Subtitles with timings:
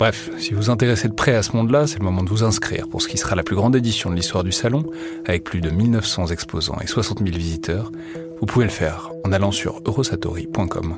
[0.00, 2.88] Bref, si vous intéressez de près à ce monde-là, c'est le moment de vous inscrire
[2.88, 4.86] pour ce qui sera la plus grande édition de l'histoire du salon,
[5.26, 7.92] avec plus de 1900 exposants et 60 000 visiteurs,
[8.40, 10.96] vous pouvez le faire en allant sur eurosatori.com.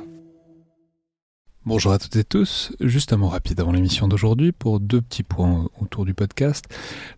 [1.65, 5.23] Bonjour à toutes et tous, juste un mot rapide avant l'émission d'aujourd'hui pour deux petits
[5.23, 6.63] points autour du podcast.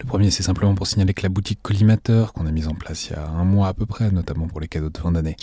[0.01, 3.09] Le premier c'est simplement pour signaler que la boutique collimateur qu'on a mise en place
[3.09, 5.35] il y a un mois à peu près, notamment pour les cadeaux de fin d'année,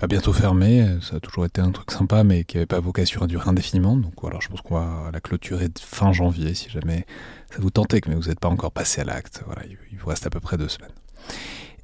[0.00, 0.86] va bientôt fermer.
[1.00, 3.96] Ça a toujours été un truc sympa mais qui n'avait pas vocation à durer indéfiniment.
[3.96, 7.06] Donc voilà, je pense qu'on va la clôturer fin janvier si jamais
[7.50, 9.42] ça vous tentait que vous n'êtes pas encore passé à l'acte.
[9.46, 10.92] Voilà, il vous reste à peu près deux semaines.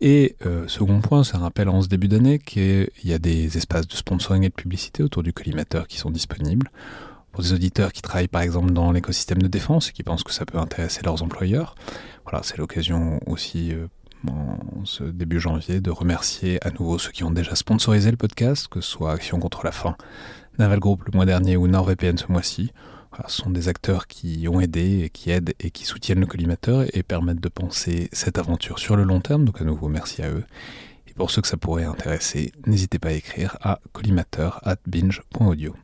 [0.01, 3.59] Et euh, second point, c'est un rappel en ce début d'année qu'il y a des
[3.59, 6.71] espaces de sponsoring et de publicité autour du collimateur qui sont disponibles
[7.33, 10.33] pour des auditeurs qui travaillent par exemple dans l'écosystème de défense et qui pensent que
[10.33, 11.75] ça peut intéresser leurs employeurs.
[12.25, 13.89] Voilà, c'est l'occasion aussi euh,
[14.85, 18.81] ce début janvier de remercier à nouveau ceux qui ont déjà sponsorisé le podcast, que
[18.81, 19.97] ce soit Action contre la faim,
[20.59, 22.73] Naval Group le mois dernier ou NordVPN ce mois-ci
[23.29, 27.03] ce sont des acteurs qui ont aidé, qui aident et qui soutiennent le collimateur et
[27.03, 29.45] permettent de penser cette aventure sur le long terme.
[29.45, 30.45] Donc à nouveau, merci à eux.
[31.09, 35.75] Et pour ceux que ça pourrait intéresser, n'hésitez pas à écrire à collimateur@binge.audio.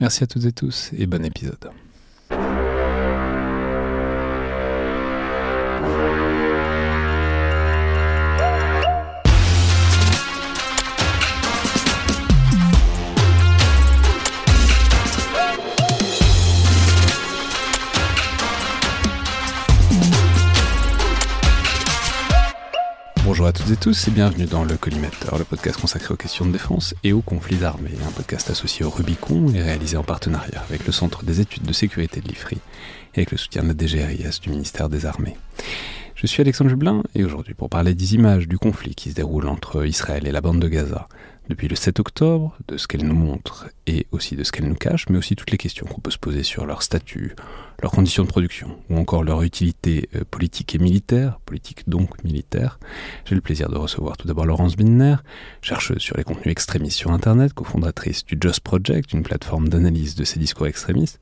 [0.00, 1.70] Merci à toutes et tous et bon épisode.
[23.40, 26.44] Bonjour à toutes et tous et bienvenue dans le Collimateur, le podcast consacré aux questions
[26.44, 30.62] de défense et aux conflits armés, un podcast associé au Rubicon et réalisé en partenariat
[30.68, 32.58] avec le Centre des études de sécurité de l'IFRI
[33.14, 35.38] et avec le soutien de la DGRIS du ministère des Armées.
[36.16, 39.48] Je suis Alexandre Jublin et aujourd'hui pour parler des images du conflit qui se déroule
[39.48, 41.08] entre Israël et la bande de Gaza,
[41.48, 44.74] depuis le 7 octobre, de ce qu'elle nous montre et aussi de ce qu'elle nous
[44.74, 47.34] cache, mais aussi toutes les questions qu'on peut se poser sur leur statut,
[47.82, 52.78] leurs conditions de production ou encore leur utilité euh, politique et militaire, politique donc militaire.
[53.24, 55.16] J'ai le plaisir de recevoir tout d'abord Laurence Binder,
[55.62, 60.24] chercheuse sur les contenus extrémistes sur Internet, cofondatrice du Just Project, une plateforme d'analyse de
[60.24, 61.20] ces discours extrémistes.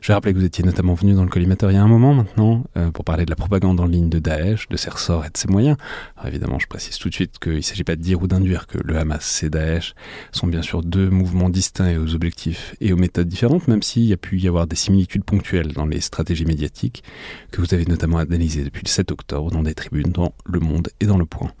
[0.00, 1.88] Je vais rappeler que vous étiez notamment venu dans le collimateur il y a un
[1.88, 5.24] moment maintenant euh, pour parler de la propagande en ligne de Daesh, de ses ressorts
[5.24, 5.76] et de ses moyens.
[6.16, 8.66] Alors évidemment, je précise tout de suite qu'il ne s'agit pas de dire ou d'induire
[8.66, 9.94] que le Hamas c'est Daesh,
[10.32, 14.04] sont bien sûr deux mouvements distincts et aux objectifs et aux méthodes différentes, même s'il
[14.04, 17.02] y a pu y avoir des similitudes ponctuelles dans les stratégies médiatiques
[17.50, 20.88] que vous avez notamment analysées depuis le 7 octobre dans des tribunes dans Le Monde
[21.00, 21.52] et dans Le Point.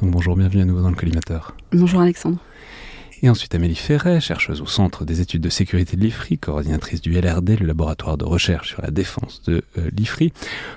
[0.00, 1.56] Donc bonjour, bienvenue à nouveau dans le collimateur.
[1.72, 2.38] Bonjour Alexandre.
[3.22, 7.18] Et ensuite Amélie Ferret, chercheuse au Centre des études de sécurité de l'IFRI, coordinatrice du
[7.18, 10.32] LRD, le laboratoire de recherche sur la défense de euh, l'IFRI.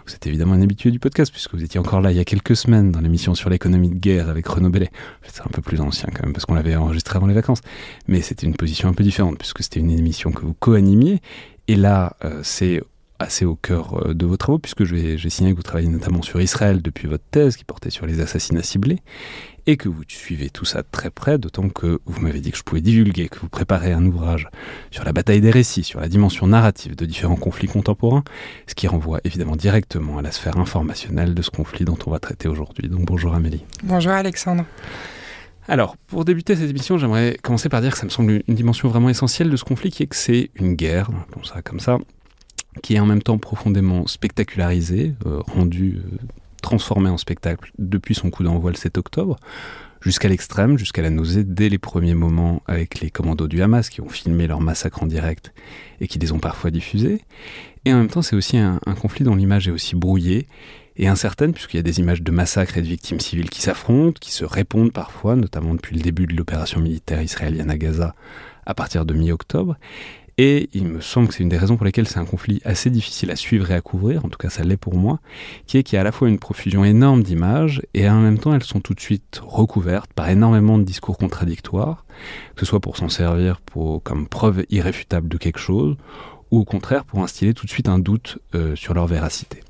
[0.07, 2.25] Vous êtes évidemment un habitué du podcast puisque vous étiez encore là il y a
[2.25, 4.89] quelques semaines dans l'émission sur l'économie de guerre avec Renaud Bellet.
[5.27, 7.59] c'est un peu plus ancien quand même parce qu'on l'avait enregistré avant les vacances.
[8.07, 11.19] Mais c'était une position un peu différente puisque c'était une émission que vous co-animiez.
[11.67, 12.81] Et là, euh, c'est
[13.19, 16.41] assez au cœur euh, de vos travaux, puisque j'ai signé que vous travaillez notamment sur
[16.41, 18.99] Israël depuis votre thèse qui portait sur les assassinats ciblés,
[19.67, 22.63] et que vous suivez tout ça très près, d'autant que vous m'avez dit que je
[22.63, 24.47] pouvais divulguer, que vous préparez un ouvrage
[24.89, 28.23] sur la bataille des récits, sur la dimension narrative de différents conflits contemporains,
[28.65, 32.19] ce qui renvoie évidemment directement à la sphère informationnelle de ce conflit dont on va
[32.19, 32.89] traiter aujourd'hui.
[32.89, 33.63] Donc bonjour Amélie.
[33.83, 34.65] Bonjour Alexandre.
[35.67, 38.89] Alors, pour débuter cette émission, j'aimerais commencer par dire que ça me semble une dimension
[38.89, 41.99] vraiment essentielle de ce conflit, qui est que c'est une guerre, comme ça, comme ça,
[42.81, 46.17] qui est en même temps profondément spectacularisé, euh, rendu, euh,
[46.61, 49.37] transformé en spectacle depuis son coup d'envoi le 7 octobre,
[50.01, 54.01] jusqu'à l'extrême, jusqu'à la nausée dès les premiers moments avec les commandos du Hamas qui
[54.01, 55.53] ont filmé leur massacre en direct
[55.99, 57.21] et qui les ont parfois diffusés.
[57.85, 60.47] Et en même temps, c'est aussi un, un conflit dont l'image est aussi brouillée
[60.99, 64.17] et incertaine, puisqu'il y a des images de massacres et de victimes civiles qui s'affrontent,
[64.19, 68.15] qui se répondent parfois, notamment depuis le début de l'opération militaire israélienne à Gaza
[68.65, 69.77] à partir de mi-octobre.
[70.41, 72.89] Et il me semble que c'est une des raisons pour lesquelles c'est un conflit assez
[72.89, 75.19] difficile à suivre et à couvrir, en tout cas ça l'est pour moi,
[75.67, 78.39] qui est qu'il y a à la fois une profusion énorme d'images et en même
[78.39, 82.05] temps elles sont tout de suite recouvertes par énormément de discours contradictoires,
[82.55, 83.59] que ce soit pour s'en servir
[84.05, 85.97] comme preuve irréfutable de quelque chose,
[86.51, 88.39] ou au contraire pour instiller tout de suite un doute
[88.75, 89.61] sur leur véracité.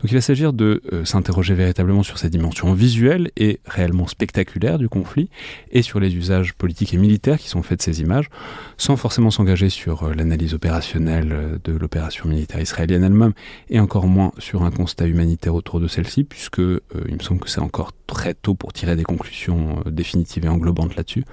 [0.00, 4.88] Donc il va s'agir de s'interroger véritablement sur cette dimension visuelle et réellement spectaculaire du
[4.88, 5.28] conflit,
[5.70, 8.30] et sur les usages politiques et militaires qui sont faits de ces images,
[8.78, 13.32] sans forcément s'engager sur l'analyse opérationnelle de l'opération militaire israélienne elle-même,
[13.68, 17.50] et encore moins sur un constat humanitaire autour de celle-ci, puisque il me semble que
[17.50, 21.24] c'est encore très tôt pour tirer des conclusions définitives et englobantes là-dessus.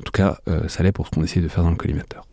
[0.00, 2.27] En tout cas, ça l'est pour ce qu'on essaie de faire dans le collimateur.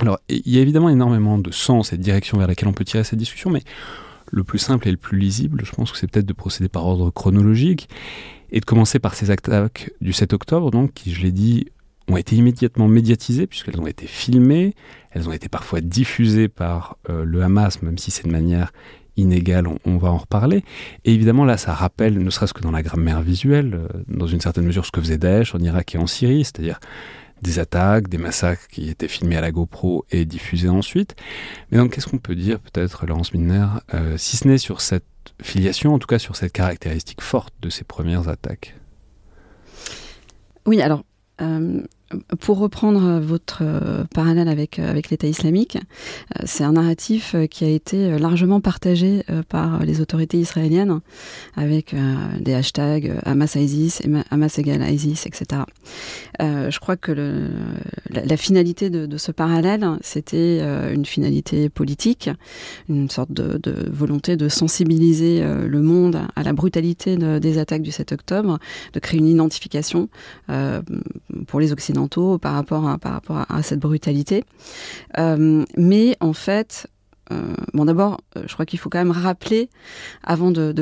[0.00, 2.84] Alors, il y a évidemment énormément de sens et de direction vers laquelle on peut
[2.84, 3.62] tirer cette discussion, mais
[4.30, 6.86] le plus simple et le plus lisible, je pense que c'est peut-être de procéder par
[6.86, 7.88] ordre chronologique
[8.50, 11.66] et de commencer par ces attaques du 7 octobre, donc, qui, je l'ai dit,
[12.08, 14.74] ont été immédiatement médiatisées, puisqu'elles ont été filmées,
[15.12, 18.72] elles ont été parfois diffusées par euh, le Hamas, même si c'est de manière
[19.16, 20.64] inégale, on, va en reparler.
[21.04, 24.40] Et évidemment, là, ça rappelle, ne serait-ce que dans la grammaire visuelle, euh, dans une
[24.40, 26.80] certaine mesure, ce que faisait Daesh en Irak et en Syrie, c'est-à-dire
[27.42, 31.16] des attaques, des massacres qui étaient filmés à la GoPro et diffusés ensuite.
[31.70, 35.04] Mais donc, qu'est-ce qu'on peut dire, peut-être, Laurence Milner, euh, si ce n'est sur cette
[35.42, 38.76] filiation, en tout cas sur cette caractéristique forte de ces premières attaques?
[40.66, 41.04] Oui, alors,
[41.40, 41.82] euh,
[42.40, 47.64] pour reprendre votre euh, parallèle avec, euh, avec l'État islamique, euh, c'est un narratif qui
[47.64, 51.00] a été largement partagé par les autorités israéliennes
[51.56, 51.94] avec
[52.40, 55.62] des hashtags Hamas ISIS, Hamas égal ISIS, etc.
[56.38, 57.12] je crois que
[58.10, 60.60] la, finalité de, ce parallèle, c'était
[60.92, 62.30] une finalité politique,
[62.88, 63.60] une sorte de,
[63.90, 68.58] volonté de sensibiliser le monde à la brutalité des attaques du 7 octobre,
[68.92, 70.08] de créer une identification
[71.46, 74.44] pour les Occidentaux par rapport à, par rapport à, cette brutalité.
[75.18, 76.86] Euh, mais en fait,
[77.32, 79.68] euh, bon, d'abord, euh, je crois qu'il faut quand même rappeler,
[80.22, 80.72] avant de,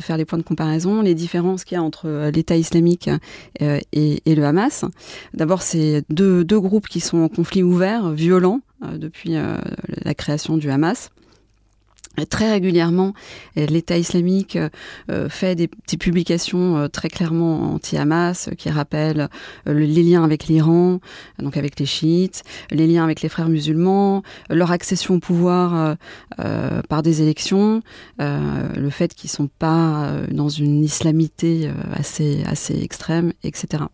[0.00, 3.10] faire les points de comparaison, les différences qu'il y a entre l'État islamique
[3.60, 4.84] et, le Hamas.
[5.34, 8.60] D'abord, c'est deux, deux, groupes qui sont en conflit ouvert, violent,
[8.96, 11.10] depuis la création du Hamas.
[12.26, 13.14] Très régulièrement,
[13.56, 14.58] l'État islamique
[15.10, 15.68] euh, fait des,
[15.98, 19.28] publications euh, très clairement anti-Hamas qui rappellent
[19.66, 21.00] euh, les liens avec l'Iran,
[21.38, 25.96] donc avec les chiites, les liens avec les frères musulmans, leur accession au pouvoir
[26.88, 27.82] par des élections,
[28.18, 33.84] le fait qu'ils sont pas dans une islamité assez assez extrême, etc.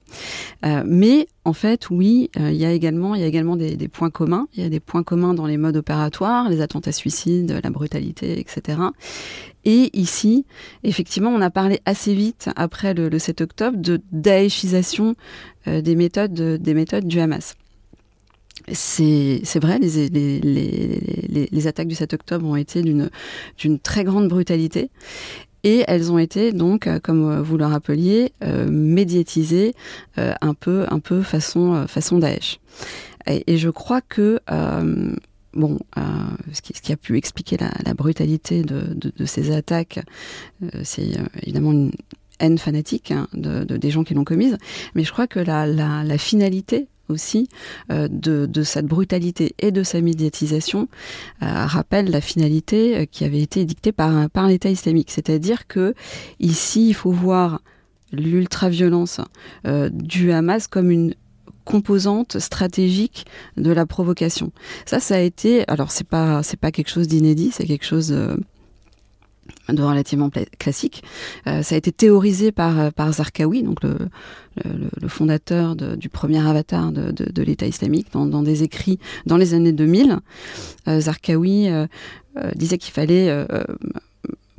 [0.84, 4.10] mais en fait, oui, euh, il y a également, il y a également des, points
[4.10, 4.48] communs.
[4.54, 8.13] Il y a des points communs dans les modes opératoires, les attentats suicides, la brutalité,
[8.22, 8.78] etc.
[9.64, 10.44] Et ici,
[10.82, 15.14] effectivement, on a parlé assez vite après le, 7 octobre de daéchisation
[15.66, 17.54] euh, des méthodes des méthodes du Hamas.
[18.72, 24.90] C'est vrai, les, attaques du 7 octobre ont été d'une très grande brutalité.
[25.66, 29.74] Et elles ont été donc, euh, comme vous le rappeliez, euh, médiatisées
[30.16, 32.60] un peu, un peu façon, façon Daesh.
[33.26, 34.38] Et, je crois que
[35.54, 35.78] bon,
[36.52, 40.00] ce, qui, a pu expliquer la, brutalité de, ces attaques,
[40.82, 41.12] c'est
[41.42, 41.92] évidemment une
[42.40, 44.56] haine fanatique hein, de, des gens qui l'ont commise,
[44.94, 47.48] mais je crois que la, finalité aussi
[47.90, 50.88] euh, de, cette brutalité et de sa médiatisation
[51.42, 55.10] euh, rappelle la finalité euh, qui avait été dictée par, par l'État islamique.
[55.10, 55.94] C'est-à-dire que
[56.40, 57.60] ici, il faut voir
[58.12, 59.20] l'ultra-violence
[59.90, 61.14] du Hamas comme une
[61.64, 63.26] composante stratégique
[63.56, 64.52] de la provocation.
[64.86, 68.14] Ça, ça a été, alors c'est pas c'est pas quelque chose d'inédit, c'est quelque chose
[69.68, 71.02] de relativement classique.
[71.46, 73.96] Euh, ça a été théorisé par, euh, par Zarqawi, donc le,
[74.64, 80.18] le, fondateur du premier avatar de, l'État islamique, dans, des écrits dans les années 2000.
[80.86, 81.86] Euh, Zarqawi euh,
[82.54, 83.46] disait qu'il fallait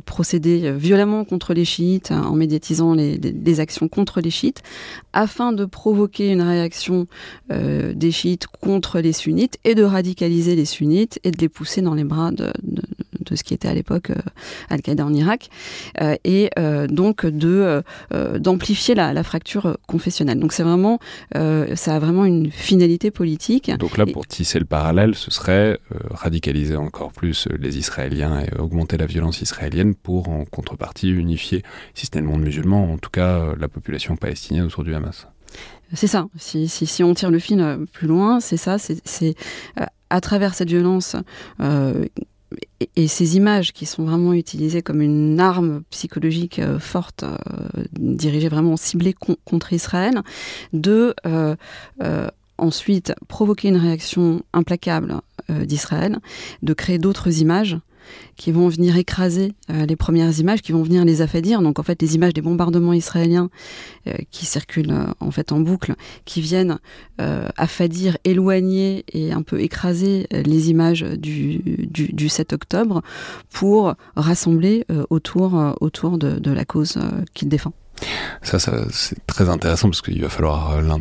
[0.05, 4.63] procéder violemment contre les chiites en médiatisant les, actions contre les chiites
[5.13, 7.07] afin de provoquer une réaction
[7.51, 11.81] euh, des chiites contre les sunnites et de radicaliser les sunnites et de les pousser
[11.81, 12.51] dans les bras de,
[13.25, 14.15] de ce qui était à l'époque euh,
[14.69, 15.49] Al-Qaïda en Irak,
[16.01, 17.83] euh, et euh, donc de
[18.39, 20.39] d'amplifier la, la, fracture confessionnelle.
[20.39, 20.99] Donc c'est vraiment,
[21.33, 23.71] ça a vraiment une finalité politique.
[23.77, 25.79] Donc là, pour tisser le parallèle, ce serait
[26.11, 31.63] radicaliser encore plus les Israéliens et augmenter la violence israélienne pour, en contrepartie, unifier,
[31.93, 35.27] si ce n'est le monde musulman, en tout cas la population palestinienne autour du Hamas.
[35.93, 36.27] C'est ça.
[36.37, 38.77] Si, si, si, on tire le fil plus loin, c'est ça.
[38.77, 39.35] C'est
[40.09, 41.15] à travers cette violence
[41.59, 42.05] euh,
[42.95, 47.37] et, ces images qui sont vraiment utilisées comme une arme psychologique euh, forte, euh,
[47.93, 49.13] dirigée vraiment ciblée
[49.45, 50.21] contre Israël,
[50.73, 51.55] de euh,
[52.57, 56.19] ensuite provoquer une réaction implacable d'Israël,
[56.63, 57.77] de créer d'autres images
[58.35, 61.61] qui vont venir écraser les premières images, qui vont venir les affadir.
[61.61, 63.49] Donc en fait, les images des bombardements israéliens
[64.31, 65.95] qui circulent en fait en boucle,
[66.25, 66.79] qui viennent
[67.17, 71.59] affadir, éloigner et un peu écraser les images du,
[71.89, 73.01] du, 7 octobre
[73.51, 76.97] pour rassembler autour, autour de, la cause
[77.33, 77.73] qu'il défend.
[78.41, 80.97] Ça, c'est très intéressant parce qu'il va falloir euh,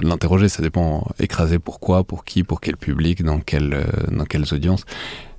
[0.00, 0.48] l'interroger.
[0.48, 4.84] Ça dépend écraser pourquoi, pour qui, pour quel public, dans, quel, euh, dans quelles audiences.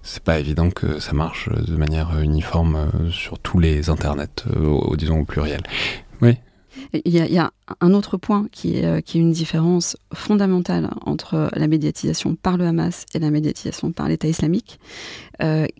[0.09, 4.45] C'est pas évident que ça marche de manière uniforme euh, sur tous les internets,
[4.97, 5.61] disons au pluriel.
[6.21, 6.37] Oui.
[6.93, 11.67] Il y, a, un autre point qui est, qui est une différence fondamentale entre la
[11.67, 14.79] médiatisation par le Hamas et la médiatisation par l'État islamique,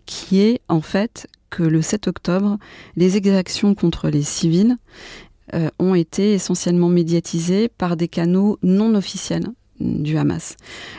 [0.06, 2.58] qui est en fait que le 7 octobre,
[2.96, 4.76] les exactions contre les civils
[5.54, 9.46] euh, ont été essentiellement médiatisées par des canaux non officiels
[9.80, 10.56] du Hamas.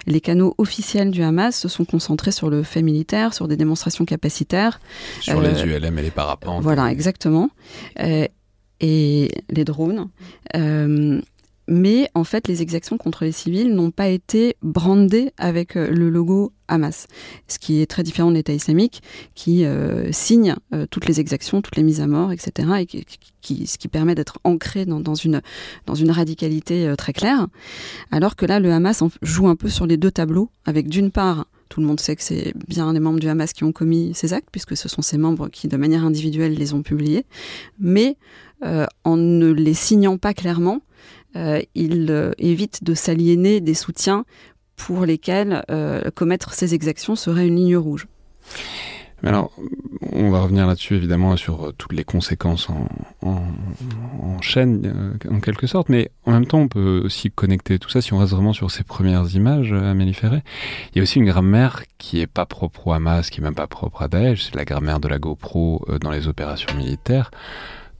[0.08, 4.06] Les canaux officiels du Hamas se sont concentrés sur le fait militaire, sur des démonstrations
[4.06, 4.80] capacitaires.
[5.22, 6.64] Sur les euh, ULM et les parapentes.
[6.64, 7.50] Voilà, exactement.
[8.00, 8.26] Euh,
[8.80, 10.10] et les drones
[11.70, 16.10] mais en fait les exactions contre les civils n'ont pas été brandées avec euh, le
[16.10, 17.08] logo Hamas,
[17.48, 19.02] ce qui est très différent de l'État islamique
[19.36, 22.70] qui euh, signe euh, toutes les exactions, toutes les mises à mort, etc.
[22.80, 22.86] Et
[23.42, 25.42] qui, ce qui permet d'être ancré dans, une,
[25.86, 27.48] dans une radicalité très claire.
[28.12, 31.48] Alors que là, le Hamas joue un peu sur les deux tableaux, avec d'une part
[31.70, 34.34] tout le monde sait que c'est bien des membres du Hamas qui ont commis ces
[34.34, 37.26] actes, puisque ce sont ces membres qui, de manière individuelle, les ont publiés.
[37.80, 38.18] Mais
[39.04, 40.82] en ne les signant pas clairement,
[41.36, 44.26] euh, il euh, évite de s'aliéner des soutiens
[44.80, 48.08] pour lesquels euh, commettre ces exactions serait une ligne rouge.
[49.22, 49.52] Alors,
[50.14, 52.70] on va revenir là-dessus évidemment sur toutes les conséquences
[53.22, 53.42] en,
[54.40, 58.14] chaîne, en quelque sorte, mais en même temps, on peut aussi connecter tout ça si
[58.14, 60.42] on reste vraiment sur ces premières images, Amélie Ferré.
[60.92, 63.56] Il y a aussi une grammaire qui est pas propre au Hamas, qui est même
[63.56, 67.30] pas propre à Daesh, c'est la grammaire de la GoPro dans les opérations militaires.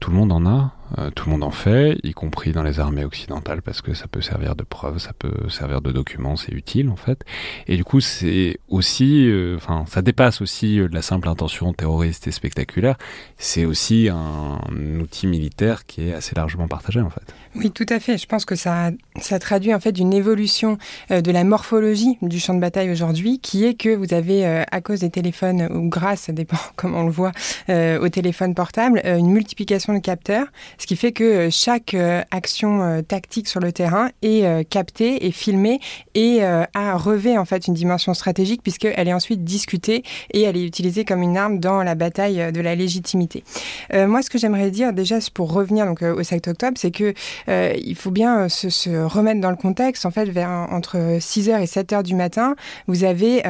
[0.00, 2.80] Tout le monde en a, euh, tout le monde en fait, y compris dans les
[2.80, 6.52] armées occidentales, parce que ça peut servir de preuve, ça peut servir de document, c'est
[6.52, 7.24] utile en fait.
[7.66, 12.26] Et du coup, c'est aussi, euh, enfin, ça dépasse aussi euh, la simple intention terroriste
[12.26, 12.96] et spectaculaire.
[13.36, 14.58] C'est aussi un,
[15.00, 17.34] outil militaire qui est assez largement partagé en fait.
[17.54, 18.18] Oui, tout à fait.
[18.18, 18.90] Je pense que ça,
[19.20, 20.78] ça traduit en fait une évolution
[21.10, 25.00] de la morphologie du champ de bataille aujourd'hui, qui est que vous avez, à cause
[25.00, 27.32] des téléphones ou grâce, ça dépend comment on le voit,
[27.68, 30.46] au téléphone portable, une multiplication de capteurs
[30.78, 35.26] ce qui fait que euh, chaque euh, action euh, tactique sur le terrain est captée
[35.26, 35.80] et filmée
[36.14, 40.02] et a revêt en fait une dimension stratégique puisqu'elle est ensuite discutée
[40.32, 43.44] et elle est utilisée comme une arme dans la bataille de la légitimité.
[43.92, 47.14] moi, ce que j'aimerais dire déjà pour revenir donc au 7 octobre, c'est que
[47.48, 50.06] il faut bien se, remettre dans le contexte.
[50.06, 52.54] En fait, vers entre 6h et 7h du matin,
[52.86, 53.42] vous avez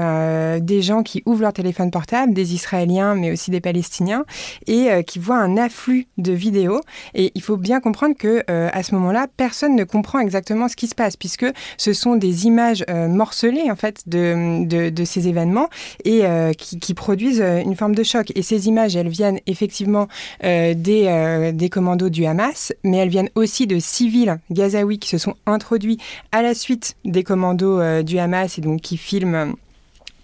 [0.60, 4.24] des gens qui ouvrent leur téléphone portable, des Israéliens mais aussi des Palestiniens
[4.66, 6.80] et qui voient un afflux de vidéos
[7.14, 10.76] et il faut bien comprendre que euh, à ce moment-là, personne ne comprend exactement ce
[10.76, 15.68] qui se passe, puisque ce sont des images euh, morcelées en fait de, ces événements
[16.04, 18.32] et euh, qui, produisent une forme de choc.
[18.34, 20.08] Et ces images, elles viennent effectivement
[20.42, 25.98] des commandos du Hamas, mais elles viennent aussi de civils gazaouis qui se sont introduits
[26.32, 29.54] à la suite des commandos du Hamas et donc qui filment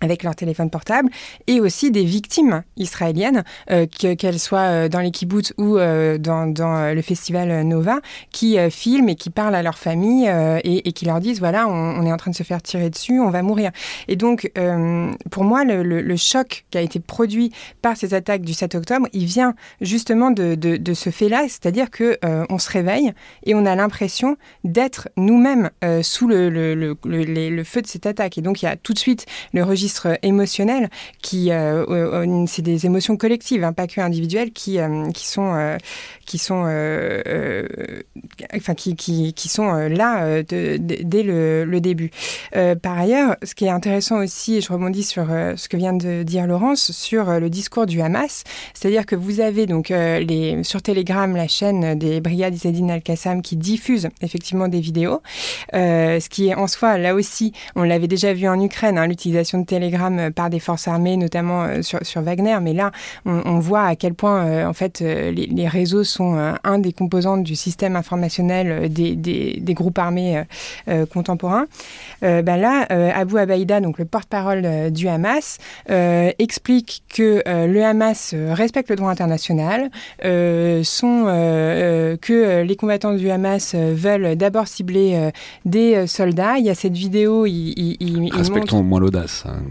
[0.00, 1.10] avec leur téléphone portable,
[1.46, 6.46] et aussi des victimes israéliennes, euh, qu'elles soient euh, dans les kibbutz ou euh, dans,
[6.94, 8.00] le festival Nova,
[8.30, 10.30] qui filment et qui parlent à leur famille
[10.64, 13.30] et, qui leur disent, voilà, on, est en train de se faire tirer dessus, on
[13.30, 13.70] va mourir.
[14.08, 14.50] Et donc,
[15.30, 19.26] pour moi, le, choc qui a été produit par ces attaques du 7 octobre, il
[19.26, 23.12] vient justement de, ce fait-là, c'est-à-dire que on se réveille
[23.44, 25.70] et on a l'impression d'être nous-mêmes
[26.02, 28.38] sous le, feu de cette attaque.
[28.38, 29.85] Et donc, il y a tout de suite le registre
[30.22, 30.88] émotionnel
[31.22, 35.76] qui, euh, euh, c'est des émotions collectives, hein, pas que individuelles, qui, euh, qui sont,
[36.24, 36.62] qui sont,
[38.54, 42.10] enfin, qui, qui, qui, sont là dès le, début.
[42.82, 46.22] par ailleurs, ce qui est intéressant aussi, et je rebondis sur ce que vient de
[46.22, 51.34] dire Laurence, sur le discours du Hamas, c'est-à-dire que vous avez donc les, sur Telegram
[51.34, 55.22] la chaîne des brigades Izzedine Al-Qassam qui diffuse effectivement des vidéos,
[55.72, 59.58] ce qui est en soi, là aussi, on l'avait déjà vu en Ukraine, hein, l'utilisation
[59.58, 62.58] de Euh, par des forces armées, notamment euh, sur, Wagner.
[62.60, 62.90] Mais là,
[63.24, 67.56] on, voit à quel point, euh, en fait, les, réseaux sont un des composants du
[67.56, 70.42] système informationnel des, des, groupes armés
[71.12, 71.66] contemporains.
[72.22, 78.96] Ben là, Abu Abaïda, donc le porte-parole du Hamas, explique que le Hamas respecte le
[78.96, 79.90] droit international,
[80.22, 81.24] sont,
[82.22, 85.30] que les combattants du Hamas veulent d'abord cibler
[85.64, 86.58] des soldats.
[86.58, 89.44] Il y a cette vidéo, il, il, Respectons au moins l'audace.
[89.46, 89.62] Hein.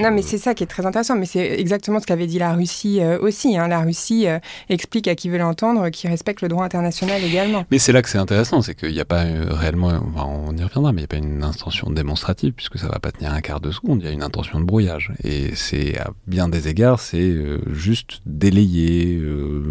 [0.00, 1.16] Non, mais c'est ça qui est très intéressant.
[1.16, 3.56] Mais c'est exactement ce qu'avait dit la Russie euh, aussi.
[3.56, 3.68] Hein.
[3.68, 7.64] La Russie euh, explique à qui veut l'entendre qu'il respecte le droit international également.
[7.70, 10.92] Mais c'est là que c'est intéressant, c'est qu'il n'y a pas réellement, on y reviendra,
[10.92, 13.60] mais il n'y a pas une intention démonstrative puisque ça va pas tenir un quart
[13.60, 14.00] de seconde.
[14.02, 15.12] Il y a une intention de brouillage.
[15.24, 17.34] Et c'est à bien des égards, c'est
[17.70, 19.20] juste délayer,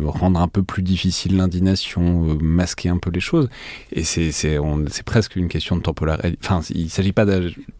[0.06, 3.50] rendre un peu plus difficile l'indignation, masquer un peu les choses.
[3.92, 6.38] Et c'est presque une question de temporalité.
[6.44, 7.26] Enfin, il s'agit pas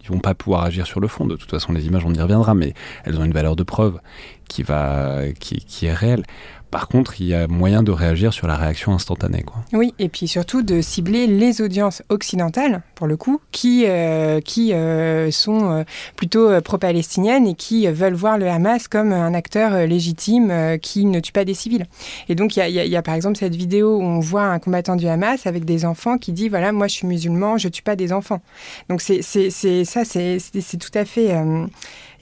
[0.04, 1.26] ils vont pas pouvoir agir sur le fond.
[1.26, 4.00] De toute façon, les on y reviendra, mais elles ont une valeur de preuve
[4.48, 6.24] qui, va, qui est réelle.
[6.72, 9.44] Par contre, il y a moyen de réagir sur la réaction instantanée.
[9.44, 9.58] Quoi.
[9.74, 14.74] Oui, et puis surtout de cibler les audiences occidentales, pour le coup, qui, euh, qui
[14.74, 15.84] euh, sont euh,
[16.16, 21.34] plutôt pro-palestiniennes et qui veulent voir le Hamas comme un acteur légitime qui ne tue
[21.34, 21.86] pas des civils.
[22.30, 25.08] Et donc, il y, a, par exemple cette vidéo où on voit un combattant du
[25.08, 28.14] Hamas avec des enfants qui dit, voilà, moi je suis musulman, je tue pas des
[28.14, 28.40] enfants.
[28.88, 31.36] Donc, c'est ça, c'est tout à fait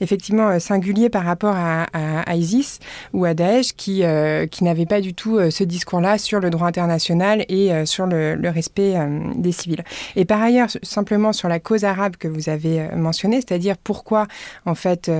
[0.00, 1.86] effectivement euh, singulier par rapport à,
[2.34, 2.78] ISIS
[3.12, 6.50] ou à Daesh qui, euh, qui n'avait pas du tout euh, ce discours-là sur le
[6.50, 8.94] droit international et sur le, respect
[9.36, 9.84] des civils.
[10.16, 14.26] Et par ailleurs, simplement sur la cause arabe que vous avez mentionnée, c'est-à-dire pourquoi,
[14.66, 15.10] en fait,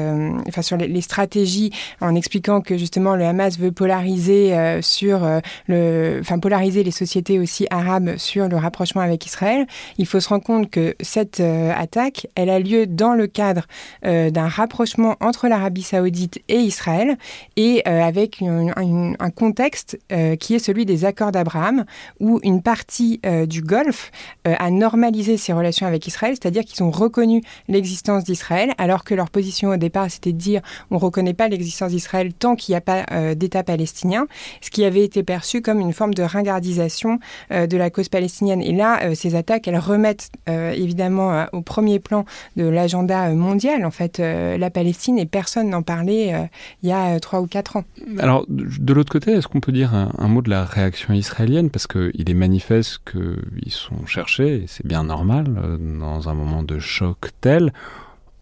[0.48, 1.70] enfin sur les, stratégies,
[2.00, 5.20] en expliquant que justement le Hamas veut polariser sur
[5.68, 9.66] le, enfin polariser les sociétés aussi arabes sur le rapprochement avec Israël,
[9.98, 13.66] il faut se rendre compte que cette attaque, elle a lieu dans le cadre
[14.02, 17.16] d'un rapport rapprochement entre l'Arabie saoudite et Israël,
[17.56, 21.84] et euh, avec un contexte euh, qui est celui des accords d'Abraham,
[22.20, 24.12] où une partie euh, du Golfe
[24.44, 29.28] a normalisé ses relations avec Israël, c'est-à-dire qu'ils ont reconnu l'existence d'Israël, alors que leur
[29.28, 30.60] position au départ, c'était de dire
[30.92, 34.26] on ne reconnaît pas l'existence d'Israël tant qu'il n'y a pas d'État palestinien,
[34.60, 37.18] ce qui avait été perçu comme une forme de ringardisation
[37.50, 38.62] de la cause palestinienne.
[38.62, 42.24] Et là, ces attaques, elles remettent évidemment au premier plan
[42.56, 44.20] de l'agenda mondial, en fait,
[44.60, 46.46] la Palestine et personne n'en parlait euh,
[46.82, 47.84] il y a euh, trois ou quatre ans.
[48.18, 51.70] Alors, de l'autre côté, est-ce qu'on peut dire un, mot de la réaction israélienne?
[51.70, 56.62] Parce qu'il est manifeste qu'ils sont cherchés, et c'est bien normal, euh, dans un moment
[56.62, 57.72] de choc tel,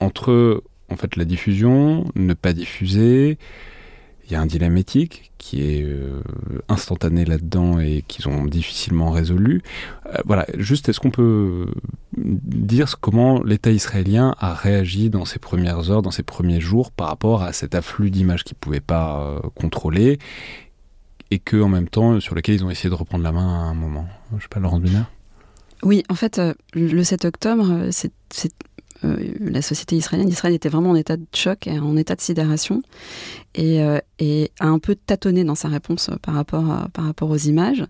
[0.01, 3.39] entre en fait la diffusion, ne pas diffuser,
[4.29, 6.21] il y a un dilemme éthique qui est euh,
[6.69, 9.63] instantané là-dedans et qu'ils ont difficilement résolu.
[10.07, 11.67] Euh, voilà, juste est-ce qu'on peut
[12.17, 17.09] dire comment l'État israélien a réagi dans ses premières heures, dans ses premiers jours par
[17.09, 20.19] rapport à cet afflux d'images qu'ils ne pouvaient pas euh, contrôler
[21.31, 23.67] et que en même temps sur lequel ils ont essayé de reprendre la main à
[23.67, 24.07] un moment?
[24.37, 25.05] Je sais pas, Laurent Biner
[25.83, 26.41] Oui, en fait,
[26.75, 28.13] le 7 octobre, c'est
[29.03, 32.83] la société israélienne d'Israël était vraiment en état de choc et en état de sidération
[33.55, 33.99] et, euh,
[34.61, 37.85] a un peu tâtonné dans sa réponse par rapport, par rapport aux images.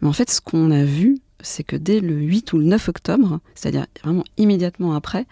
[0.00, 2.88] Mais en fait, ce qu'on a vu, c'est que dès le 8 ou le 9
[2.88, 5.26] octobre, c'est-à-dire vraiment immédiatement après,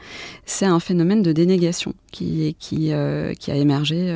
[0.44, 4.12] c'est un phénomène de dénégation euh, qui a émergé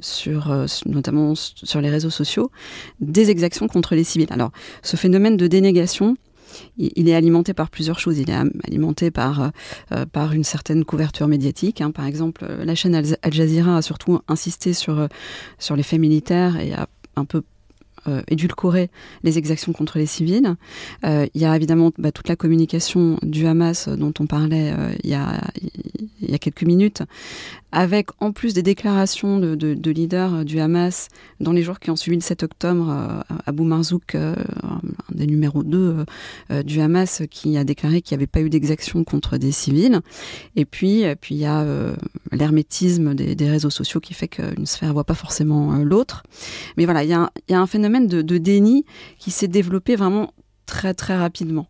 [0.00, 2.50] sur, notamment sur les réseaux sociaux,
[3.00, 4.26] des exactions contre les civils.
[4.30, 4.50] Alors,
[4.82, 6.16] ce phénomène de dénégation,
[6.76, 8.18] il, est alimenté par plusieurs choses.
[8.18, 8.36] Il est
[8.66, 9.50] alimenté par,
[9.92, 11.80] euh, par une certaine couverture médiatique.
[11.80, 11.90] Hein.
[11.90, 15.06] Par exemple, la chaîne Al Jazeera a surtout insisté sur, euh,
[15.58, 17.42] sur les faits militaires et a un peu
[18.06, 18.90] euh, édulcorer
[19.22, 20.56] les exactions contre les civils.
[21.06, 24.90] Euh, il y a évidemment bah, toute la communication du Hamas dont on parlait euh,
[25.02, 25.40] il, y a,
[26.20, 27.02] il y a quelques minutes,
[27.74, 31.08] avec en plus des déclarations de, de, leaders du Hamas
[31.40, 34.36] dans les jours qui ont suivi le 7 octobre, Abou Marzouk, un
[35.12, 36.04] des numéros 2
[36.64, 40.00] du Hamas, qui a déclaré qu'il n'y avait pas eu d'exaction contre des civils.
[40.56, 41.64] Et puis, puis il y a
[42.32, 46.22] l'hermétisme des, réseaux sociaux qui fait qu'une sphère ne voit pas forcément l'autre.
[46.76, 48.84] Mais voilà, il y, a un phénomène de, déni
[49.18, 50.32] qui s'est développé vraiment
[50.66, 51.68] très très rapidement.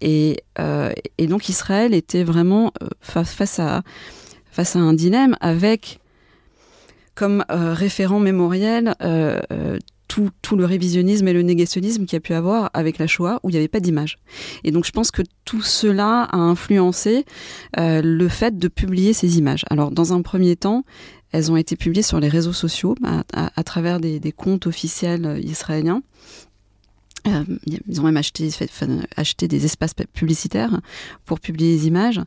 [0.00, 3.82] Et, euh, donc Israël était vraiment euh, face, à,
[4.54, 6.00] face à un dilemme avec
[7.14, 8.94] comme euh, référent mémoriel
[10.08, 13.40] tout, tout, le révisionnisme et le négationnisme qu'il y a pu avoir avec la Shoah
[13.42, 14.18] où il n'y avait pas d'image.
[14.62, 17.24] Et donc je pense que tout cela a influencé
[17.76, 19.64] le fait de publier ces images.
[19.70, 20.84] Alors dans un premier temps,
[21.34, 22.94] elles ont été publiées sur les réseaux sociaux
[23.32, 26.00] à, travers des, comptes officiels euh, israéliens.
[27.26, 28.50] Euh, ils ont même acheté,
[29.16, 30.80] acheté des espaces publicitaires
[31.24, 32.20] pour publier les images,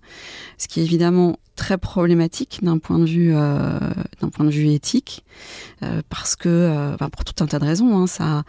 [0.57, 3.79] ce qui évidemment très problématique d'un point de vue euh,
[4.21, 5.25] d'un point de vue éthique
[6.09, 8.43] parce que pour tout un tas de raisons hein, ça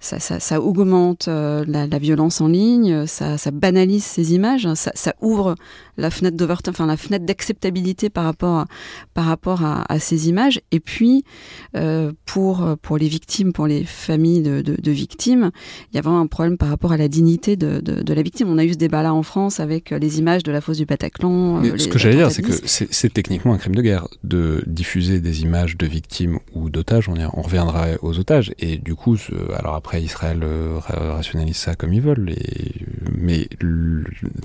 [0.00, 5.54] ça, ça, augmente la, violence en ligne ça, ça banalise ces images ça, ça ouvre
[5.96, 8.66] la fenêtre d'Overton, enfin la fenêtre d'acceptabilité par rapport à,
[9.14, 10.60] par rapport à, ces images.
[10.72, 11.24] Et puis
[11.76, 15.50] euh, pour pour les victimes, pour les familles de, de, victimes,
[15.92, 18.48] il y a vraiment un problème par rapport à la dignité de, de, la victime.
[18.48, 20.86] On a eu ce débat là en France avec les images de la fosse du
[20.86, 21.62] Bataclan.
[21.76, 25.42] Ce que j'allais dire, c'est que c'est techniquement un crime de guerre de diffuser des
[25.42, 27.08] images de victimes ou d'otages.
[27.08, 28.52] On, reviendra aux otages.
[28.58, 29.16] Et du coup,
[29.54, 32.34] alors après, Israël euh, rationalise ça comme ils veulent.
[33.16, 33.48] Mais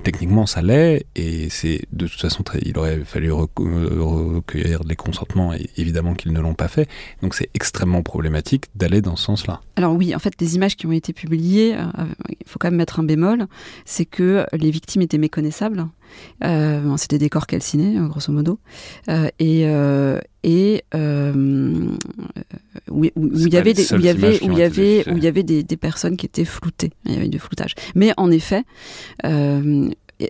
[0.02, 1.06] techniquement, ça l'est.
[1.16, 5.52] Et c'est de toute façon, très, il aurait fallu recueillir les consentements.
[5.54, 6.88] Et évidemment qu'ils ne l'ont pas fait.
[7.22, 9.60] Donc c'est extrêmement problématique d'aller dans ce sens-là.
[9.76, 12.78] Alors oui, en fait, les images qui ont été publiées, euh, il faut quand même
[12.78, 13.46] mettre un bémol,
[13.84, 15.86] c'est que les victimes étaient méconnaissables.
[16.44, 18.58] Euh, C'était des corps calcinés, euh, grosso modo.
[19.08, 19.66] Euh, et
[20.42, 20.82] et
[22.90, 25.22] où, il y avait des, où il y avait où il y avait où il
[25.22, 26.92] y avait des, des, personnes qui étaient floutées.
[27.04, 27.74] Il y avait du floutage.
[27.94, 28.64] Mais en effet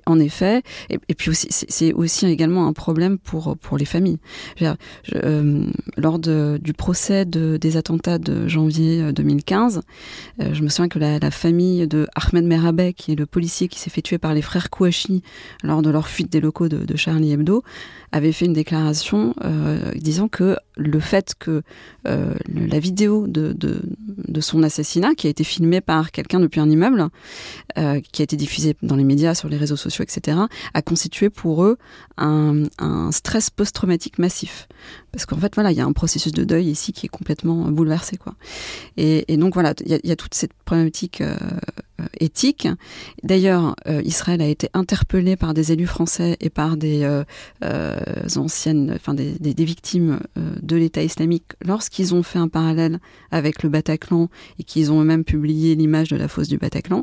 [0.07, 4.18] en effet, et, puis aussi, c'est aussi également un problème pour, pour les familles.
[4.62, 10.98] Euh, lors du procès des attentats de janvier 2015, euh, euh, je me souviens que
[10.98, 14.42] la, famille de Ahmed Merabek, qui est le policier qui s'est fait tuer par les
[14.42, 15.22] frères Kouachi
[15.62, 17.62] lors de leur fuite des locaux de, Charlie Hebdo,
[18.12, 19.35] avait fait une déclaration
[19.94, 21.62] disant que le fait que
[22.05, 27.09] la vidéo de, de, son assassinat, qui a été filmée par quelqu'un depuis un immeuble,
[27.75, 30.38] qui a été diffusée dans les médias, sur les réseaux sociaux, etc.,
[30.75, 31.79] a constitué pour eux
[32.16, 34.68] un, stress post-traumatique massif.
[35.12, 37.70] Parce qu'en fait, voilà, il y a un processus de deuil ici qui est complètement
[37.70, 38.35] bouleversé, quoi.
[38.96, 41.37] Et, donc voilà, il y, a toute cette problématique euh,
[42.19, 42.69] éthique.
[43.23, 47.25] D'ailleurs, euh, Israël a été interpellé par des élus français et par des euh,
[48.37, 52.99] anciennes, enfin des, des victimes de l'État islamique lorsqu'ils ont fait un parallèle
[53.31, 57.03] avec le Bataclan et qu'ils ont eux-mêmes publié l'image de la fosse du Bataclan.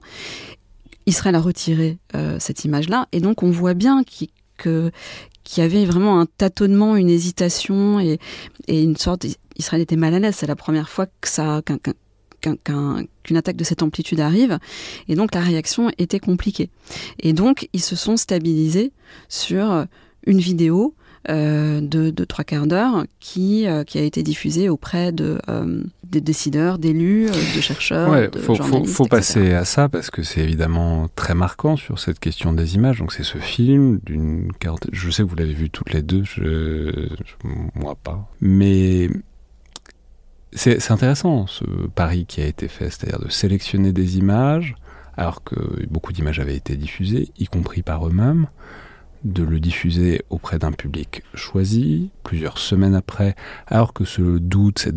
[1.07, 4.29] Israël a retiré euh, cette image-là, et donc on voit bien qu'il
[5.57, 8.19] y avait vraiment un tâtonnement, une hésitation et,
[8.67, 9.25] une sorte.
[9.57, 10.35] Israël était mal à l'aise.
[10.35, 11.61] C'est la première fois que ça
[12.41, 14.59] qu'une attaque de cette amplitude arrive,
[15.07, 16.69] et donc la réaction était compliquée.
[17.19, 18.91] Et donc ils se sont stabilisés
[19.29, 19.85] sur
[20.25, 20.93] une vidéo
[21.29, 25.83] euh, de, de, trois quarts d'heure qui, euh, qui a été diffusé auprès de, euh,
[26.05, 28.09] des décideurs, d'élus, de chercheurs.
[28.09, 32.19] Ouais, faut, faut, faut passer à ça parce que c'est évidemment très marquant sur cette
[32.19, 32.99] question des images.
[32.99, 34.91] Donc c'est ce film d'une quarantaine.
[34.93, 37.09] Je sais que vous l'avez vu toutes les deux, je,
[37.75, 38.25] moi pas.
[38.39, 39.09] Mais
[40.53, 44.75] c'est intéressant ce pari qui a été fait, c'est-à-dire de sélectionner des images
[45.17, 45.55] alors que
[45.89, 48.47] beaucoup d'images avaient été diffusées, y compris par eux-mêmes
[49.23, 54.87] de le diffuser auprès d'un public choisi, plusieurs semaines après, alors que ce doute,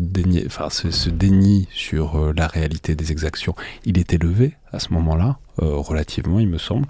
[0.45, 5.39] enfin, ce, déni sur euh, la réalité des exactions, il est élevé à ce moment-là,
[5.61, 6.85] euh, relativement, il me semble,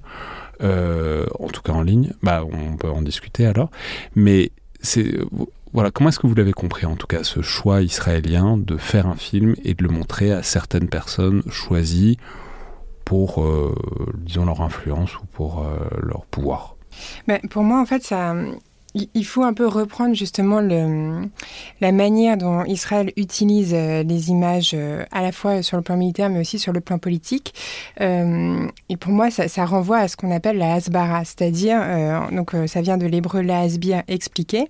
[0.62, 3.72] euh, en tout cas en ligne, bah, on peut en discuter alors,
[4.14, 5.16] mais c'est...
[5.74, 9.08] Voilà, comment est-ce que vous l'avez compris en tout cas ce choix israélien de faire
[9.08, 12.18] un film et de le montrer à certaines personnes choisies
[13.06, 13.46] pour,
[14.18, 15.66] disons, leur influence ou pour
[15.98, 16.76] leur pouvoir?
[17.28, 18.36] Mais pour moi, en fait, ça,
[18.94, 21.22] il faut un peu reprendre justement le,
[21.80, 25.96] la manière dont Israël utilise euh, les images euh, à la fois sur le plan
[25.96, 27.54] militaire mais aussi sur le plan politique.
[28.02, 31.80] Euh, et pour moi, ça, ça, renvoie à ce qu'on appelle la hasbara, c'est-à-dire,
[32.32, 34.66] donc ça vient de l'hébreu la hasbir expliquer.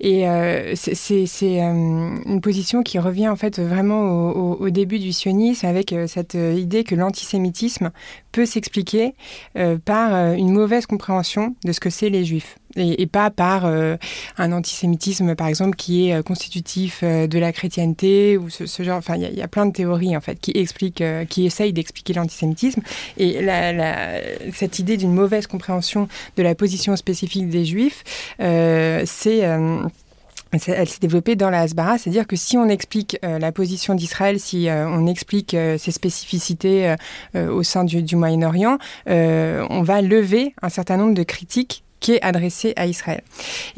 [0.00, 0.26] Et
[0.74, 6.34] c'est une position qui revient en fait vraiment au, au, début du sionisme avec cette
[6.34, 7.90] idée que l'antisémitisme
[8.32, 9.14] peut s'expliquer
[9.84, 13.96] par une mauvaise compréhension de ce que c'est les juifs et, pas par euh,
[14.38, 18.98] un antisémitisme, par exemple, qui est euh, constitutif euh, de la chrétienté ou ce, genre.
[18.98, 22.82] Enfin, il y, a plein de théories en fait qui expliquent, qui essayent d'expliquer l'antisémitisme.
[23.18, 23.46] Et
[24.52, 28.04] cette idée d'une mauvaise compréhension de la position spécifique des Juifs,
[28.38, 29.40] c'est
[30.68, 34.68] elle s'est développée dans la Hasbara, c'est-à-dire que si on explique la position d'Israël, si
[34.70, 36.94] on explique ses spécificités
[37.34, 42.74] au sein du Moyen-Orient, on va lever un certain nombre de critiques qui est adressé
[42.76, 43.22] à Israël.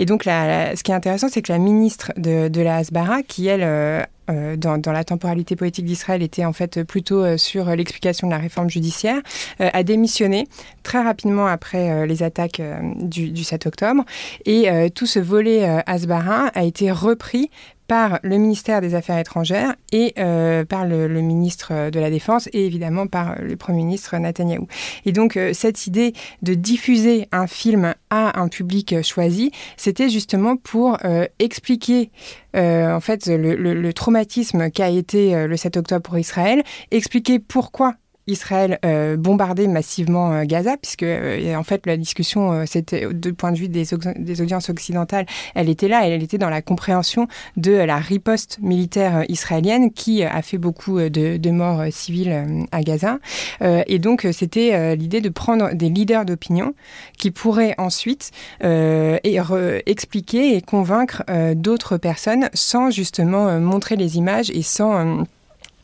[0.00, 3.62] Et donc, ce qui est intéressant, c'est que la ministre de, la Hasbara, qui elle
[3.62, 8.32] euh, euh, dans, la temporalité politique d'Israël était en fait plutôt euh, sur l'explication de
[8.32, 9.20] la réforme judiciaire,
[9.60, 10.48] a démissionné
[10.82, 12.60] très rapidement après les attaques
[12.96, 14.04] du, du, 7 octobre.
[14.44, 17.50] Et tout ce volet Asbara a été repris
[17.86, 22.66] par le ministère des Affaires étrangères et euh, par le, ministre de la Défense et
[22.66, 24.66] évidemment par le Premier ministre Netanyahou.
[25.04, 30.56] Et donc euh, cette idée de diffuser un film à un public choisi, c'était justement
[30.56, 32.10] pour euh, expliquer
[32.54, 37.96] en fait le, le traumatisme qu'a été le 7 octobre pour Israël, expliquer pourquoi
[38.26, 43.52] Israël euh, bombardait massivement euh, Gaza, puisque euh, en fait la discussion, c'était du point
[43.52, 43.84] de vue des,
[44.16, 49.24] des, audiences occidentales, elle était là, elle était dans la compréhension de la riposte militaire
[49.28, 53.18] israélienne qui a fait beaucoup de, de morts civiles à Gaza.
[53.60, 56.74] et donc c'était l'idée de prendre des leaders d'opinion
[57.18, 58.30] qui pourraient ensuite
[58.62, 59.38] et
[59.86, 61.22] expliquer et convaincre
[61.54, 65.24] d'autres personnes sans justement montrer les images et sans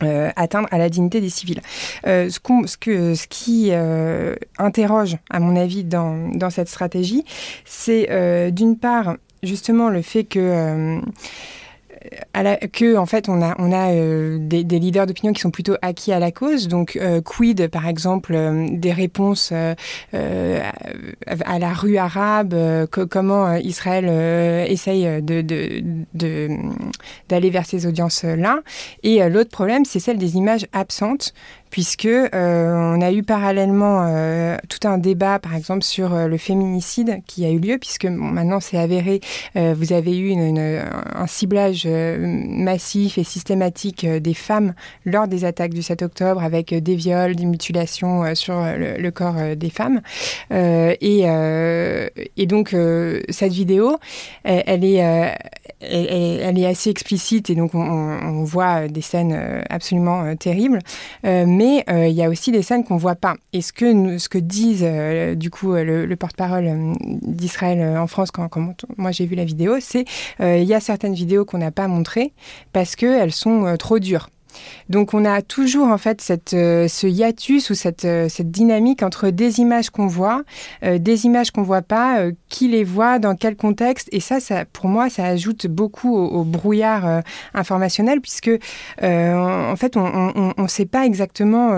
[0.03, 1.61] euh, atteindre à la dignité des civils.
[2.07, 7.25] Euh, ce, ce, que, ce qui euh, interroge, à mon avis, dans, dans cette stratégie,
[7.65, 8.09] c'est
[8.53, 11.01] d'une part justement le fait que
[12.73, 16.13] que en fait on a on a euh, des, leaders d'opinion qui sont plutôt acquis
[16.13, 16.69] à la cause.
[16.69, 19.75] Donc euh, quid par exemple euh, des réponses à,
[21.59, 22.55] la rue arabe,
[23.11, 25.81] comment Israël essaye d'aller
[27.51, 28.61] vers ces audiences là.
[29.03, 31.35] Et l'autre problème c'est celle des images absentes
[31.73, 36.37] puisque euh, on a eu parallèlement euh, tout un débat, par exemple, sur euh, le
[36.37, 39.21] féminicide qui a eu lieu, puisque maintenant c'est avéré,
[39.55, 44.75] vous avez eu un ciblage massif et systématique des femmes
[45.07, 49.71] lors des attaques du 7 octobre, avec des viols, des mutilations sur le, corps des
[49.71, 50.03] femmes.
[50.51, 51.25] Et,
[52.37, 52.77] et, donc
[53.31, 53.97] cette vidéo,
[54.45, 54.97] elle, est,
[55.81, 60.81] elle, est assez explicite et donc on, on voit des scènes absolument terribles.
[61.63, 63.37] Mais euh, il y a aussi des scènes qu'on voit pas.
[63.53, 66.69] Et ce que, ce que disent euh, du coup euh, le, porte-parole
[67.01, 70.05] d'Israël en France quand, quand moi j'ai vu la vidéo, c'est
[70.41, 72.33] il y a certaines vidéos qu'on n'a pas montrées
[72.73, 74.29] parce qu'elles sont trop dures.
[74.89, 79.31] Donc on a toujours en fait euh, ce hiatus ou cette, euh, cette dynamique entre
[79.31, 80.43] des images qu'on voit,
[80.85, 84.09] euh, des images qu'on voit pas, qui les voit, dans quel contexte.
[84.13, 87.23] Et ça, ça pour moi, ça ajoute beaucoup au, brouillard
[87.55, 88.51] informationnel puisque
[89.01, 91.71] en fait on ne sait pas exactement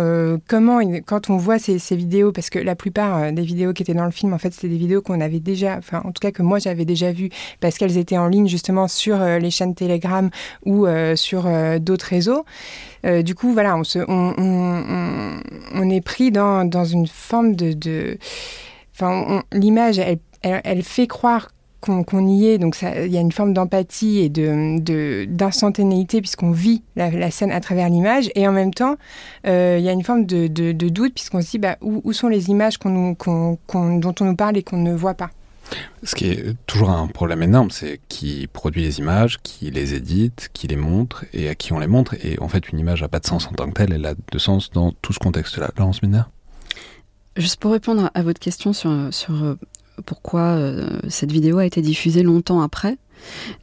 [0.49, 3.95] comment quand on voit ces, ces, vidéos, parce que la plupart des vidéos qui étaient
[3.95, 6.33] dans le film, en fait, c'était des vidéos qu'on avait déjà, enfin en tout cas
[6.33, 10.31] que moi j'avais déjà vues parce qu'elles étaient en ligne justement sur les chaînes Telegram
[10.65, 11.47] ou sur
[11.81, 12.45] d'autres réseaux.
[13.05, 15.41] Euh, du coup, voilà, on, se, on, on,
[15.75, 17.73] on, est pris dans, dans une forme de...
[17.73, 18.19] de
[18.95, 21.49] enfin, l'image, elle, elle, fait croire
[21.81, 26.83] qu'on y est, donc il y a une forme d'empathie et de d'instantanéité puisqu'on vit
[26.97, 28.97] la, scène à travers l'image, et en même temps,
[29.47, 32.15] euh, il y a une forme de, de doute puisqu'on se dit bah, où, où,
[32.15, 35.31] sont les images qu'on dont on nous parle et qu'on ne voit pas?
[36.03, 40.51] Ce qui est toujours un problème énorme, c'est qui produit les images, qui les édite,
[40.53, 42.15] qui les montre et à qui on les montre.
[42.25, 44.15] Et en fait, une image n'a pas de sens en tant que telle, elle a
[44.15, 45.71] de sens dans tout ce contexte-là.
[45.77, 46.23] Laurence Miner
[47.37, 49.59] Juste pour répondre à votre question sur, sur euh,
[50.07, 52.97] pourquoi euh, cette vidéo a été diffusée longtemps après,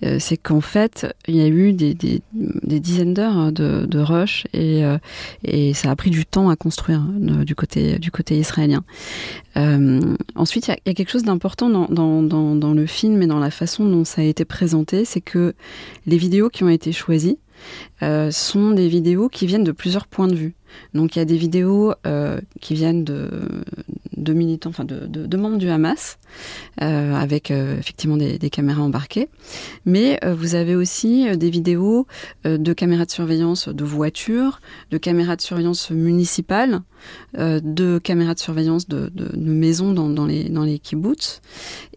[0.04, 2.22] euh, c'est qu'en fait, il y a eu des,
[2.64, 4.98] dizaines d'heures hein, de, rush euh,
[5.44, 8.84] et, ça a pris du temps à construire euh, du, côté, du côté israélien.
[10.36, 14.06] ensuite, il y, a quelque chose d'important dans, le film et dans la façon dont
[14.06, 15.54] ça a été présenté, c'est que
[16.06, 17.38] les vidéos qui ont été choisies
[18.32, 20.56] sont des vidéos qui viennent de plusieurs points de vue.
[20.94, 21.94] Donc il y a des vidéos
[22.60, 23.30] qui viennent de,
[24.21, 26.17] de militants, enfin de, membres du Hamas,
[26.81, 29.29] euh, avec euh, effectivement des, caméras embarquées.
[29.86, 32.07] Mais euh, vous avez aussi des vidéos
[32.45, 36.81] de caméras de surveillance de voitures, de caméras de surveillance municipales,
[37.38, 41.42] de caméras de surveillance de, maisons dans, les, dans kibbutz.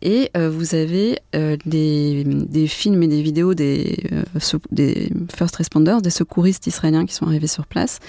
[0.03, 3.97] Et vous avez des, des, films et des vidéos des,
[5.35, 8.01] first responders, des secouristes israéliens qui sont arrivés sur place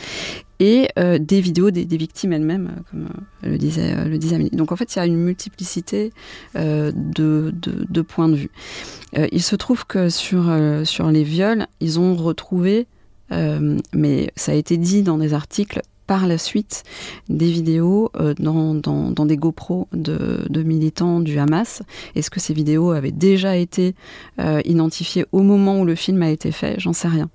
[0.59, 3.03] et euh, des vidéos des, victimes elles-mêmes, euh, comme
[3.43, 4.51] euh, le disait, le disait Amélie.
[4.51, 6.11] Donc en fait, il y a une multiplicité
[6.55, 8.51] de, points de vue.
[9.31, 10.43] il se trouve que sur
[11.11, 12.87] les viols, ils ont retrouvé,
[13.31, 16.83] mais ça a été dit dans des articles, par la suite
[17.29, 21.81] des vidéos dans, dans, des GoPro de, militants du Hamas.
[22.15, 23.95] Est-ce que ces vidéos avaient déjà été
[24.65, 26.75] identifiées au moment où le film a été fait?
[26.79, 27.29] J'en sais rien.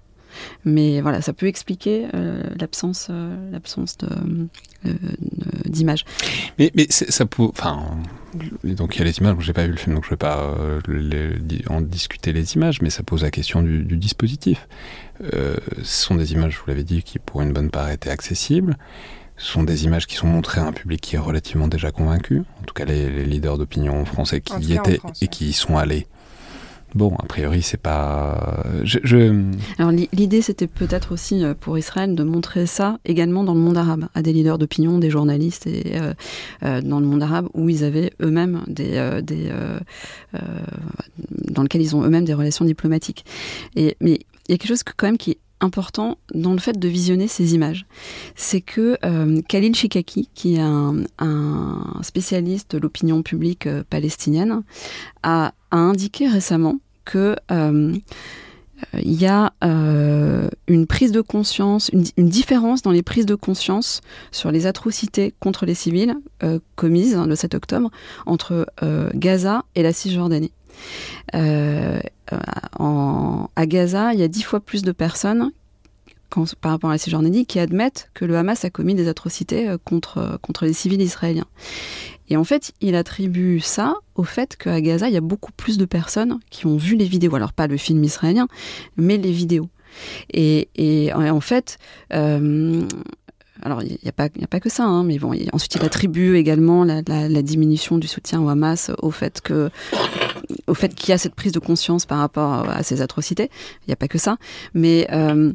[0.65, 4.93] Mais voilà, ça peut expliquer euh, l'absence, euh, l'absence euh,
[5.67, 6.05] d'images.
[6.59, 7.97] mais, ça peut, enfin,
[8.65, 9.37] donc il y a les images.
[9.41, 10.55] J'ai pas vu le film, donc je vais pas
[11.69, 14.69] en discuter les images, mais ça pose la question du, dispositif.
[15.23, 18.77] Ce sont des images, vous l'avez dit, qui pour une bonne part étaient accessibles.
[19.37, 22.43] Ce sont des images qui sont montrées à un public qui est relativement déjà convaincu.
[22.61, 26.07] En tout cas, les, leaders d'opinion français qui y étaient et qui y sont allés
[26.95, 28.65] Bon, a priori, c'est pas.
[28.83, 29.45] Je,
[29.79, 33.77] Alors, l'idée, c'était peut-être aussi euh, pour Israël de montrer ça également dans le monde
[33.77, 36.15] arabe, à des leaders d'opinion, des journalistes, et euh,
[36.65, 39.21] euh, dans le monde arabe où ils avaient eux-mêmes des.
[39.23, 39.53] des
[41.31, 43.25] dans lequel ils ont eux-mêmes des relations diplomatiques.
[43.77, 46.77] Et, mais il y a quelque chose quand même qui est important dans le fait
[46.77, 47.87] de visionner ces images.
[48.35, 51.05] C'est que euh, Khalil Shikaki, qui est un,
[52.03, 54.63] spécialiste de l'opinion publique euh, palestinienne,
[55.23, 57.95] a, indiqué récemment que euh,
[58.95, 64.01] il y a une prise de conscience, une, différence dans les prises de conscience
[64.33, 66.17] sur les atrocités contre les civils
[66.77, 67.91] commises le 7 octobre
[68.25, 68.67] entre
[69.15, 70.51] Gaza et la Cisjordanie.
[71.35, 75.53] Euh, à Gaza, il y a dix fois plus de personnes
[76.61, 79.79] par rapport à la Cisjordanie qui admettent que le Hamas a commis des atrocités euh,
[79.83, 81.47] contre, euh, contre les civils israéliens.
[82.29, 85.79] Et en fait, il attribue ça au fait qu'à Gaza, il y a beaucoup plus
[85.79, 87.35] de personnes qui ont vu les vidéos.
[87.35, 88.47] Alors pas le film israélien,
[88.97, 89.69] mais les vidéos.
[90.33, 91.79] Et, en fait,
[93.63, 97.03] alors, il n'y a, pas, que ça, hein, mais bon, ensuite il attribue également la,
[97.43, 99.71] diminution du soutien au Hamas au fait que,
[100.67, 103.51] au fait qu'il y a cette prise de conscience par rapport à ces atrocités.
[103.83, 104.37] Il n'y a pas que ça,
[104.75, 105.53] mais euh,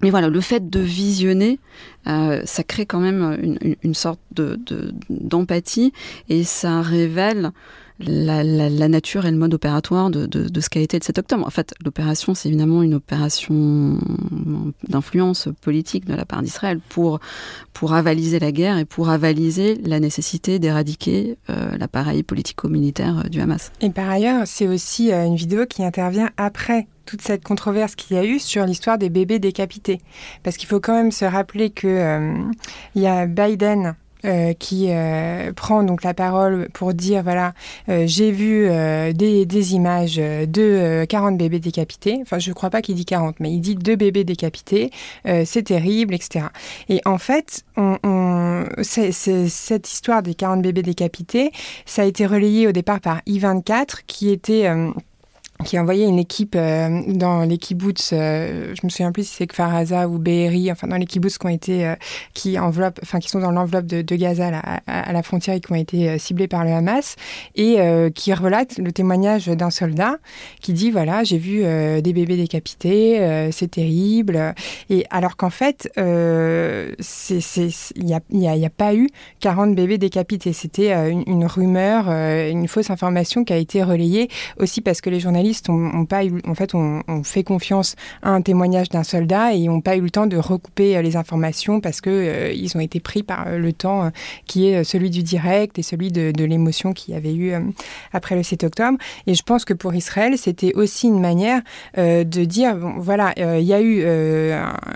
[0.00, 1.58] mais voilà, le fait de visionner,
[2.06, 4.58] euh, ça crée quand même une, sorte de
[5.10, 5.92] d'empathie
[6.28, 7.50] et ça révèle
[8.00, 11.46] la, nature et le mode opératoire de, ce qu'a été le 7 octobre.
[11.46, 13.98] En fait, l'opération, c'est évidemment une opération
[14.88, 17.20] d'influence politique de la part d'Israël pour,
[17.90, 23.70] avaliser la guerre et pour avaliser la nécessité d'éradiquer euh, l'appareil politico-militaire euh, du Hamas.
[23.80, 28.16] Et par ailleurs, c'est aussi euh, une vidéo qui intervient après toute cette controverse qu'il
[28.16, 30.00] y a eu sur l'histoire des bébés décapités.
[30.42, 32.34] Parce qu'il faut quand même se rappeler que
[32.94, 37.54] il y a Biden euh, qui euh, prend donc la parole pour dire voilà
[37.88, 38.68] euh, j'ai vu
[39.14, 42.18] des, des, images de 40 bébés décapités.
[42.22, 44.90] Enfin je crois pas qu'il dit 40 mais il dit deux bébés décapités
[45.24, 46.46] c'est terrible etc
[46.88, 51.52] et en fait on, on c'est, cette histoire des 40 bébés décapités
[51.86, 54.68] ça a été relayé au départ par I24 qui était
[55.64, 59.34] qui a envoyé une équipe euh, dans les kibbutz, euh, je me souviens plus si
[59.34, 61.96] c'est Kfaraza ou Be'eri, enfin dans les kibbutz qui ont été, euh,
[62.32, 64.48] qui enveloppent, enfin qui sont dans l'enveloppe de, Gaza
[64.86, 67.16] à, la frontière et qui ont été ciblés par le Hamas,
[67.54, 67.78] et
[68.14, 70.16] qui relate le témoignage d'un soldat
[70.60, 71.62] qui dit voilà j'ai vu
[72.02, 74.54] des bébés décapités, c'est terrible,
[74.90, 76.96] et alors qu'en fait il
[78.04, 83.52] n'y a, a, pas eu 40 bébés décapités, c'était une, rumeur, une fausse information qui
[83.52, 87.42] a été relayée aussi parce que les journalistes ont, pas eu, en fait, on, fait
[87.42, 91.02] confiance à un témoignage d'un soldat et n'ont pas eu le temps de recouper euh,
[91.02, 94.10] les informations parce que euh, ils ont été pris par euh, le temps
[94.46, 97.52] qui est celui du direct et celui de, l'émotion qu'il y avait eu
[98.12, 98.98] après le 7 octobre.
[99.26, 101.60] Et je pense que pour Israël, c'était aussi une manière
[101.96, 104.02] de dire, voilà, il y a eu,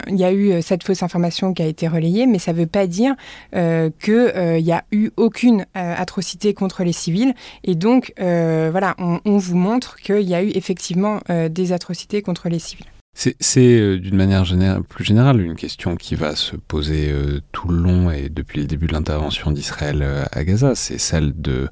[0.08, 2.66] il y a eu cette fausse information qui a été relayée, mais ça ne veut
[2.66, 3.14] pas dire
[3.52, 7.34] qu'il n'y a eu aucune atrocité contre les civils.
[7.64, 12.22] Et donc, voilà, on, on vous montre qu'il y a eu effectivement euh, des atrocités
[12.22, 12.86] contre les civils.
[13.14, 14.44] C'est euh, d'une manière
[14.88, 18.66] plus générale une question qui va se poser euh, tout le long et depuis le
[18.66, 20.74] début de l'intervention d'Israël à Gaza.
[20.74, 21.68] C'est celle de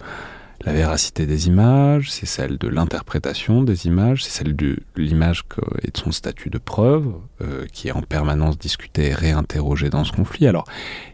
[0.67, 5.45] la véracité des images, c'est celle de l'interprétation des images, c'est celle de l'image
[5.83, 7.15] et de son statut de preuve
[7.73, 10.47] qui est en permanence discutée et réinterrogée dans ce conflit.
[10.47, 10.67] Alors,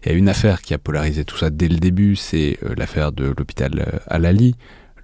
[0.03, 3.13] il y a une affaire qui a polarisé tout ça dès le début, c'est l'affaire
[3.13, 4.57] de l'hôpital Al-Ali,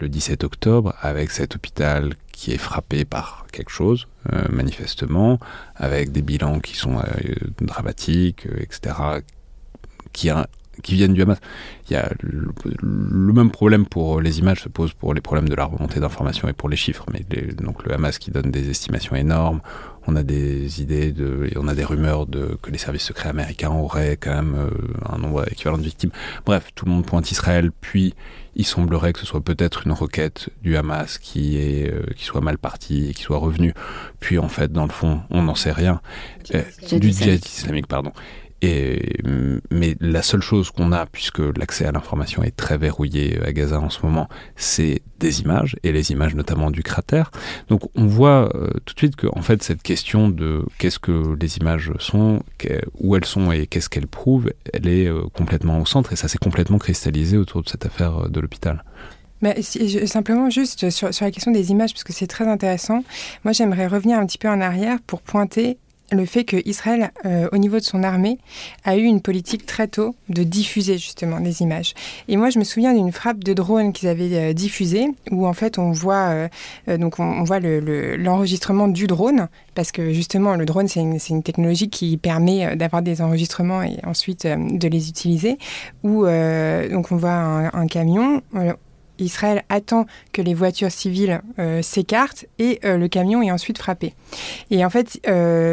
[0.02, 5.38] le 17 octobre, avec cet hôpital qui est frappé par quelque chose, euh, manifestement,
[5.76, 7.02] avec des bilans qui sont euh,
[7.60, 8.94] dramatiques, euh, etc.,
[10.12, 10.28] qui,
[10.82, 11.38] qui viennent du Hamas.
[11.88, 15.54] Il y a le, même problème pour les images se pose pour les problèmes de
[15.54, 17.06] la remontée d'informations et pour les chiffres.
[17.12, 19.60] Mais donc le Hamas qui donne des estimations énormes,
[20.06, 23.28] on a des idées de, et on a des rumeurs de que les services secrets
[23.28, 24.70] américains auraient quand même
[25.08, 26.10] un nombre équivalent de victimes.
[26.44, 28.14] Bref, tout le monde pointe Israël, puis
[28.54, 32.40] il semblerait que ce soit peut-être une requête du Hamas qui, est, euh, qui soit
[32.40, 33.72] mal partie et qui soit revenue.
[34.20, 36.00] Puis en fait, dans le fond, on n'en sait rien.
[36.92, 38.12] du djihad islamique, pardon.
[38.62, 43.80] Mais la seule chose qu'on a, puisque l'accès à l'information est très verrouillé à Gaza
[43.80, 47.30] en ce moment, c'est des images, et les images notamment du cratère.
[47.68, 51.36] Donc on voit euh, tout de suite que en fait cette question de qu'est-ce que
[51.40, 52.42] les images sont,
[53.00, 56.28] où elles sont et qu'est-ce qu'elles prouvent, elle est euh, complètement au centre, et ça
[56.28, 58.84] s'est complètement cristallisé autour de cette affaire euh, de l'hôpital.
[60.06, 63.02] Simplement juste sur, sur, la question des images, parce que c'est très intéressant.
[63.44, 65.78] Moi, j'aimerais revenir un petit peu en arrière pour pointer
[66.12, 68.38] le fait que Israël, euh, au niveau de son armée,
[68.84, 71.94] a eu une politique très tôt de diffuser justement des images.
[72.28, 75.52] Et moi, je me souviens d'une frappe de drone qu'ils avaient euh, diffusée, où en
[75.52, 76.48] fait on voit,
[76.88, 81.88] euh, donc on, voit l'enregistrement du drone, parce que justement le drone c'est une, technologie
[81.88, 85.58] qui permet d'avoir des enregistrements et ensuite de les utiliser.
[86.02, 88.42] Où donc on voit un camion
[89.24, 91.40] Israël attend que les voitures civiles
[91.82, 94.14] s'écartent et le camion est ensuite frappé.
[94.70, 95.20] Et en fait,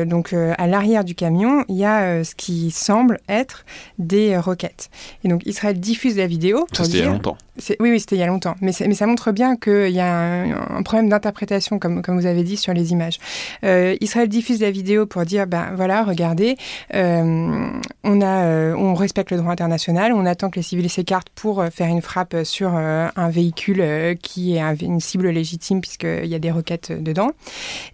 [0.07, 3.65] donc à l'arrière du camion, il y a ce qui semble être
[3.97, 4.89] des roquettes.
[5.23, 6.67] Et donc Israël diffuse la vidéo.
[6.73, 7.38] Ça, c'était il y a longtemps.
[7.80, 8.55] Oui, oui, c'était il y a longtemps.
[8.62, 10.43] Mais, ça montre bien qu'il y a
[10.76, 13.20] un, problème d'interprétation, comme, vous avez dit, sur les images.
[13.64, 16.57] Israël diffuse la vidéo pour dire, ben voilà, regardez,
[16.93, 21.88] on, a, on respecte le droit international, on attend que les civils s'écartent pour faire
[21.88, 26.91] une frappe sur un véhicule qui est une cible légitime puisqu'il y a des roquettes
[26.91, 27.32] dedans.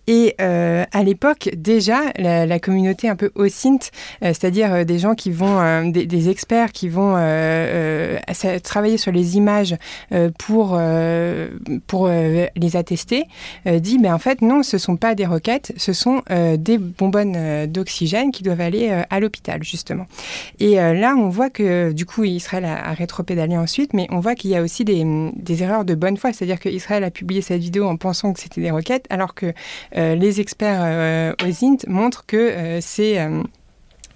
[0.07, 3.91] Et à l'époque, déjà, la, communauté un peu OSINT,
[4.21, 7.13] c'est-à-dire des gens qui vont, des, experts qui vont
[8.63, 9.54] travailler sur les images
[10.37, 10.79] pour,
[11.87, 13.23] pour les attester,
[13.65, 17.65] dit, mais en fait, non, ce ne sont pas des roquettes, ce sont des bonbonnes
[17.67, 20.05] d'oxygène qui doivent aller à l'hôpital, justement.
[20.59, 24.35] Et là, on voit que, du coup, Israël a, a rétropédalé ensuite, mais on voit
[24.35, 25.03] qu'il y a aussi des,
[25.35, 28.61] des erreurs de bonne foi, c'est-à-dire qu'Israël a publié cette vidéo en pensant que c'était
[28.61, 29.53] des roquettes, alors que
[29.93, 33.17] les experts euh, OSINT montrent que c'est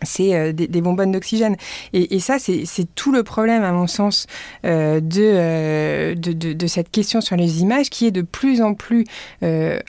[0.04, 1.56] c'est euh, des, bonbonnes d'oxygène.
[1.94, 4.28] Et, ça, c'est tout le problème, à mon sens,
[4.66, 9.06] euh, euh, de, de, cette question sur les images, qui est de plus en plus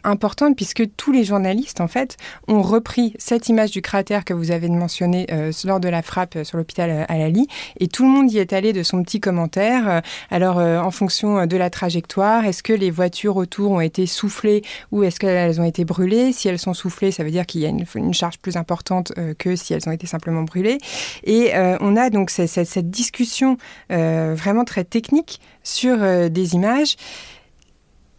[0.04, 2.16] importante, puisque tous les journalistes, en fait,
[2.48, 5.26] ont repris cette image du cratère que vous avez mentionné
[5.64, 7.46] lors de la frappe sur l'hôpital Al-Ali,
[7.78, 10.02] et tout le monde y est allé de son petit commentaire.
[10.30, 15.02] alors, en fonction de la trajectoire, est-ce que les voitures autour ont été soufflées ou
[15.04, 16.32] est-ce qu'elles ont été brûlées?
[16.32, 19.12] Si elles sont soufflées, ça veut dire qu'il y a une, une, charge plus importante
[19.38, 20.78] que si elles ont été simplement brûlé.
[21.24, 23.56] Et euh, on a donc cette, discussion
[23.92, 26.96] euh, vraiment très technique sur euh, des images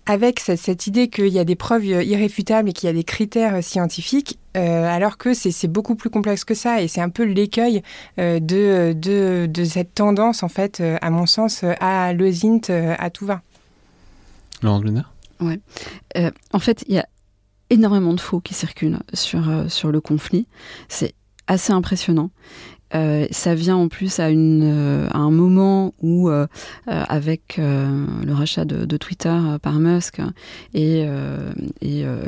[0.05, 3.63] avec cette, idée qu'il y a des preuves irréfutables et qu'il y a des critères
[3.63, 6.81] scientifiques, alors que c'est beaucoup plus complexe que ça.
[6.81, 7.83] Et c'est un peu l'écueil
[8.17, 12.59] de, de, cette tendance, en fait, à mon sens, à l'osint
[12.97, 13.41] à tout va.
[14.63, 15.03] Laurent Luner
[15.39, 15.59] Ouais.
[16.51, 17.07] en fait, il y a
[17.69, 20.47] énormément de faux qui circulent sur, sur le conflit.
[20.89, 21.13] C'est
[21.51, 22.31] assez impressionnant.
[22.93, 26.45] Euh, ça vient en plus à, euh, un moment où, euh,
[26.87, 30.21] avec le rachat de, Twitter par Musk
[30.73, 31.05] et,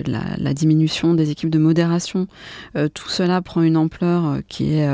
[0.05, 2.27] la, diminution des équipes de modération,
[2.93, 4.87] tout cela prend une ampleur qui est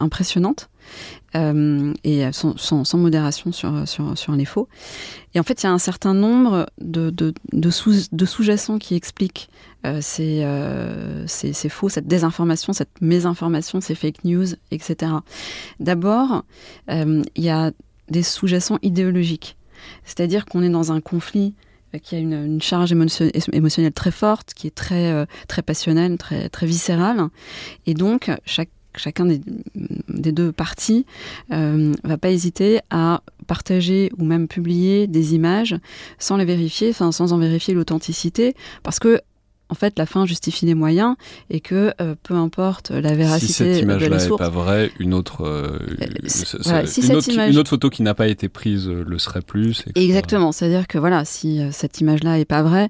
[0.00, 0.70] impressionnante.
[1.34, 4.68] et sans, sans, modération sur, sur, sur, les faux.
[5.34, 7.70] Et en fait, il y a un certain nombre de, de, de
[8.26, 9.50] sous-jacents qui expliquent
[9.86, 15.12] euh, euh, c'est faux, cette désinformation, cette mésinformation, ces fake news, etc.
[15.80, 16.44] D'abord,
[16.90, 17.72] euh, il y a
[18.08, 19.56] des sous-jacents idéologiques.
[20.04, 21.54] C'est-à-dire qu'on est dans un conflit
[22.02, 27.28] qui a une, charge émotionnelle très forte, qui est très, très passionnelle, très, très viscérale.
[27.86, 28.30] Et donc,
[28.98, 31.06] chacun des, deux parties
[31.52, 35.76] euh, va pas hésiter à partager ou même publier des images
[36.18, 39.20] sans les vérifier, enfin sans en vérifier l'authenticité, parce que
[39.70, 41.16] en fait, la fin justifie les moyens
[41.50, 45.44] et que euh, peu importe la véracité si cette image-là n'est pas vraie, une autre,
[45.46, 45.78] euh,
[47.48, 49.84] une, autre photo qui n'a pas été prise euh, le serait plus.
[49.94, 52.88] Exactement, c'est-à-dire que voilà, si cette image-là est pas vraie,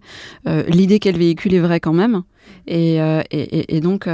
[0.69, 2.23] l'idée qu'elle véhicule est vraie quand même.
[2.67, 4.09] Et, et, et donc,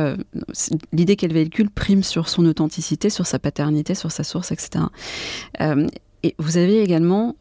[0.93, 4.85] l'idée qu'elle véhicule prime sur son authenticité, sur sa paternité, sur sa source, etc.
[6.23, 7.37] et vous avez également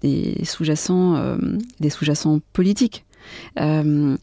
[0.00, 1.36] des sous-jacents,
[1.78, 3.04] des sous-jacents politiques
[3.56, 4.16] il euh,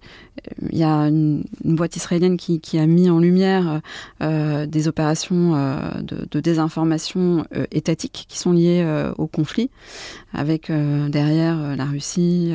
[0.71, 3.81] y a une, boîte israélienne qui, a mis en lumière
[4.21, 8.85] euh, des opérations euh, de, désinformation étatique qui sont liées
[9.17, 9.69] au conflit,
[10.33, 12.53] avec derrière la Russie,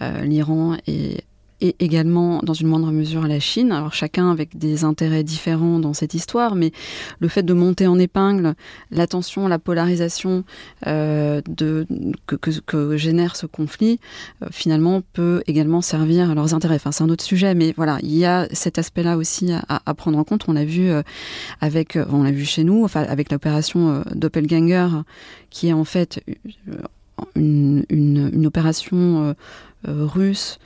[0.00, 1.24] l'Iran et
[1.60, 3.72] et également dans une moindre mesure la Chine.
[3.72, 6.72] Alors chacun avec des intérêts différents dans cette histoire, mais
[7.18, 8.54] le fait de monter en épingle
[8.90, 10.44] l'attention, la polarisation
[10.86, 11.86] euh, de,
[12.26, 14.00] que, que, génère ce conflit,
[14.42, 16.76] euh, finalement peut également servir à leurs intérêts.
[16.76, 19.94] Enfin c'est un autre sujet, mais voilà, il y a cet aspect-là aussi à, à,
[19.94, 20.44] prendre en compte.
[20.48, 21.02] On l'a vu euh,
[21.60, 24.88] avec, on l'a vu chez nous, enfin avec l'opération Doppelganger,
[25.50, 26.22] qui est en fait
[27.34, 29.34] une, une opération
[29.84, 30.58] russe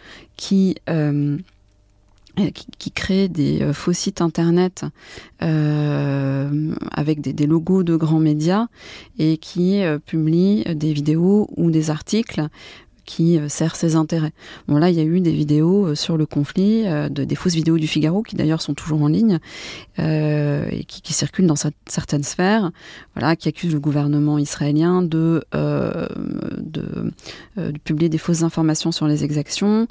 [0.53, 1.37] euh,
[2.51, 4.85] qui, qui, crée des euh, faux sites internet
[5.43, 8.69] euh, avec des, logos de grands médias
[9.19, 12.49] et qui publie des vidéos ou des articles
[13.11, 14.33] qui sert ses intérêts.
[14.69, 17.89] Bon là, il y a eu des vidéos sur le conflit, des fausses vidéos du
[17.89, 19.39] Figaro qui d'ailleurs sont toujours en ligne
[19.99, 21.57] et qui, circulent dans
[21.87, 22.71] certaines sphères,
[23.15, 25.45] voilà, qui accusent le gouvernement israélien de,
[27.85, 29.89] publier des fausses informations sur les exactions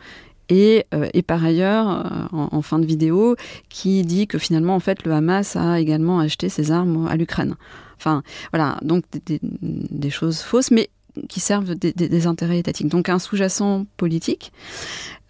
[0.49, 1.89] et, euh, et par ailleurs,
[2.33, 3.35] euh, en, fin de vidéo,
[3.69, 7.55] qui dit que finalement, en fait, le Hamas a également acheté ses armes à l'Ukraine.
[7.97, 10.89] Enfin, voilà, donc des, des, choses fausses, mais
[11.27, 12.87] qui servent des, intérêts étatiques.
[12.87, 14.51] Donc un sous-jacent politique.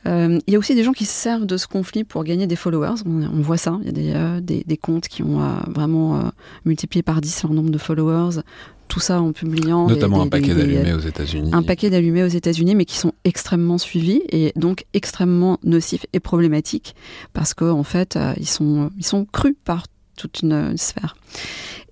[0.08, 2.56] Euh, il y a aussi des gens qui servent de ce conflit pour gagner des
[2.56, 3.02] followers.
[3.06, 3.78] On, voit ça.
[3.82, 6.32] Il y a des, euh, des, des comptes qui ont vraiment
[6.66, 8.42] multiplié par 10 leur nombre de followers
[8.88, 9.88] tout ça en publiant.
[9.88, 11.52] Notamment un paquet d'allumés aux États-Unis.
[11.54, 16.20] Un paquet d'allumés aux États-Unis, mais qui sont extrêmement suivis et donc extrêmement nocifs et
[16.20, 16.96] problématiques
[17.32, 19.86] parce qu'en en fait, ils, sont, ils sont crus par
[20.20, 21.16] toute une, sphère.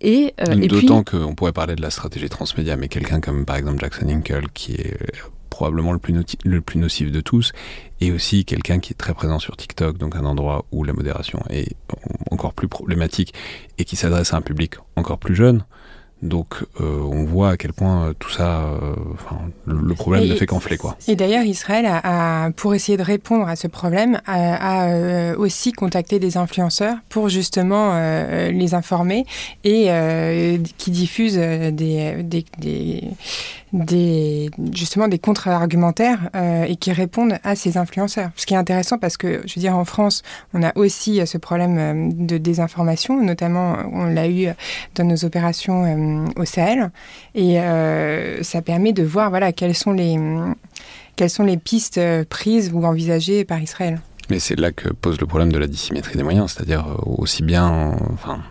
[0.01, 3.79] Et, euh, D'autant qu'on pourrait parler de la stratégie transmédia, mais quelqu'un comme par exemple
[3.79, 5.05] Jackson Hinkle, qui est euh,
[5.49, 6.13] probablement le plus,
[6.43, 7.53] le plus nocif de tous,
[7.99, 11.41] et aussi quelqu'un qui est très présent sur TikTok, donc un endroit où la modération
[11.49, 11.75] est
[12.29, 13.33] encore plus problématique
[13.79, 15.63] et qui s'adresse à un public encore plus jeune.
[16.23, 18.95] Donc euh, on voit à quel point euh, tout ça, euh,
[19.65, 20.97] le, problème ne fait qu'enfler quoi.
[21.07, 26.37] Et d'ailleurs Israël a, pour essayer de répondre à ce problème, a, aussi contacté des
[26.37, 27.93] influenceurs pour justement
[28.49, 29.25] les informer
[29.63, 29.89] et
[30.77, 33.03] qui diffusent des, des, des,
[34.73, 36.29] justement des contre-argumentaires
[36.67, 38.29] et qui répondent à ces influenceurs.
[38.35, 41.37] Ce qui est intéressant parce que je veux dire en France on a aussi ce
[41.37, 44.47] problème de désinformation, notamment on l'a eu
[44.95, 46.91] dans nos opérations au Sahel.
[47.35, 50.17] Et euh, ça permet de voir voilà, quelles, sont les,
[51.15, 53.99] quelles sont les pistes prises ou envisagées par Israël.
[54.29, 57.43] Mais c'est là que pose le problème de la dissymétrie des moyens, c'est-à-dire euh, aussi
[57.43, 58.41] bien, enfin,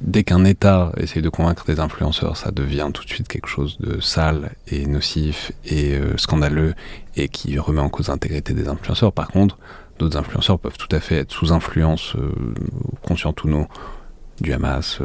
[0.00, 3.78] dès qu'un État essaye de convaincre des influenceurs, ça devient tout de suite quelque chose
[3.78, 6.74] de sale et nocif et euh, scandaleux
[7.16, 9.12] et qui remet en cause l'intégrité des influenceurs.
[9.12, 9.58] Par contre,
[9.98, 12.54] d'autres influenceurs peuvent tout à fait être sous influence, euh,
[13.44, 13.68] ou non,
[14.40, 15.00] du Hamas,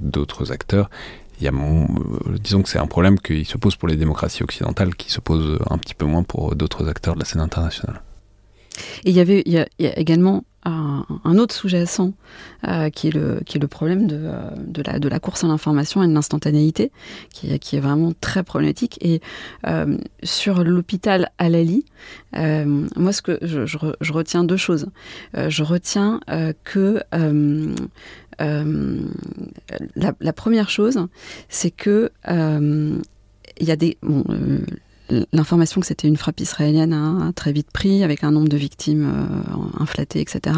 [0.00, 0.90] d'autres acteurs,
[1.42, 4.44] il y a euh, disons que c'est un problème qui se pose pour les démocraties
[4.44, 8.00] occidentales, qui se pose un petit peu moins pour d'autres acteurs de la scène internationale.
[9.04, 12.12] Et il y avait y a, également un, autre sous-jacent
[12.68, 15.44] euh, qui, est le, qui est le problème de, euh, de, la, de la course
[15.44, 16.92] à l'information et de l'instantanéité,
[17.30, 18.98] qui, qui, est vraiment très problématique.
[19.00, 19.20] Et
[20.22, 21.84] sur l'hôpital Al-Ali,
[22.34, 24.86] moi, ce que je, je, retiens deux choses.
[25.34, 26.20] je retiens
[26.64, 27.02] que
[28.40, 29.00] euh,
[29.94, 31.06] la, première chose,
[31.48, 32.98] c'est que euh,
[33.58, 34.58] il y a des euh,
[35.32, 39.10] l'information que c'était une frappe israélienne a, très vite pris, avec un nombre de victimes
[39.78, 40.56] inflaté, etc.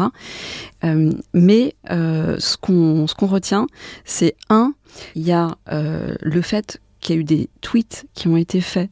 [1.33, 3.67] mais ce qu'on ce qu'on retient,
[4.03, 4.73] c'est un,
[5.15, 8.89] il y a le fait qu'il y a eu des tweets qui ont été faits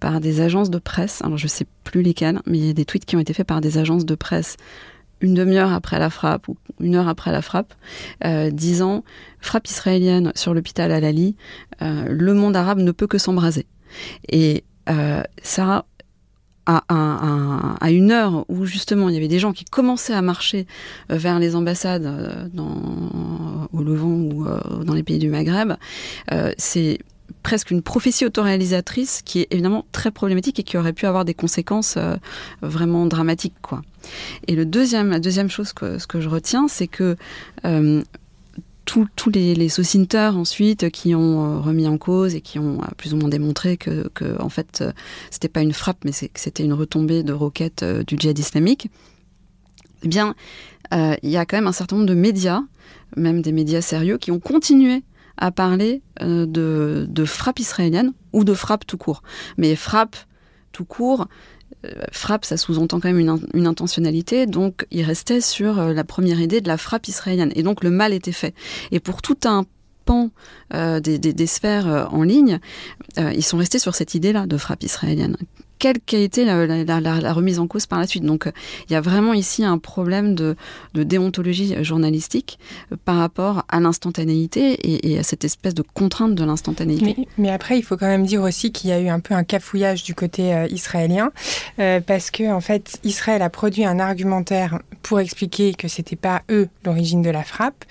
[0.00, 2.86] par des agences de presse, alors je sais plus lesquelles, mais il y a des
[2.86, 4.56] tweets qui ont été faits par des agences de presse
[5.20, 7.74] une demi-heure après la frappe ou une heure après la frappe,
[8.24, 9.04] euh, disant
[9.40, 11.36] frappe israélienne sur l'hôpital Al-Ali,
[11.82, 13.66] euh, le monde arabe ne peut que s'embraser.
[14.28, 15.84] Et euh, ça,
[16.66, 20.66] à, une heure où justement il y avait des gens qui commençaient à marcher
[21.08, 24.46] vers les ambassades dans, au Levant ou
[24.84, 25.72] dans les pays du Maghreb,
[26.58, 27.00] c'est
[27.42, 31.34] presque une prophétie autoréalisatrice qui est évidemment très problématique et qui aurait pu avoir des
[31.34, 32.16] conséquences euh,
[32.62, 33.54] vraiment dramatiques.
[33.62, 33.82] Quoi.
[34.46, 37.16] Et le deuxième, la deuxième chose que, ce que je retiens, c'est que
[37.64, 38.02] euh,
[39.16, 39.80] tous les, les
[40.36, 44.08] ensuite qui ont euh, remis en cause et qui ont plus ou moins démontré que,
[44.14, 44.84] que en fait
[45.30, 48.90] c'était pas une frappe mais c'était une retombée de roquettes du djihad islamique.
[50.02, 50.34] Eh bien,
[50.92, 52.62] il y a quand même un certain nombre de médias,
[53.16, 55.02] même des médias sérieux, qui ont continué
[55.40, 59.22] à parler euh, de, de, frappe israélienne ou de frappe tout court.
[59.56, 60.16] Mais frappe
[60.70, 61.24] tout court, euh,
[62.12, 66.60] frappe, ça sous-entend quand même une, intentionnalité, donc il restait sur euh, la première idée
[66.60, 67.52] de la frappe israélienne.
[67.54, 68.54] Et donc le mal était fait.
[68.90, 69.64] Et pour tout un
[70.04, 70.30] pan
[70.72, 72.58] des, des, des, sphères en ligne,
[73.18, 75.36] ils sont restés sur cette idée-là de frappe israélienne
[75.80, 78.22] quelle qu'a été la, remise en cause par la suite.
[78.22, 78.48] Donc
[78.88, 80.54] il y a vraiment ici un problème de,
[80.94, 82.58] déontologie journalistique
[82.92, 87.26] euh, par rapport à l'instantanéité et, à cette espèce de contrainte de l'instantanéité.
[87.38, 89.42] Mais, après, il faut quand même dire aussi qu'il y a eu un peu un
[89.42, 91.32] cafouillage du côté euh, israélien
[91.78, 96.42] euh, parce que en fait, Israël a produit un argumentaire pour expliquer que c'était pas
[96.50, 97.84] eux l'origine de la frappe.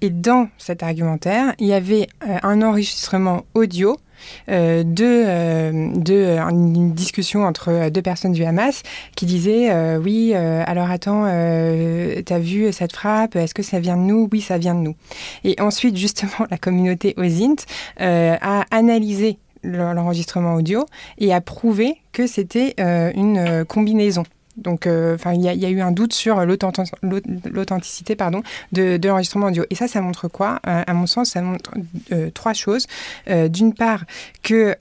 [0.00, 3.96] Et dans cet argumentaire, il y avait un enregistrement audio
[4.48, 8.82] euh, de, euh, euh, une discussion entre deux personnes du Hamas
[9.16, 14.28] qui disaient oui, alors attends, t'as vu cette frappe Est-ce que ça vient de nous?
[14.32, 14.94] Oui, ça vient de nous.
[15.44, 17.64] Et ensuite, justement, la communauté OSINT
[17.98, 20.86] a analysé l'enregistrement audio
[21.18, 24.24] et a prouvé que c'était une combinaison
[24.60, 28.42] donc, euh, enfin, il y, a eu un doute sur l'authenticité, pardon,
[28.72, 29.64] de, l'enregistrement audio.
[29.70, 30.60] Et ça, ça montre quoi?
[30.66, 31.72] Euh, À mon sens, ça montre
[32.12, 32.86] euh, trois choses.
[33.26, 34.04] D'une part,
[34.42, 34.74] que,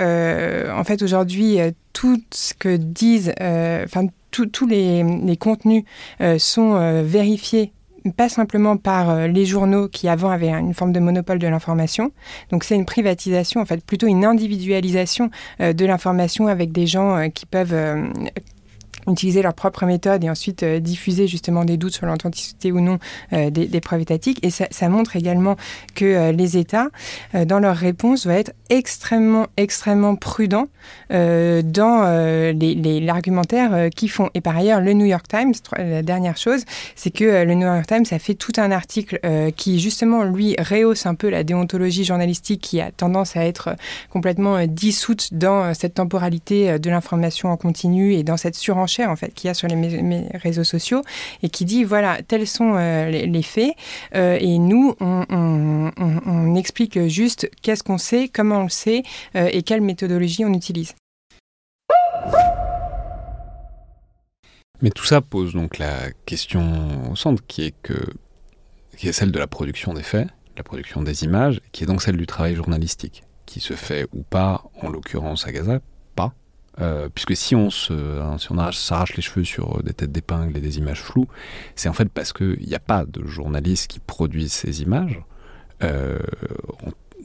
[0.71, 1.57] en fait, aujourd'hui,
[1.93, 5.83] tout ce que disent, enfin, tous les, les, contenus
[6.37, 7.71] sont vérifiés
[8.15, 12.11] pas simplement par les journaux qui avant avaient une forme de monopole de l'information.
[12.51, 17.45] Donc c'est une privatisation, en fait, plutôt une individualisation de l'information avec des gens qui
[17.45, 17.75] peuvent
[19.11, 22.99] utiliser leur propre méthode et ensuite euh, diffuser justement des doutes sur l'authenticité ou non
[23.33, 24.39] euh, des, preuves étatiques.
[24.43, 25.55] Et ça, montre également
[25.95, 26.89] que euh, les États,
[27.45, 30.67] dans leur réponse, doivent être extrêmement, extrêmement prudents
[31.09, 32.53] dans
[33.01, 34.29] l'argumentaire qu'ils font.
[34.33, 36.63] Et par ailleurs, le New York Times, la dernière chose,
[36.95, 39.19] c'est que le New York Times a fait tout un article
[39.55, 43.75] qui justement, lui, rehausse un peu la déontologie journalistique qui a tendance à être
[44.09, 49.33] complètement dissoute dans cette temporalité de l'information en continu et dans cette surenchère en fait
[49.33, 51.01] qu'il y a sur les réseaux sociaux
[51.43, 53.73] et qui dit voilà tels sont euh, les, faits
[54.15, 59.03] euh, et nous on, explique juste qu'est-ce qu'on sait, comment on le sait
[59.35, 60.95] euh, et quelle méthodologie on utilise.
[64.81, 67.99] Mais tout ça pose donc la question au centre qui est que
[68.95, 72.01] qui est celle de la production des faits, la production des images, qui est donc
[72.01, 75.79] celle du travail journalistique, qui se fait ou pas, en l'occurrence à Gaza,
[76.81, 78.47] euh, puisque si on se, hein, si
[78.81, 81.27] s'arrache les cheveux sur des têtes d'épingle et des images floues,
[81.75, 85.21] c'est en fait parce qu'il n'y a pas de journalistes qui produisent ces images.
[85.83, 86.19] Euh,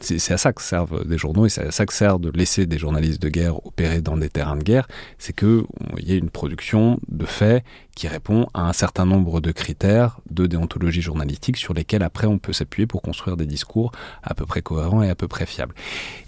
[0.05, 2.67] c'est à ça que servent des journaux et c'est à ça que sert de laisser
[2.67, 4.87] des journalistes de guerre opérer dans des terrains de guerre,
[5.19, 5.65] c'est qu'il
[5.99, 10.47] y ait une production de faits qui répond à un certain nombre de critères de
[10.47, 13.93] déontologie journalistique sur lesquels après on peut s'appuyer pour construire des discours
[14.23, 15.75] à peu près cohérents et à peu près fiables.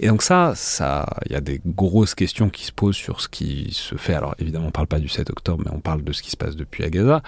[0.01, 3.29] Et donc ça, ça, il y a des grosses questions qui se posent sur ce
[3.29, 4.15] qui se fait.
[4.15, 6.31] Alors évidemment, on ne parle pas du 7 octobre, mais on parle de ce qui
[6.31, 7.23] se passe depuis à Gaza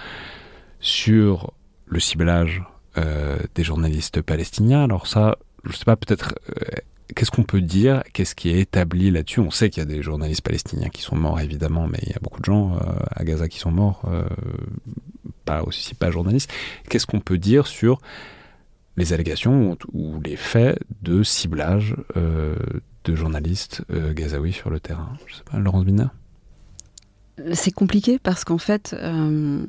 [0.79, 1.53] sur
[1.85, 2.63] le ciblage
[2.97, 4.83] euh, des journalistes palestiniens.
[4.83, 6.75] Alors ça, je sais pas, peut-être, euh,
[7.15, 8.03] qu'est-ce qu'on peut dire?
[8.13, 9.39] Qu'est-ce qui est établi là-dessus?
[9.39, 12.15] On sait qu'il y a des journalistes palestiniens qui sont morts, évidemment, mais il y
[12.15, 12.79] a beaucoup de gens euh,
[13.11, 14.27] à Gaza qui sont morts, euh,
[15.45, 16.51] pas aussi pas journalistes.
[16.89, 17.99] Qu'est-ce qu'on peut dire sur
[18.97, 25.13] les allégations ou, les faits de ciblage de journalistes gazaouis sur le terrain?
[25.25, 26.07] Je sais pas, Laurence Biner
[27.53, 29.63] c'est compliqué parce qu'en fait, euh,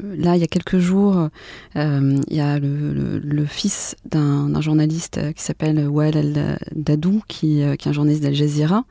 [0.00, 1.28] là, il y a quelques jours,
[1.76, 7.76] euh, il y a le, fils d'un journaliste qui s'appelle Wael El Dadou, qui, euh,
[7.76, 8.84] qui, est un journaliste d'Al Jazeera.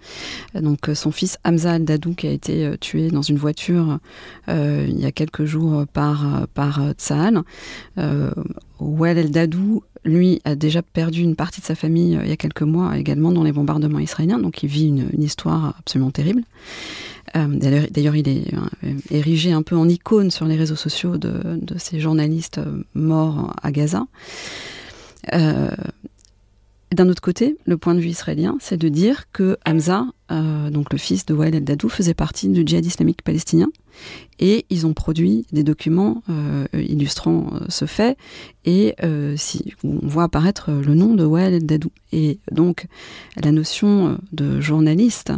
[0.55, 3.99] Donc, son fils Hamza El Dadou, qui a été tué dans une voiture
[4.47, 7.41] il y a quelques jours par, par Tsahal.
[8.79, 12.37] Wael El Dadou lui a déjà perdu une partie de sa famille il y a
[12.37, 16.43] quelques mois également dans les bombardements israéliens, donc il vit une, histoire absolument terrible.
[17.35, 17.47] Euh,
[17.89, 21.99] d'ailleurs, il est euh, érigé un peu en icône sur les réseaux sociaux de, ces
[21.99, 24.05] journalistes euh, morts à Gaza.
[26.93, 30.97] D'un autre côté, le point de vue israélien, c'est de dire que Hamza, donc le
[30.97, 33.69] fils de Wael el-Dadou, faisait partie du djihad islamique palestinien
[34.41, 38.17] et ils ont produit des documents euh, illustrant euh, ce fait,
[38.65, 41.91] et euh, si, on voit apparaître le nom de Wael Dadou.
[42.11, 42.87] Et donc,
[43.41, 45.31] la notion de journaliste,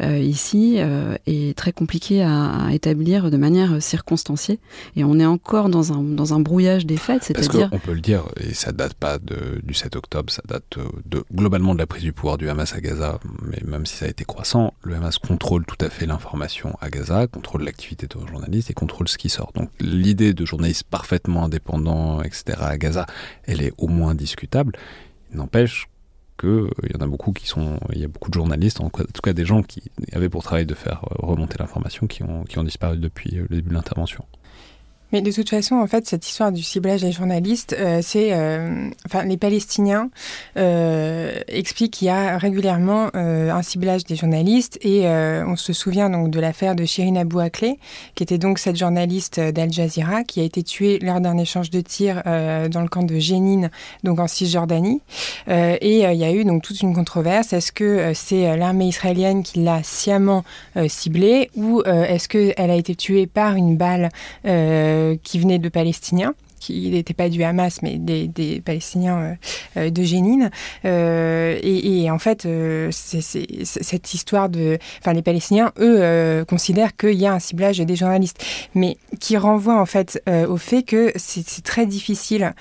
[0.00, 0.78] ici,
[1.26, 4.58] est très compliquée à, établir de manière circonstanciée,
[4.96, 7.68] et on est encore dans un, dans un brouillage des faits, c'est-à-dire...
[7.72, 11.74] On peut le dire, et ça date pas du 7 octobre, ça date de, globalement
[11.74, 14.24] de la prise du pouvoir du Hamas à Gaza, mais même si ça a été
[14.24, 18.74] croissant, le Hamas contrôle tout à fait l'information à Gaza, contrôle l'activité de journalistes et
[18.74, 19.52] contrôle ce qui sort.
[19.54, 22.58] Donc l'idée de journalistes parfaitement indépendants, etc.
[22.60, 23.06] à Gaza,
[23.44, 24.72] elle est au moins discutable.
[25.32, 25.88] N'empêche
[26.38, 28.90] qu'il euh, y en a beaucoup qui sont, il y a beaucoup de journalistes, en
[28.90, 29.82] tout cas des gens qui
[30.12, 33.46] avaient pour travail de faire euh, remonter l'information, qui ont, qui ont disparu depuis euh,
[33.48, 34.24] le début de l'intervention.
[35.12, 38.32] Mais de toute façon, en fait, cette histoire du ciblage des journalistes, c'est,
[39.06, 40.10] enfin, les Palestiniens
[41.34, 46.30] euh, expliquent qu'il y a régulièrement un ciblage des journalistes, et on se souvient donc
[46.30, 47.78] de l'affaire de Shirin Abou Akleh,
[48.14, 51.80] qui était donc cette journaliste d'Al Jazeera qui a été tuée lors d'un échange de
[51.80, 53.70] tirs dans le camp de Jénine,
[54.02, 55.00] donc en Cisjordanie.
[55.48, 57.52] et il y a eu donc toute une controverse.
[57.52, 60.44] Est-ce que c'est l'armée israélienne qui l'a sciemment
[60.88, 64.10] ciblée, ou est-ce qu'elle a été tuée par une balle
[64.46, 66.34] euh, qui venaient de Palestiniens?
[66.64, 69.34] Qui n'étaient pas du Hamas, mais des, Palestiniens euh,
[69.76, 70.50] euh, de Génine.
[70.84, 72.48] et, en fait,
[72.90, 73.20] c'est
[73.64, 74.78] cette histoire de...
[75.00, 78.42] Enfin, les Palestiniens, eux, considèrent qu'il y a un ciblage des journalistes,
[78.74, 82.54] mais qui renvoie en fait au fait que c'est très difficile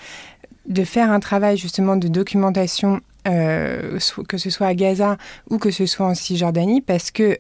[0.68, 5.18] de faire un travail justement de documentation que ce soit à Gaza
[5.50, 7.38] ou que ce soit en Cisjordanie, parce que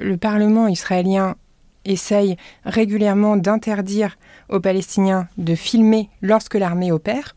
[0.00, 1.36] le Parlement israélien
[1.84, 4.16] essaye régulièrement d'interdire
[4.48, 7.34] aux Palestiniens de filmer lorsque l'armée opère,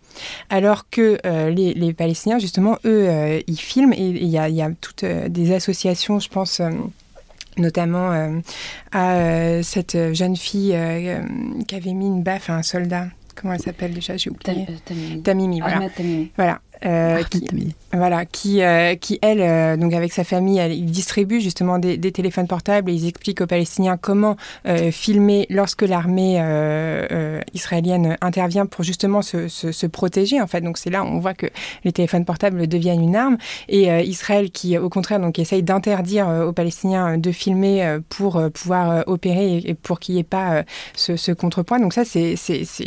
[0.49, 5.03] alors que euh, les, Palestiniens, justement, eux, euh, ils filment et il y a, toutes
[5.03, 6.61] euh, des associations, je pense
[7.57, 8.11] notamment
[8.91, 10.77] à cette jeune fille
[11.67, 14.17] qui avait mis une baffe à un soldat comment elle s'appelle déjà?
[14.17, 14.65] J'ai oublié.
[14.85, 15.21] Tamimi.
[15.21, 15.89] Tamimi, voilà.
[15.89, 16.31] Tamimi.
[16.35, 16.61] Voilà.
[16.85, 21.39] Euh, qui, voilà, qui, euh, qui elle, euh, donc avec sa famille, elle, il distribue
[21.39, 24.35] justement des, des, téléphones portables et ils expliquent aux Palestiniens comment
[24.91, 26.35] filmer lorsque l'armée
[27.53, 30.41] israélienne intervient pour justement se, se, se, protéger.
[30.41, 31.47] En fait, donc c'est là on voit que
[31.83, 33.37] les téléphones portables deviennent une arme
[33.69, 39.57] et Israël qui, au contraire, donc essaye d'interdire aux Palestiniens de filmer pour pouvoir opérer
[39.57, 40.63] et, pour qu'il n'y ait pas
[40.95, 41.79] ce, ce, contrepoint.
[41.79, 42.35] Donc ça, c'est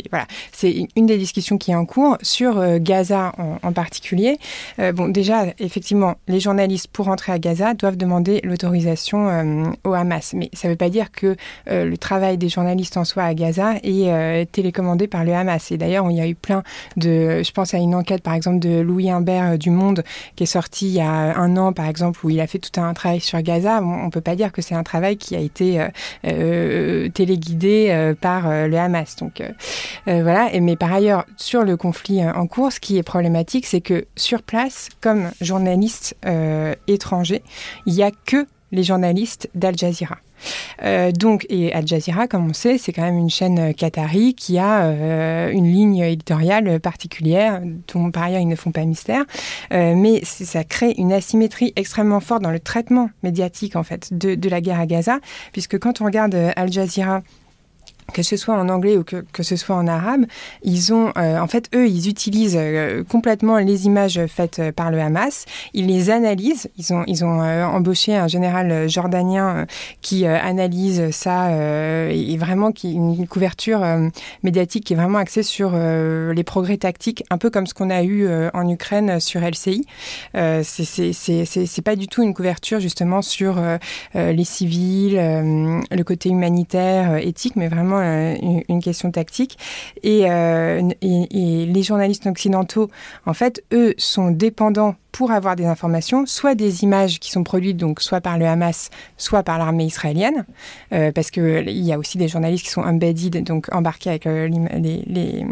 [0.09, 4.37] voilà, c'est une des discussions qui est en cours sur Gaza en, en particulier.
[4.79, 9.93] Euh, bon, déjà, effectivement, les journalistes, pour entrer à Gaza, doivent demander l'autorisation euh, au
[9.93, 10.33] Hamas.
[10.33, 11.37] Mais ça ne veut pas dire que
[11.69, 15.71] euh, le travail des journalistes en soi à Gaza est télécommandé par le Hamas.
[15.71, 16.61] Et d'ailleurs, il y a eu plein
[16.97, 17.41] de...
[17.41, 20.03] Je pense à une enquête, par exemple, de Louis Imbert du Monde,
[20.35, 22.81] qui est sorti il y a un an, par exemple, où il a fait tout
[22.81, 23.81] un travail sur Gaza.
[23.81, 25.87] on ne peut pas dire que c'est un travail qui a été
[27.13, 29.15] téléguidé par le Hamas.
[29.15, 29.41] Donc
[30.05, 30.49] voilà.
[30.59, 34.41] Mais par ailleurs, sur le conflit en cours, ce qui est problématique, c'est que sur
[34.41, 37.43] place, comme journaliste euh, étranger,
[37.85, 40.17] il n'y a que les journalistes d'Al Jazeera.
[40.83, 44.57] Euh, donc, et Al Jazeera, comme on sait, c'est quand même une chaîne qatari qui
[44.57, 47.61] a euh, une ligne éditoriale particulière,
[47.93, 49.25] dont par ailleurs ils ne font pas mystère,
[49.71, 54.49] euh, mais ça crée une asymétrie extrêmement forte dans le traitement médiatique en fait de
[54.49, 55.19] la guerre à Gaza,
[55.51, 57.21] puisque quand on regarde Al Jazeera
[58.13, 60.25] que ce soit en anglais ou que, que ce soit en arabe,
[60.63, 64.99] ils ont, euh, en fait, eux, ils utilisent euh, complètement les images faites par le
[64.99, 69.65] Hamas, ils les analysent, ils ont, ils ont euh, embauché un général jordanien
[70.01, 73.85] qui analyse ça et vraiment qui une couverture
[74.43, 78.03] médiatique qui est vraiment axée sur les progrès tactiques, un peu comme ce qu'on a
[78.03, 79.85] eu en Ukraine sur LCI.
[80.33, 83.61] c'est pas du tout une couverture justement sur
[84.15, 89.57] les civils, le côté humanitaire, éthique, mais vraiment euh, une question tactique.
[90.03, 92.89] Et, euh, et, les journalistes occidentaux,
[93.25, 97.77] en fait, eux, sont dépendants pour avoir des informations, soit des images qui sont produites
[97.77, 100.45] donc soit par le Hamas, soit par l'armée israélienne,
[100.93, 104.25] euh, parce que il y a aussi des journalistes qui sont embedded, donc embarqués avec
[104.25, 105.45] les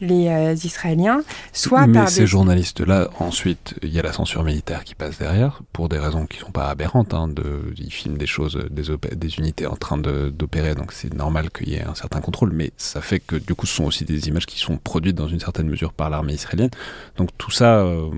[0.00, 2.26] les euh, Israéliens, soit Mais par ces des...
[2.26, 6.38] journalistes-là, ensuite, il y a la censure militaire qui passe derrière, pour des raisons qui
[6.38, 7.14] ne sont pas aberrantes.
[7.14, 11.50] Hein, de, ils filment des choses, des, des unités en train d'opérer, donc c'est normal
[11.50, 14.04] qu'il y ait un certain contrôle, mais ça fait que du coup, ce sont aussi
[14.04, 16.70] des images qui sont produites dans une certaine mesure par l'armée israélienne.
[17.16, 17.78] Donc tout ça...
[17.78, 18.10] Euh,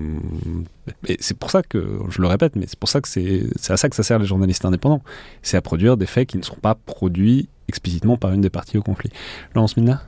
[1.07, 3.77] et c'est pour ça que, je le répète, mais c'est pour ça que c'est à
[3.77, 5.03] ça que ça sert les journalistes indépendants.
[5.43, 8.77] C'est à produire des faits qui ne sont pas produits explicitement par une des parties
[8.77, 9.11] au conflit.
[9.53, 10.01] Laurence Mina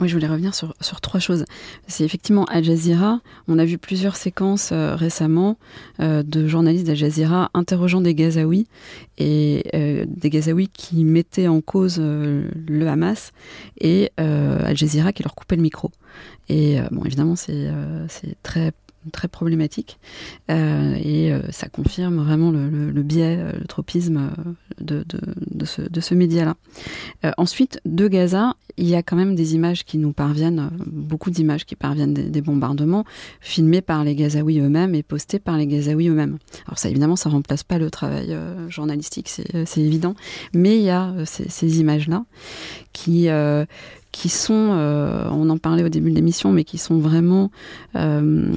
[0.00, 1.44] moi, je voulais revenir sur, sur trois choses.
[1.86, 3.20] C'est effectivement Al Jazeera.
[3.48, 5.58] On a vu plusieurs séquences euh, récemment
[6.00, 8.68] euh, de journalistes d'Al Jazeera interrogeant des Gazaouis
[9.18, 13.32] et euh, des Gazaouis qui mettaient en cause le Hamas
[13.80, 15.90] et Al Jazeera qui leur coupait le micro.
[16.48, 17.72] Et bon, évidemment, c'est
[18.42, 18.72] très
[19.12, 19.98] très problématique
[20.50, 24.30] euh, et euh, ça confirme vraiment le, biais, le tropisme
[24.80, 25.04] de,
[25.64, 26.54] ce, média-là.
[27.24, 31.30] Euh, ensuite, de Gaza, il y a quand même des images qui nous parviennent, beaucoup
[31.30, 33.04] d'images qui parviennent des, bombardements
[33.40, 36.38] filmés par les Gazaouis eux-mêmes et postés par les Gazaouis eux-mêmes.
[36.66, 38.36] Alors ça, évidemment, ça remplace pas le travail
[38.68, 40.14] journalistique, c'est évident,
[40.54, 42.24] mais il y a ces images-là
[42.92, 43.28] qui
[44.18, 47.52] qui sont, euh, on en parlait au début de l'émission, mais qui sont vraiment,
[47.94, 48.52] euh,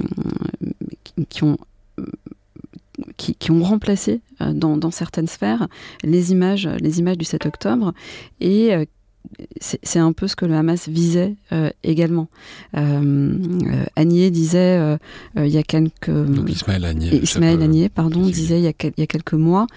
[1.27, 1.57] qui ont
[3.61, 5.67] remplacé euh, dans, certaines sphères
[6.03, 7.93] les images, du 7 octobre
[8.39, 8.71] et
[9.59, 12.27] c'est un peu ce que le Hamas visait euh, également.
[12.77, 14.97] Euh, euh, Agnier disait euh,
[15.35, 18.93] il y a quelques Donc Ismaël Agnier, Ismaël Agnier pardon, disait il y, a, il
[18.97, 19.67] y, a, quelques mois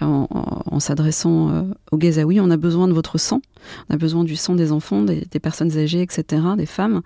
[0.00, 3.40] en, en, en s'adressant aux Gazaouis on a besoin de votre sang,
[3.88, 7.02] on a besoin du sang des enfants, des, des, personnes âgées, etc., des femmes.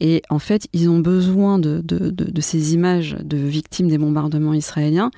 [0.00, 3.98] Et en fait, ils ont besoin de, de, de, de ces images de victimes des
[3.98, 5.10] bombardements israéliens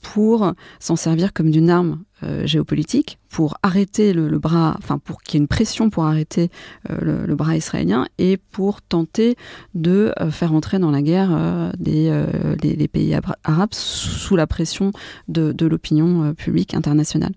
[0.00, 5.34] pour s'en servir comme d'une arme euh, géopolitique pour arrêter le, bras, enfin pour qu'il
[5.34, 6.50] y ait une pression pour arrêter
[6.90, 9.36] euh, le, bras israélien et pour tenter
[9.74, 14.92] de euh, faire entrer dans la guerre des, pays arabes sous, la pression
[15.28, 17.32] de, l'opinion publique internationale.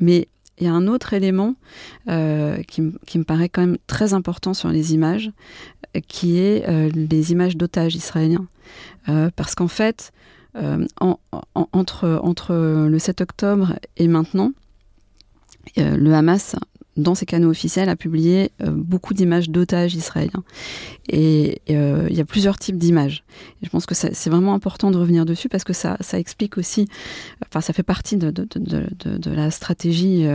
[0.00, 0.28] Mais
[0.58, 1.56] il y a un autre élément
[2.06, 5.30] qui, me paraît quand même très important sur les images,
[6.06, 8.46] qui est les images d'otages israéliens.
[9.36, 10.12] Parce qu'en fait,
[10.56, 14.52] euh, en, en, entre, le 7 octobre et maintenant,
[15.78, 16.56] euh, le Hamas
[16.98, 20.42] dans ses canaux officiels, a publié beaucoup d'images d'otages israéliens.
[21.08, 23.24] Et il y a plusieurs types d'images.
[23.62, 26.86] je pense que c'est vraiment important de revenir dessus parce que ça, ça explique aussi,
[27.46, 30.26] enfin, ça fait partie de, de, de, la stratégie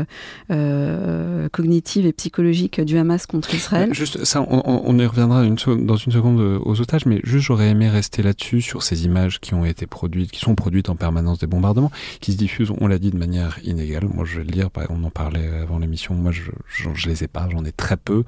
[1.52, 3.94] cognitive et psychologique du Hamas contre Israël.
[3.94, 8.24] Juste ça, on, y reviendra dans une seconde aux otages, mais juste j'aurais aimé rester
[8.24, 11.92] là-dessus sur ces images qui ont été produites, qui sont produites en permanence des bombardements,
[12.20, 14.08] qui se diffusent, on l'a dit, de manière inégale.
[14.14, 16.32] Moi, je vais le dire, on en parlait avant l'émission, moi,
[16.68, 18.24] je, les ai pas, j'en ai très peu,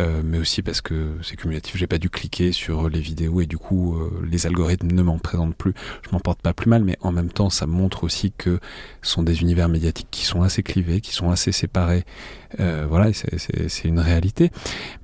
[0.00, 3.46] euh, mais aussi parce que c'est cumulatif, j'ai pas dû cliquer sur les vidéos et
[3.46, 5.74] du coup, euh, les algorithmes ne m'en présentent plus.
[6.02, 8.60] Je m'en porte pas plus mal, mais en même temps, ça montre aussi que
[9.02, 12.04] ce sont des univers médiatiques qui sont assez clivés, qui sont assez séparés.
[12.60, 14.50] Euh, voilà, c'est une réalité.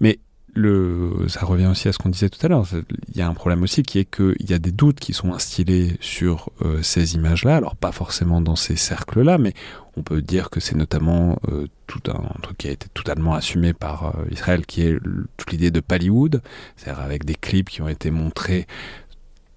[0.00, 0.18] Mais
[0.56, 2.66] ça revient aussi à ce qu'on disait tout à l'heure.
[3.08, 5.32] Il y a un problème aussi qui est qu'il y a des doutes qui sont
[5.32, 7.56] instillés sur euh, ces images-là.
[7.56, 9.54] Alors pas forcément dans ces cercles-là, mais
[9.96, 13.72] on peut dire que c'est notamment euh, tout un, truc qui a été totalement assumé
[13.72, 14.98] par euh, Israël, qui est
[15.36, 16.42] toute l'idée de Pallywood,
[16.76, 18.66] c'est-à-dire avec des clips qui ont été montrés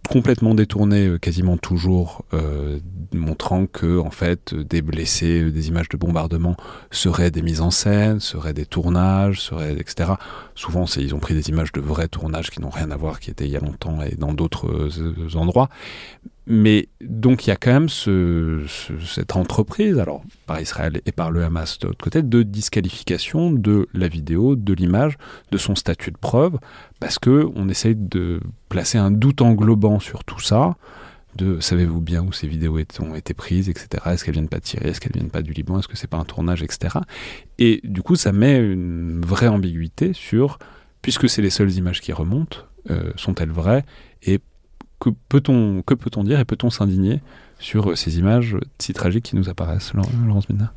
[0.10, 2.80] complètement détourné euh, quasiment toujours, euh,
[3.14, 6.56] montrant que en fait des blessés, des images de bombardement
[6.92, 10.14] seraient des mises en scène, seraient des tournages, seraient etc.
[10.56, 13.30] Souvent, ils ont pris des images de vrais tournages qui n'ont rien à voir, qui
[13.30, 15.70] étaient il y a longtemps et dans d'autres euh, endroits.
[16.46, 18.66] Mais donc il y a quand même ce,
[19.06, 23.88] cette entreprise, alors par Israël et par le Hamas de l'autre côté, de disqualification de
[23.94, 25.18] la vidéo, de l'image,
[25.52, 26.58] de son statut de preuve,
[27.00, 30.76] parce que on essaye de placer un doute englobant sur tout ça,
[31.36, 34.04] de savez-vous bien où ces vidéos ont été prises, etc.
[34.08, 36.10] Est-ce qu'elles viennent pas de Syrie, est-ce qu'elles viennent pas du Liban, est-ce que c'est
[36.10, 36.98] pas un tournage, etc.
[37.58, 40.60] Et du coup, ça met une vraie ambiguïté sur,
[41.02, 42.60] puisque c'est les seules images qui remontent,
[42.92, 43.86] euh, sont-elles vraies
[44.24, 44.40] et
[45.04, 47.20] que peut-on que peut-on dire et peut-on s'indigner
[47.60, 50.74] sur euh, ces images si tragiques qui nous apparaissent, Laurence Mina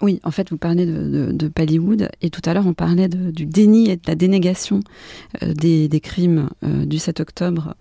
[0.00, 3.46] oui, en fait, vous parlez de, de, Pallywood et tout à l'heure, on parlait du
[3.46, 4.78] déni et de la dénégation
[5.42, 7.74] euh, des, crimes euh, du 7 octobre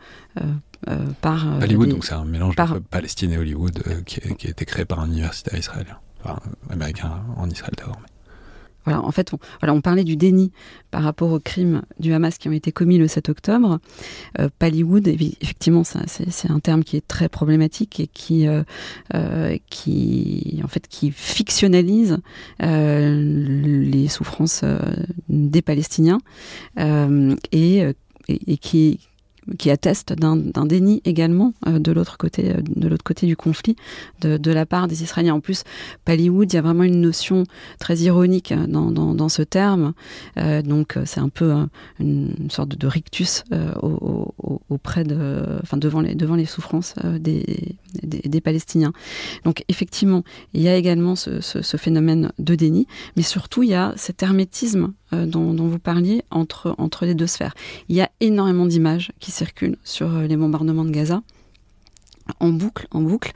[1.21, 1.59] par.
[1.59, 4.99] Pallywood, donc c'est un mélange de Palestine et Hollywood qui, qui, a été créé par
[4.99, 6.39] un universitaire israélien, enfin
[6.71, 8.01] américain en Israël d'abord.
[8.87, 10.53] Voilà, en fait, on, voilà, on parlait du déni
[10.91, 13.79] par rapport aux crimes du Hamas qui ont été commis le 7 octobre.
[14.39, 14.47] Euh,
[15.41, 18.63] effectivement, c'est un terme qui est très problématique et qui, euh,
[19.13, 22.19] euh, qui en fait, qui fictionnalise
[22.61, 24.63] les souffrances
[25.27, 26.19] des Palestiniens
[26.77, 27.83] et,
[28.29, 29.06] et qui
[29.57, 33.75] qui atteste d'un déni également euh, de l'autre côté, euh, de l'autre côté du conflit,
[34.21, 35.35] de, la part des Israéliens.
[35.35, 35.63] En plus,
[36.05, 37.43] Pallywood, il y a vraiment une notion
[37.79, 39.93] très ironique euh, dans, ce terme.
[40.37, 41.53] Donc, c'est un peu
[41.99, 43.43] une sorte de rictus
[44.69, 48.93] auprès de, enfin, devant les, souffrances des, Palestiniens.
[49.43, 50.23] Donc, effectivement,
[50.53, 52.87] il y a également ce, ce, phénomène de déni,
[53.17, 57.27] mais surtout, il y a cet hermétisme dont, dont, vous parliez entre, entre les deux
[57.27, 57.53] sphères.
[57.89, 61.21] Il y a énormément d'images qui circulent sur euh, les bombardements de Gaza
[62.41, 63.31] en boucle, en boucle,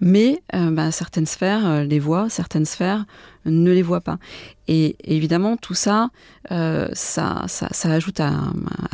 [0.00, 3.04] mais euh, bah, certaines sphères euh, les voient, certaines sphères
[3.44, 4.18] ne les voient pas.
[4.66, 6.10] Et, évidemment, tout ça,
[6.48, 8.32] ça, ça, ajoute à,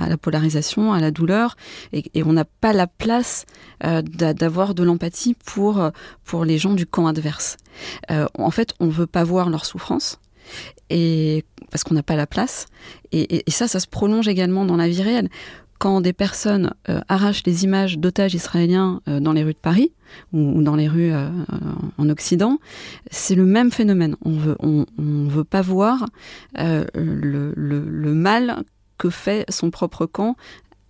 [0.07, 1.57] la polarisation, à la douleur,
[1.93, 3.45] et, on n'a pas la place
[3.81, 5.91] d'avoir de l'empathie pour,
[6.25, 7.59] pour les gens du camp adverse.
[8.09, 10.19] en fait, on ne veut pas voir leur souffrance,
[10.91, 12.67] et parce qu'on n'a pas la place.
[13.13, 15.29] et, ça, ça se prolonge également dans la vie réelle
[15.79, 19.93] quand des personnes euh, arrachent les images d'otages israéliens euh, dans les rues de Paris
[20.33, 21.29] ou, dans les rues euh,
[21.99, 22.59] en Occident,
[23.11, 24.17] c'est le même phénomène.
[24.25, 26.07] On on, veut pas voir
[26.57, 28.65] le, mal
[28.97, 30.37] que fait son propre camp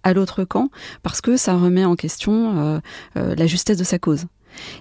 [0.05, 0.71] à l'autre camp
[1.03, 2.81] parce que ça remet en question
[3.15, 4.27] la justesse de sa cause.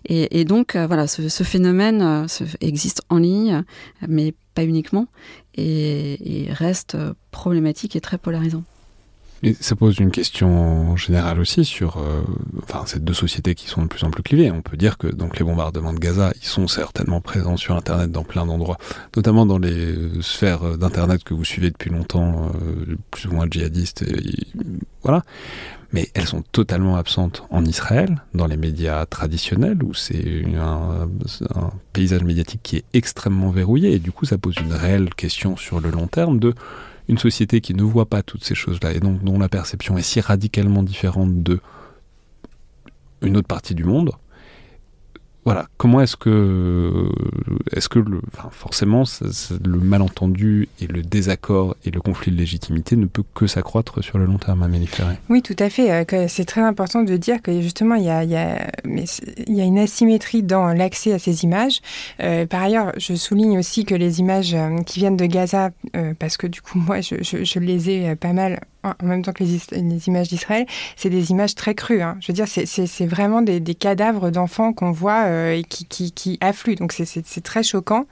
[0.06, 2.28] Et, donc voilà, ce, phénomène
[2.62, 3.64] existe en ligne,
[4.08, 5.08] mais pas uniquement,
[5.56, 6.98] et, reste
[7.32, 8.64] problématique et très polarisant.
[9.44, 12.24] Et ça pose une question générale aussi sur euh,
[12.64, 14.50] enfin, ces deux sociétés qui sont de plus en plus clivées.
[14.50, 18.12] On peut dire que donc les bombardements de Gaza, ils sont certainement présents sur Internet
[18.12, 18.80] dans plein d'endroits,
[19.16, 24.04] notamment dans les sphères d'Internet que vous suivez depuis longtemps, euh, plus ou moins djihadistes.
[25.04, 25.24] Voilà.
[25.94, 31.08] Mais elles sont totalement absentes en Israël, dans les médias traditionnels, où c'est un,
[31.94, 33.94] paysage médiatique qui est extrêmement verrouillé.
[33.94, 36.54] Et du coup, ça pose une réelle question sur le long terme de
[37.08, 40.02] une société qui ne voit pas toutes ces choses-là et donc dont la perception est
[40.02, 41.62] si radicalement différente de
[43.22, 44.12] une autre partie du monde,
[45.48, 47.10] voilà, comment est-ce que,
[47.72, 48.04] est-ce que
[48.52, 49.04] forcément,
[49.64, 54.18] le malentendu et le désaccord et le conflit de légitimité ne peut que s'accroître sur
[54.18, 55.16] le long terme, Amélie Ferré?
[55.30, 55.90] Oui, tout à fait.
[55.90, 61.14] Euh, c'est très important de dire que justement, il y a, une asymétrie dans l'accès
[61.14, 61.80] à ces images.
[62.22, 65.70] Euh, par ailleurs, je souligne aussi que les images euh, qui viennent de Gaza,
[66.20, 70.08] parce que du coup, moi, je les ai pas mal en même temps que les,
[70.08, 70.66] images d'Israël,
[70.96, 72.02] c'est des images très crues.
[72.02, 72.18] Hein.
[72.20, 76.76] Je veux dire, c'est vraiment des, cadavres d'enfants qu'on voit euh, et qui, affluent.
[76.76, 78.06] Donc c'est très choquant.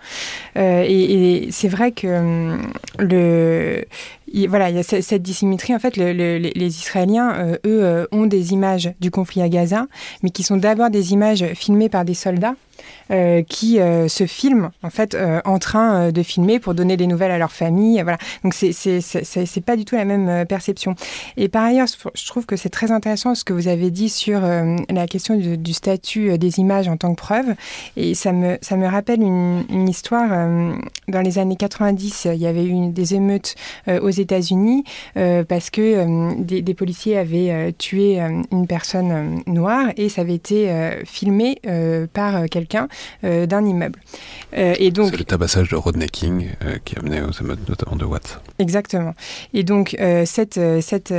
[0.58, 3.86] Euh, et, c'est vrai que hum, le,
[4.32, 5.76] il, voilà, il y a cette dissymétrie.
[5.76, 9.88] En fait, le, le, les Israéliens, euh, eux, ont des images du conflit à Gaza,
[10.24, 12.56] mais qui sont d'abord des images filmées par des soldats
[13.12, 17.06] euh, qui euh, se filment en fait euh, en train de filmer pour donner des
[17.06, 18.02] nouvelles à leur famille.
[18.02, 18.18] Voilà.
[18.44, 20.96] Donc c'est c'est pas du tout la même perception.
[21.38, 24.42] Et par ailleurs, je trouve que c'est très intéressant ce que vous avez dit sur
[24.42, 27.54] la question du, statut des images en tant que preuve.
[27.96, 30.30] Et ça me ça me rappelle une, une histoire
[31.08, 32.30] dans les années 90.
[32.34, 33.56] Il y avait eu des émeutes
[33.88, 34.84] aux États-Unis
[35.14, 38.20] parce que des, des, policiers avaient tué
[38.52, 40.72] une personne noire et ça avait été
[41.06, 41.60] filmé
[42.14, 44.00] par quelqu'un euh, d'un immeuble.
[44.58, 47.68] Euh, et donc c'est le tabassage de Rodney King euh, qui a mené aux émeutes
[47.68, 48.40] notamment de Watts.
[48.60, 49.14] Exactement.
[49.54, 51.14] Et donc cette, cette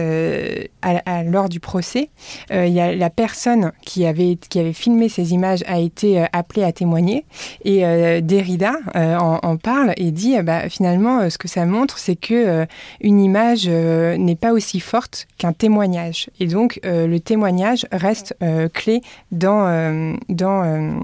[0.83, 2.11] à, lors du procès,
[2.51, 6.65] il y a la personne qui avait qui avait filmé ces images a été appelée
[6.65, 7.25] à témoigner
[7.65, 7.81] et
[8.23, 12.67] Derrida en, en, parle et dit bah, finalement ce que ça montre c'est que
[13.01, 18.35] une image n'est pas aussi forte qu'un témoignage et donc le témoignage reste
[18.73, 19.03] clé
[19.33, 21.03] dans dans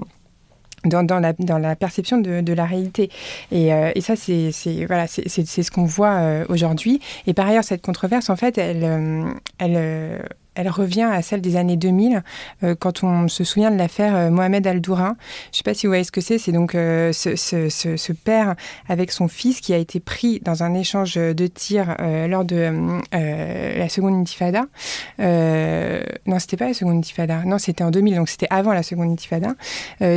[0.85, 3.09] dans, dans, la, dans la perception de, de la réalité.
[3.51, 4.51] Et, euh, et ça, c'est
[4.87, 6.99] voilà, c'est ce qu'on voit euh, aujourd'hui.
[7.27, 10.25] Et par ailleurs, cette controverse, en fait, elle, euh, elle,
[10.55, 12.23] elle revient à celle des années 2000,
[12.63, 15.15] euh, quand on se souvient de l'affaire euh, Mohamed Al-Doura.
[15.45, 16.37] Je ne sais pas si vous voyez ce que c'est.
[16.37, 18.55] C'est donc euh, ce, père
[18.87, 22.71] avec son fils qui a été pris dans un échange de tirs lors de
[23.11, 24.65] la seconde intifada.
[25.19, 27.43] Non, c'était pas la seconde intifada.
[27.45, 29.55] Non, c'était en 2000, donc c'était avant la seconde intifada.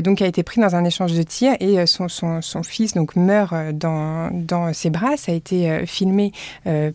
[0.03, 4.31] donc, a été pris dans un échange de tirs et son fils donc meurt dans,
[4.33, 5.17] dans ses bras.
[5.17, 6.33] Ça a été filmé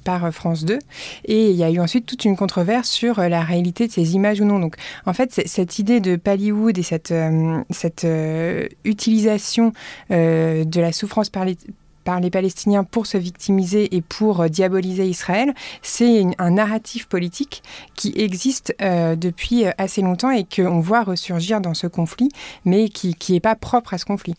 [0.04, 0.80] par France 2.
[1.26, 4.40] Et il y a eu ensuite toute une controverse sur la réalité de ces images
[4.42, 4.60] ou non.
[4.60, 4.76] Donc,
[5.06, 9.74] en fait, cette idée de Pallywood et cette, euh, cette euh, utilisation
[10.12, 11.58] euh, de la souffrance par les,
[12.04, 17.64] par les Palestiniens pour se victimiser et pour diaboliser Israël, c'est un narratif politique
[17.96, 22.30] qui existe euh, depuis assez longtemps et qu'on voit ressurgir dans ce conflit,
[22.66, 24.36] mais qui n'est pas propre à ce conflit.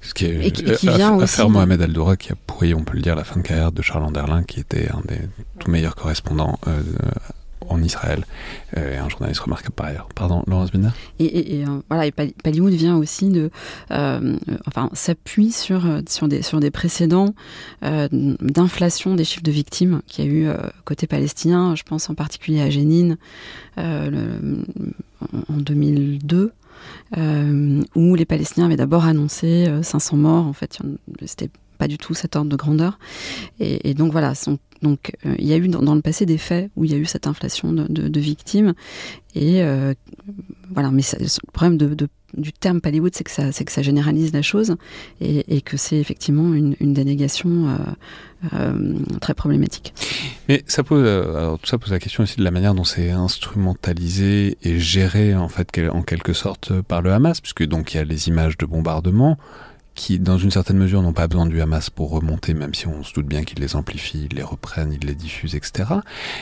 [0.00, 2.74] Ce qui est, et qui, et qui vient affaire aussi Mohamed Al-Doura qui a pourri,
[2.74, 5.20] on peut le dire, la fin de carrière de Charles Anderlin, qui était un des
[5.58, 6.82] tout meilleurs correspondants euh,
[7.68, 8.24] en Israël,
[8.76, 10.08] euh, un journaliste remarquable par ailleurs.
[10.14, 13.50] Pardon, Laurence Binder Et, euh, voilà, et Pallywood vient aussi de,
[13.90, 14.36] euh,
[14.66, 17.34] enfin, s'appuie sur sur des sur des précédents
[17.82, 20.48] d'inflation des chiffres de victimes qu'il y a eu
[20.84, 21.74] côté palestinien.
[21.74, 23.16] Je pense en particulier à Jénine
[23.76, 23.96] en
[25.48, 26.52] 2002.
[27.16, 30.46] Euh, où les Palestiniens avaient d'abord annoncé 500 morts.
[30.46, 30.78] En fait,
[31.26, 32.98] c'était pas du tout cet ordre de grandeur.
[33.60, 34.34] Et, donc voilà,
[34.82, 36.98] donc euh, il y a eu dans, le passé des faits où il y a
[36.98, 38.74] eu cette inflation de, victimes.
[39.34, 39.94] Et euh,
[40.70, 41.78] voilà, mais le problème
[42.34, 44.76] du terme Pallywood, c'est que ça, c'est que ça généralise la chose
[45.20, 47.68] et, que c'est effectivement une, dénégation
[48.52, 49.94] euh, très problématique.
[50.48, 53.10] Mais ça pose, alors tout ça pose la question aussi de la manière dont c'est
[53.10, 58.00] instrumentalisé et géré en fait en quelque sorte par le Hamas, puisque donc il y
[58.00, 59.38] a les images de bombardement
[59.98, 63.02] qui, dans une certaine mesure, n'ont pas besoin du Hamas pour remonter, même si on
[63.02, 65.90] se doute bien qu'ils les amplifient, ils les reprennent, ils les diffusent, etc.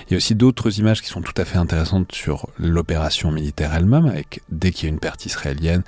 [0.06, 3.74] Il y a aussi d'autres images qui sont tout à fait intéressantes sur l'opération militaire
[3.74, 5.82] elle-même, avec dès qu'il y a une perte israélienne,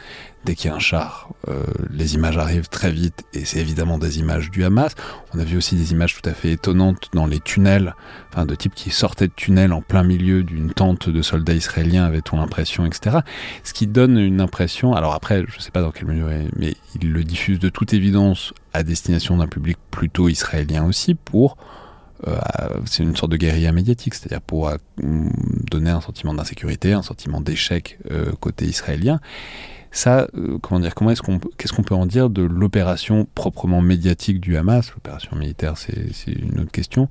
[0.44, 3.98] dès qu'il y a un char, euh, les images arrivent très vite et c'est évidemment
[3.98, 4.94] des images du Hamas.
[5.34, 7.94] On a vu aussi des images tout à fait étonnantes dans les tunnels,
[8.32, 12.06] enfin de types qui sortaient de tunnels en plein milieu d'une tente de soldats israéliens,
[12.06, 13.18] avait-on l'impression, etc.
[13.62, 16.76] Ce qui donne une impression, alors après, je ne sais pas dans quelle mesure, mais
[17.00, 17.24] ils le
[17.58, 21.56] de toute évidence à destination d'un public plutôt israélien aussi pour
[22.26, 22.36] euh,
[22.86, 24.76] c'est une sorte de guérilla médiatique, c'est-à-dire pour euh,
[25.70, 29.20] donner un sentiment d'insécurité, un sentiment d'échec euh, côté israélien.
[29.90, 30.28] Ça,
[30.60, 34.56] comment dire, comment est-ce qu'on, qu'est-ce qu'on peut en dire de l'opération proprement médiatique du
[34.56, 34.92] Hamas?
[34.92, 37.08] L'opération militaire, c'est, une autre question,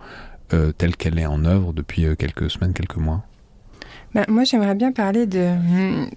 [0.77, 3.23] telle qu'elle est en œuvre depuis quelques semaines, quelques mois.
[4.17, 5.51] Ben, moi, j'aimerais bien parler de,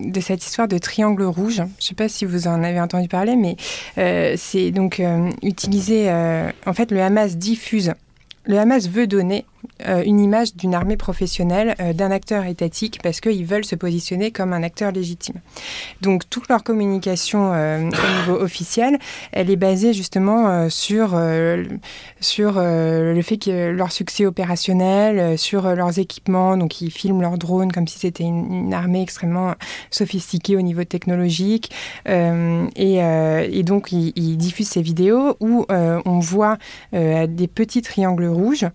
[0.01, 1.57] de cette histoire de triangle rouge.
[1.57, 3.57] Je ne sais pas si vous en avez entendu parler, mais
[3.98, 6.09] euh, c'est donc euh, utilisé.
[6.09, 7.92] Euh, en fait, le Hamas diffuse.
[8.46, 9.44] Le Hamas veut donner
[9.86, 14.62] une image d'une armée professionnelle, d'un acteur étatique, parce qu'ils veulent se positionner comme un
[14.62, 15.36] acteur légitime.
[16.00, 18.98] Donc toute leur communication au niveau officiel,
[19.32, 21.18] elle est basée justement sur,
[22.20, 27.72] sur le fait que leur succès opérationnel, sur leurs équipements, donc ils filment leurs drones
[27.72, 29.54] comme si c'était une, armée extrêmement
[29.90, 31.70] sophistiquée au niveau technologique,
[32.06, 36.58] et, et, donc ils, ils, diffusent ces vidéos où on voit
[36.92, 38.66] des petits triangles rouges.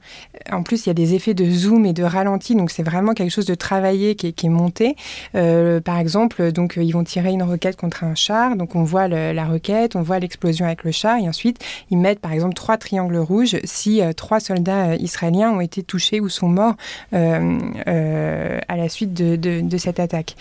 [0.52, 3.14] En plus, il y a des effets de zoom et de ralenti, donc c'est vraiment
[3.14, 4.96] quelque chose de travaillé qui est, monté.
[5.36, 9.08] Euh, par exemple, donc ils vont tirer une roquette contre un char, donc on voit
[9.08, 12.78] la roquette, on voit l'explosion avec le char, et ensuite ils mettent par exemple trois
[12.78, 16.76] triangles rouges si euh, trois soldats euh, israéliens ont été touchés ou sont morts
[17.12, 20.36] à la suite de, cette attaque.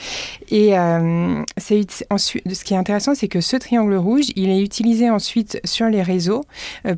[0.50, 5.86] Et ce qui est intéressant, c'est que ce triangle rouge, il est utilisé ensuite sur
[5.86, 6.44] les réseaux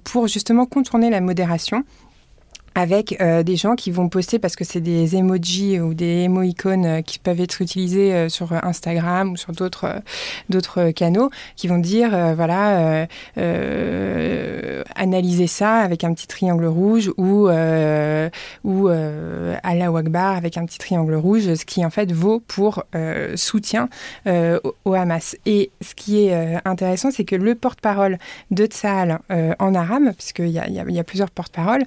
[0.04, 1.84] pour justement contourner la modération
[2.76, 6.84] avec euh, des gens qui vont poster parce que c'est des emojis ou des émo-icônes
[6.84, 10.02] euh, qui peuvent être utilisés euh, sur Instagram ou sur d'autres
[10.50, 13.08] d'autres canaux qui vont dire voilà
[14.94, 17.48] analyser ça avec un petit triangle rouge ou
[18.64, 22.84] ou Allah Akbar avec un petit triangle rouge ce qui en fait vaut pour
[23.36, 23.88] soutien
[24.26, 25.36] au, Hamas.
[25.46, 28.18] Et ce qui est intéressant c'est que le porte-parole
[28.50, 29.20] de Tsahal
[29.58, 31.84] en arabe puisqu'il y a, il y a plusieurs porte-paroles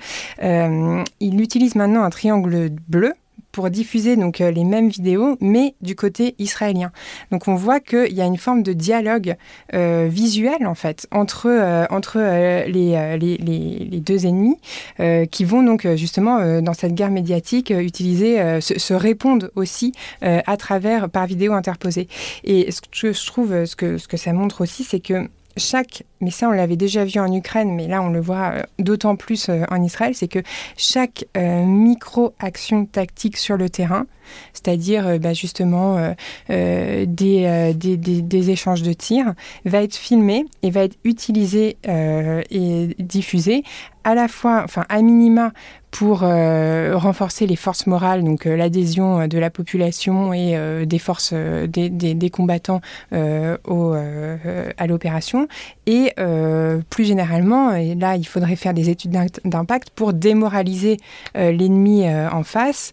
[0.80, 3.14] euh, il utilise maintenant un triangle bleu
[3.52, 6.92] pour diffuser donc euh, les mêmes vidéos, mais du côté israélien.
[7.32, 9.36] Donc on voit qu'il y a une forme de dialogue
[9.74, 11.50] euh, visuel en fait entre
[11.90, 12.20] entre
[12.68, 14.58] les, les, deux ennemis
[15.32, 21.26] qui vont donc justement dans cette guerre médiatique utiliser se, répondre aussi à travers par
[21.26, 22.08] vidéo interposée.
[22.44, 25.28] Et ce que je trouve ce que ce que ça montre aussi, c'est que
[25.60, 28.64] chaque, mais ça on l'avait déjà vu en Ukraine, mais là on le voit euh,
[28.80, 30.40] d'autant plus euh, en Israël, c'est que
[30.78, 34.06] chaque euh, micro-action tactique sur le terrain,
[34.54, 36.14] c'est-à-dire bah, justement
[36.50, 39.34] des, des, des, échanges de tirs,
[39.66, 43.64] va être filmé et va être utilisé et diffusé
[44.04, 45.52] à la fois, enfin à minima,
[45.92, 51.00] pour euh, renforcer les forces morales, donc euh, l'adhésion de la population et euh, des
[51.00, 55.48] forces, des, combattants à l'opération,
[55.86, 56.14] et
[56.90, 60.98] plus généralement, et là il faudrait faire des études d'impact pour démoraliser
[61.36, 62.92] l'ennemi en face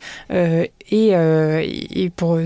[0.91, 2.39] et, pour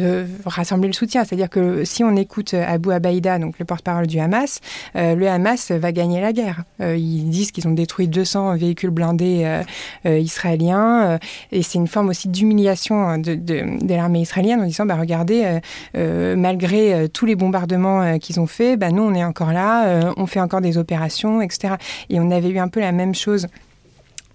[0.46, 1.24] rassembler le soutien.
[1.24, 4.60] C'est-à-dire que si on écoute Abu Abaïda, donc le porte-parole du Hamas,
[4.94, 6.64] le Hamas va gagner la guerre.
[6.80, 9.62] ils disent qu'ils ont détruit 200 véhicules blindés
[10.04, 11.10] israéliens israélien.
[11.10, 11.18] Euh,
[11.52, 15.60] et c'est une forme aussi d'humiliation euh, de, de, l'armée israélienne en disant, bah, regardez,
[15.96, 20.26] euh, malgré tous les bombardements qu'ils ont faits, bah, nous, on est encore là, on
[20.26, 21.74] fait encore des opérations, etc.
[22.08, 23.46] Et on avait eu un peu la même chose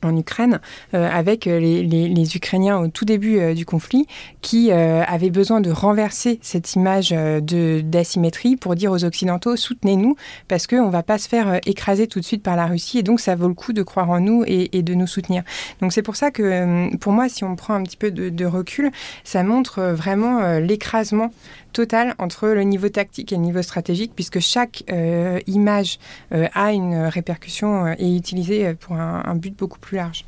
[0.05, 0.59] en Ukraine
[0.93, 4.07] euh, avec euh, les, Ukrainiens au tout début euh, du conflit
[4.41, 10.15] qui avaient besoin de renverser cette image d'asymétrie pour dire aux Occidentaux soutenez-nous
[10.47, 13.03] parce qu'on ne va pas se faire écraser tout de suite par la Russie et
[13.03, 15.43] donc ça vaut le coup de croire en nous et, de nous soutenir.
[15.81, 18.91] Donc c'est pour ça que pour moi si on prend un petit peu de recul,
[19.23, 21.31] ça montre vraiment l'écrasement
[21.75, 25.99] total entre le niveau tactique et le niveau stratégique, puisque chaque euh, image
[26.31, 30.23] euh, a une répercussion euh, et est utilisée pour un, but beaucoup plus large.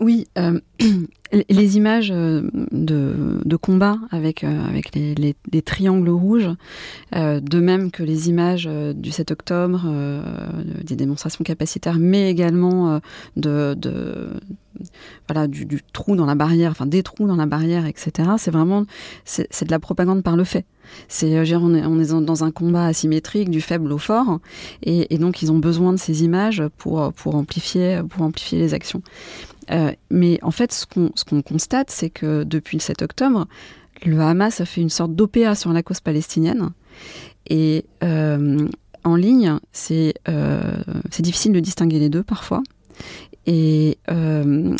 [0.00, 0.26] Oui,
[1.50, 6.48] les images de, combat avec, avec les, triangles rouges,
[7.12, 9.82] de même que les images du 7 octobre,
[10.82, 13.00] des démonstrations capacitaires, mais également
[13.36, 13.76] de
[15.28, 18.30] voilà, du, trou dans la barrière, enfin des trous dans la barrière, etc.
[18.38, 18.84] C'est vraiment,
[19.24, 20.64] c'est de la propagande par le fait.
[21.08, 24.40] C'est, euh, on on est dans un combat asymétrique du faible au fort,
[24.82, 29.02] et, donc ils ont besoin de ces images pour, pour, amplifier, pour amplifier les actions.
[29.72, 33.46] Euh, mais en fait, ce qu'on constate, c'est que depuis le 7 octobre,
[34.04, 36.70] le Hamas a fait une sorte d'OPA sur la cause palestinienne.
[37.48, 38.68] Et euh,
[39.04, 40.14] en ligne, c'est
[41.18, 42.62] difficile de distinguer les deux parfois.
[43.46, 44.76] Et, euh,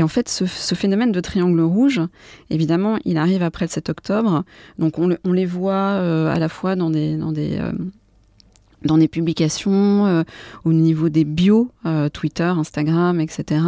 [0.00, 2.00] en fait, ce, phénomène de triangle rouge,
[2.48, 4.44] évidemment, il arrive après le 7 octobre.
[4.78, 7.72] Donc on, les voit euh, à la fois dans des, euh,
[8.84, 10.22] dans des publications, euh,
[10.64, 13.62] au niveau des bios, euh, Twitter, Instagram, etc.,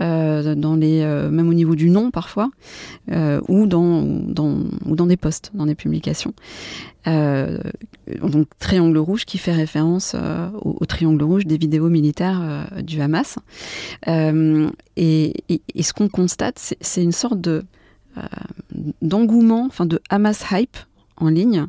[0.00, 2.50] euh, dans les, même au niveau du nom parfois,
[3.48, 6.34] ou, dans, dans, ou dans des posts, dans des publications.
[7.06, 10.14] donc triangle rouge qui fait référence
[10.60, 13.38] au, triangle rouge des vidéos militaires du Hamas.
[14.06, 17.64] Et, et, ce qu'on constate, c'est une sorte de
[19.00, 20.76] d'engouement, enfin de Hamas hype
[21.22, 21.66] en ligne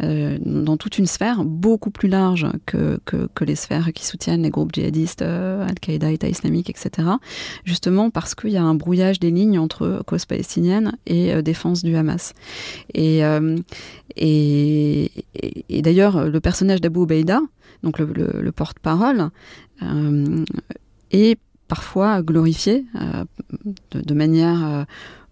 [0.00, 4.72] dans toute une sphère beaucoup plus large que, que, les sphères qui soutiennent les groupes
[4.72, 7.08] djihadistes, Al-Qaïda, État islamique, etc.
[7.64, 11.96] Justement parce qu'il y a un brouillage des lignes entre cause palestinienne et défense du
[11.96, 12.32] Hamas.
[12.94, 13.22] Et,
[14.16, 15.10] et,
[15.68, 17.40] et, d'ailleurs, le personnage d'Abu Ubaïda,
[17.82, 19.30] donc le, porte-parole,
[21.10, 21.38] est
[21.68, 22.86] parfois glorifié
[23.92, 24.86] de, manière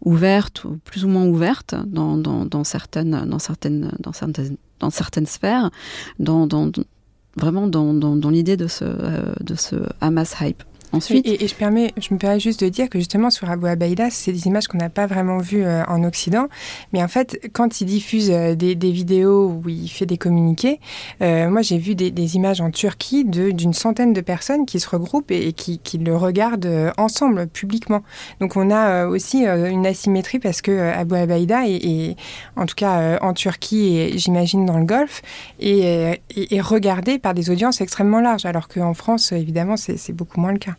[0.04, 5.26] ouverte ou plus ou moins ouverte dans, dans, certaines, dans, certaines, dans, certaines, dans certaines
[5.26, 5.70] sphères,
[6.18, 6.48] dans,
[7.36, 10.62] vraiment dans, l'idée de ce, euh, de ce Hamas hype.
[10.94, 11.54] Et, je,
[12.14, 14.88] me permets juste de dire que justement sur Abu Abaïda, c'est des images qu'on n'a
[14.88, 16.48] pas vraiment vues euh, en Occident.
[16.92, 20.80] Mais en fait, quand il diffuse euh, des, vidéos où il fait des communiqués,
[21.22, 25.30] euh, moi j'ai vu des, images en Turquie d'une centaine de personnes qui se regroupent
[25.30, 28.02] et, qui, le regardent ensemble, publiquement.
[28.40, 32.16] Donc on a aussi une asymétrie parce que Abu Abaïda est,
[32.56, 35.22] en tout cas en Turquie et j'imagine dans le Golfe,
[35.60, 36.20] est
[36.60, 40.76] regardé par des audiences extrêmement larges, alors qu'en France, évidemment, c'est beaucoup moins le cas.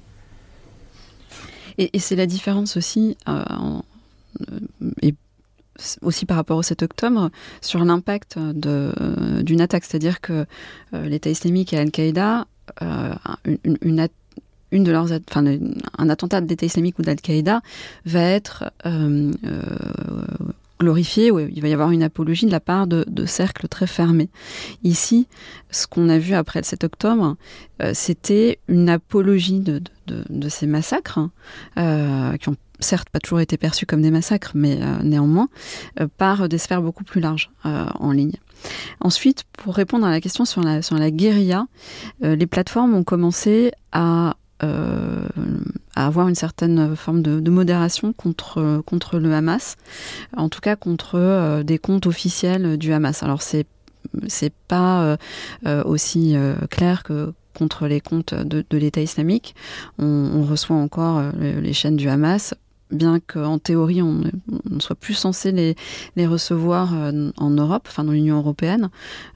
[1.77, 3.43] Et, c'est la différence aussi, euh,
[5.01, 5.13] et
[6.01, 7.29] aussi par rapport au 7 octobre,
[7.61, 9.85] sur l'impact d'une attaque.
[9.85, 10.45] C'est-à-dire que
[10.93, 12.47] euh, l'État islamique et Al-Qaïda,
[12.81, 13.13] euh,
[13.73, 15.45] une, de leurs, enfin,
[15.97, 17.61] un attentat d'État islamique ou d'Al-Qaïda
[18.05, 18.71] va être
[20.79, 24.29] glorifié, où il va y avoir une apologie de la part de, cercles très fermés.
[24.83, 25.27] Ici,
[25.71, 27.35] ce qu'on a vu après le 7 octobre,
[27.81, 29.81] euh, c'était une apologie de,
[30.49, 31.19] ces massacres,
[31.77, 35.49] euh, qui ont certes pas toujours été perçus comme des massacres, mais euh, néanmoins,
[36.17, 38.35] par des sphères beaucoup plus larges en ligne.
[39.01, 41.67] Ensuite, pour répondre à la question sur la, sur la guérilla,
[42.21, 45.27] les plateformes ont commencé à euh,
[45.95, 49.75] à avoir une certaine forme de, modération contre, contre le Hamas,
[50.35, 53.23] en tout cas contre euh, des comptes officiels du Hamas.
[53.23, 53.65] Alors c'est
[54.27, 55.17] c'est pas
[55.65, 56.35] euh, aussi
[56.71, 59.53] clair que contre les comptes de, l'État islamique.
[59.99, 62.53] On, reçoit encore les chaînes du Hamas
[62.91, 64.23] bien qu'en théorie on
[64.69, 65.76] ne soit plus censé les,
[66.15, 68.89] les recevoir euh, en Europe, enfin dans l'Union européenne,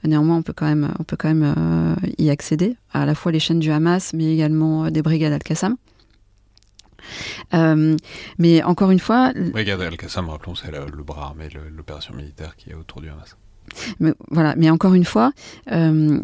[0.04, 3.32] néanmoins on peut quand même, on peut quand même euh, y accéder, à la fois
[3.32, 5.76] les chaînes du Hamas, mais également euh, des brigades Al-Qassam.
[8.38, 9.32] mais encore une fois...
[9.34, 13.36] Brigade Al-Qassam, rappelons, c'est le, bras armé, l'opération militaire qui est autour du Hamas.
[14.00, 15.32] Mais, voilà, mais encore une fois,
[15.70, 16.20] euh,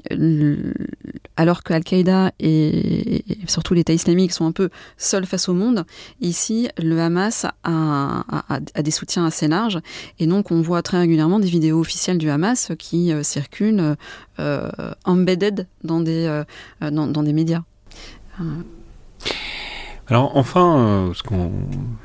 [1.37, 5.85] alors que Al-Qaïda et, surtout l'État islamique sont un peu seuls face au monde,
[6.21, 8.25] ici, le Hamas a,
[8.83, 9.81] des soutiens assez larges.
[10.19, 13.97] Et donc, on voit très régulièrement des vidéos officielles du Hamas qui euh, circulent
[14.39, 14.71] euh,
[15.05, 16.43] embedded dans des,
[16.81, 17.63] dans, dans, des médias.
[20.11, 21.53] Alors enfin, euh, ce qu'on,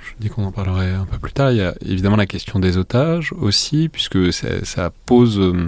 [0.01, 2.59] je dis qu'on en parlerait un peu plus tard, il y a évidemment la question
[2.59, 5.65] des otages aussi, puisque ça, pose, euh,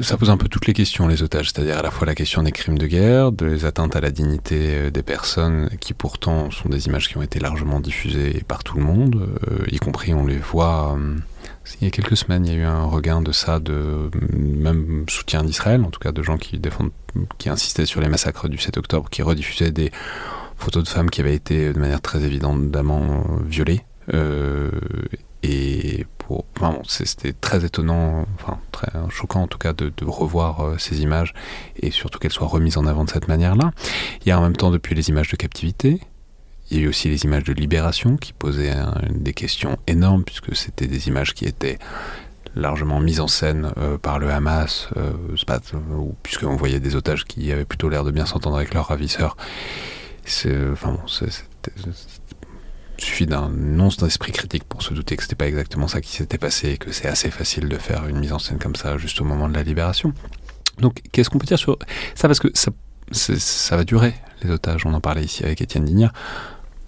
[0.00, 2.44] ça pose un peu toutes les questions, les otages, c'est-à-dire à la fois la question
[2.44, 6.68] des crimes de guerre, des atteintes à la dignité euh, des personnes, qui pourtant sont
[6.68, 9.28] des images qui ont été largement diffusées par tout le monde,
[9.72, 10.96] y compris on les voit.
[11.80, 15.04] Il y a quelques semaines, il y a eu un regain de ça, de même
[15.08, 16.90] soutien d'Israël, en tout cas de gens qui défendent,
[17.38, 19.92] qui insistaient sur les massacres du 7 octobre, qui rediffusaient des
[20.56, 23.82] photos de femmes qui avaient été de manière très évidemment violées.
[24.12, 24.70] Euh,
[25.42, 30.78] et pour, enfin, c'était très étonnant, enfin très choquant en tout cas de, revoir euh,
[30.78, 31.32] ces images
[31.80, 33.70] et surtout qu'elles soient remises en avant de cette manière-là.
[34.22, 36.00] Il y a en même temps depuis les images de captivité,
[36.70, 38.74] il y a eu aussi les images de libération qui posaient
[39.10, 41.78] des questions énormes puisque c'était des images qui étaient
[42.54, 45.12] largement mises en scène euh, par le Hamas, euh,
[46.22, 49.36] puisqu'on voyait des otages qui avaient plutôt l'air de bien s'entendre avec leurs ravisseurs.
[50.72, 51.00] Enfin bon,
[52.98, 56.10] il suffit d'un non d'esprit critique pour se douter que c'était pas exactement ça qui
[56.10, 58.98] s'était passé et que c'est assez facile de faire une mise en scène comme ça
[58.98, 60.12] juste au moment de la libération.
[60.78, 61.78] Donc, qu'est-ce qu'on peut dire sur
[62.14, 62.28] ça?
[62.28, 62.70] Parce que ça,
[63.12, 64.84] ça va durer, les otages.
[64.84, 66.12] On en parlait ici avec Étienne Dignard.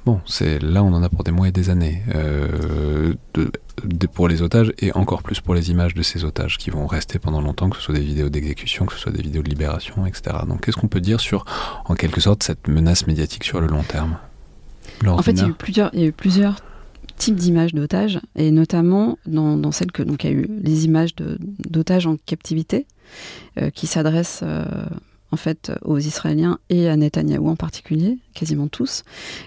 [0.06, 4.28] Bon, c'est là on en a pour des mois et des années euh, de, pour
[4.28, 7.42] les otages et encore plus pour les images de ces otages qui vont rester pendant
[7.42, 10.38] longtemps, que ce soit des vidéos d'exécution, que ce soit des vidéos de libération, etc.
[10.48, 11.44] Donc qu'est-ce qu'on peut dire sur,
[11.84, 14.16] en quelque sorte, cette menace médiatique sur le long terme?
[15.06, 16.56] En fait, il y, a eu plusieurs, il y a eu plusieurs
[17.16, 20.86] types d'images d'otages et notamment dans, dans celles que donc il y a eu les
[20.86, 22.86] images d'otages en captivité
[23.58, 24.64] euh, qui s'adressent euh,
[25.32, 29.02] en fait aux Israéliens et à Netanyahou en particulier, quasiment tous,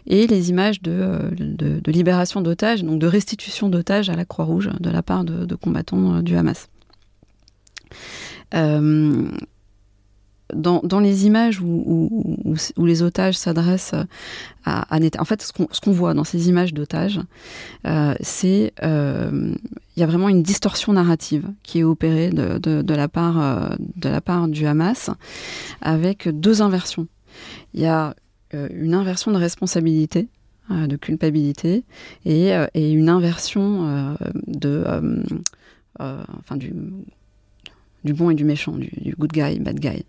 [0.08, 4.90] et les images de, euh, libération d'otages, donc de restitution d'otages à la Croix-Rouge de
[4.90, 6.70] la part de, combattants euh, du Hamas.
[8.54, 9.30] Euh,
[10.56, 13.96] dans, les images où, les otages s'adressent
[14.66, 17.20] à, à, En fait, ce qu'on voit dans ces images d'otages,
[17.86, 19.54] euh, c'est euh,
[19.96, 24.10] il y a vraiment une distorsion narrative qui est opérée de, la, part, euh, de
[24.10, 25.10] la part du Hamas
[25.82, 27.08] avec deux inversions.
[27.74, 28.16] Il y a
[28.54, 30.28] une inversion de responsabilité
[30.70, 31.84] de culpabilité
[32.26, 34.16] et, et une inversion
[34.48, 34.86] de
[36.00, 36.74] enfin du
[38.04, 40.06] du bon et du méchant, du, good guy, bad guy.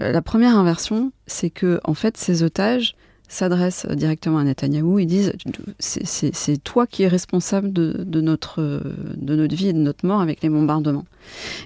[0.00, 2.94] Euh, la première inversion, c'est que en fait, ces otages
[3.28, 5.32] s'adressent directement à Netanyahou et disent
[5.78, 8.82] c'est toi qui es responsable de, notre,
[9.16, 11.06] de notre vie et de notre mort avec les bombardements.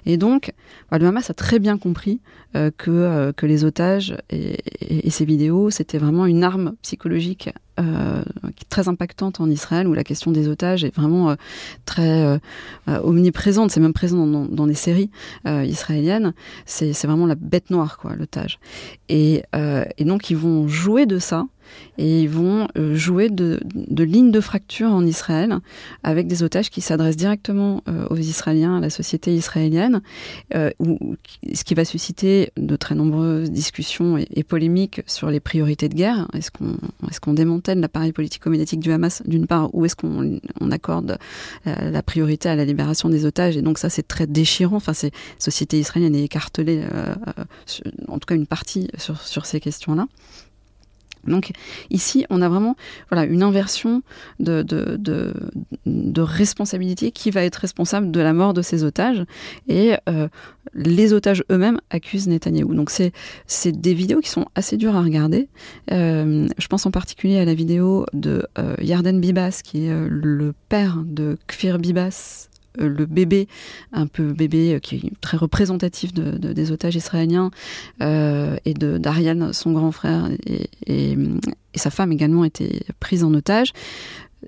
[0.06, 0.52] Et donc,
[0.92, 2.20] le Hamas a très bien compris
[2.54, 8.22] euh, que, euh, que les otages et, ces vidéos, c'était vraiment une arme psychologique euh,
[8.68, 11.34] très impactante en Israël, où la question des otages est vraiment
[11.84, 12.40] très
[12.86, 13.70] omniprésente.
[13.70, 15.10] C'est même présent dans, dans des séries
[15.44, 16.34] israéliennes.
[16.64, 18.58] C'est vraiment la bête noire, quoi, l'otage.
[19.08, 19.42] Et,
[19.98, 21.46] et donc, ils vont jouer de ça
[21.98, 25.58] et ils vont euh, jouer de, de lignes de fracture en Israël
[26.02, 30.02] avec des otages qui s'adressent directement euh, aux Israéliens, à la société israélienne,
[30.54, 30.70] euh,
[31.52, 36.28] ce qui va susciter de très nombreuses discussions et, polémiques sur les priorités de guerre.
[36.32, 41.18] Est-ce qu'on est démantèle l'appareil politico-médiatique du Hamas d'une part, ou est-ce qu'on on accorde
[41.64, 43.56] la, priorité à la libération des otages?
[43.56, 44.76] Et donc ça, c'est très déchirant.
[44.76, 46.84] Enfin, la société israélienne est écartelée,
[48.08, 50.06] en tout cas une partie sur ces questions-là.
[51.26, 51.50] Donc
[51.90, 52.76] ici, on a vraiment
[53.10, 54.02] voilà, une inversion
[54.38, 54.64] de,
[56.22, 59.24] responsabilité qui va être responsable de la mort de ces otages.
[59.68, 60.28] Et euh,
[60.74, 62.74] les otages eux-mêmes accusent Netanyahou.
[62.74, 65.48] Donc c'est des vidéos qui sont assez dures à regarder.
[65.92, 70.54] Euh, je pense en particulier à la vidéo de euh, Yarden Bibas, qui est le
[70.68, 72.48] père de Kfir Bibas,
[72.78, 73.48] le bébé,
[73.92, 77.50] un peu bébé euh, qui est très représentatif de, des otages israéliens,
[78.02, 80.28] euh, et de d'Ariane, son grand frère,
[80.86, 81.16] et,
[81.74, 83.72] sa femme également été prise en otage.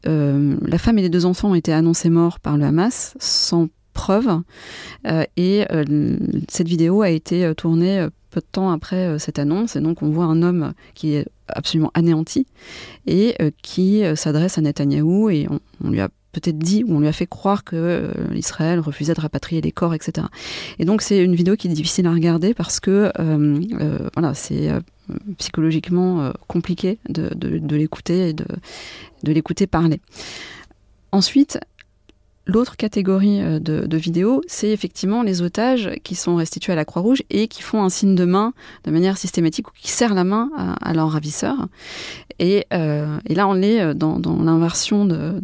[0.04, 4.40] la femme et les deux enfants ont été annoncés morts par le Hamas sans preuve,
[5.36, 5.66] et
[6.48, 10.24] cette vidéo a été tournée peu de temps après cette annonce, et donc on voit
[10.24, 12.46] un homme qui est absolument anéanti
[13.06, 15.48] et qui s'adresse à Netanyahou et
[15.84, 16.08] on lui a
[16.46, 19.94] dit ou on lui a fait croire que euh, l'Israël refusait de rapatrier les corps,
[19.94, 20.26] etc.
[20.78, 24.34] Et donc c'est une vidéo qui est difficile à regarder parce que euh, euh, voilà,
[24.34, 24.70] c'est
[25.38, 27.30] psychologiquement compliqué de,
[27.74, 28.44] l'écouter et de,
[29.24, 30.00] l'écouter parler.
[31.12, 31.58] Ensuite,
[32.50, 37.46] L'autre catégorie de, vidéos, c'est effectivement les otages qui sont restitués à la Croix-Rouge et
[37.46, 38.54] qui font un signe de main
[38.84, 41.68] de manière systématique ou qui serrent la main à, leur ravisseur.
[42.38, 45.42] Et, là, on est dans l'inversion de,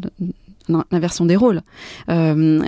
[0.69, 1.62] l'inversion des rôles.
[2.09, 2.62] Euh,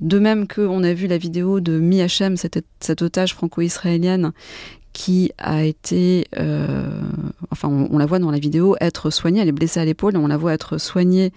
[0.00, 4.32] de même qu'on a vu la vidéo de Mi Hachem, cette, otage franco-israélienne
[4.92, 7.00] qui a été, euh,
[7.50, 10.28] enfin on, la voit dans la vidéo, être soignée, elle est blessée à l'épaule, on
[10.28, 11.32] la voit être soignée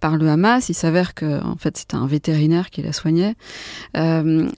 [0.00, 3.34] par le Hamas, il s'avère que en fait c'était un vétérinaire qui la soignait.
[3.96, 4.48] Euh,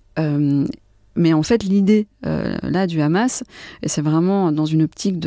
[1.16, 3.42] mais en fait, l'idée euh, là du Hamas,
[3.82, 5.18] et c'est vraiment dans une optique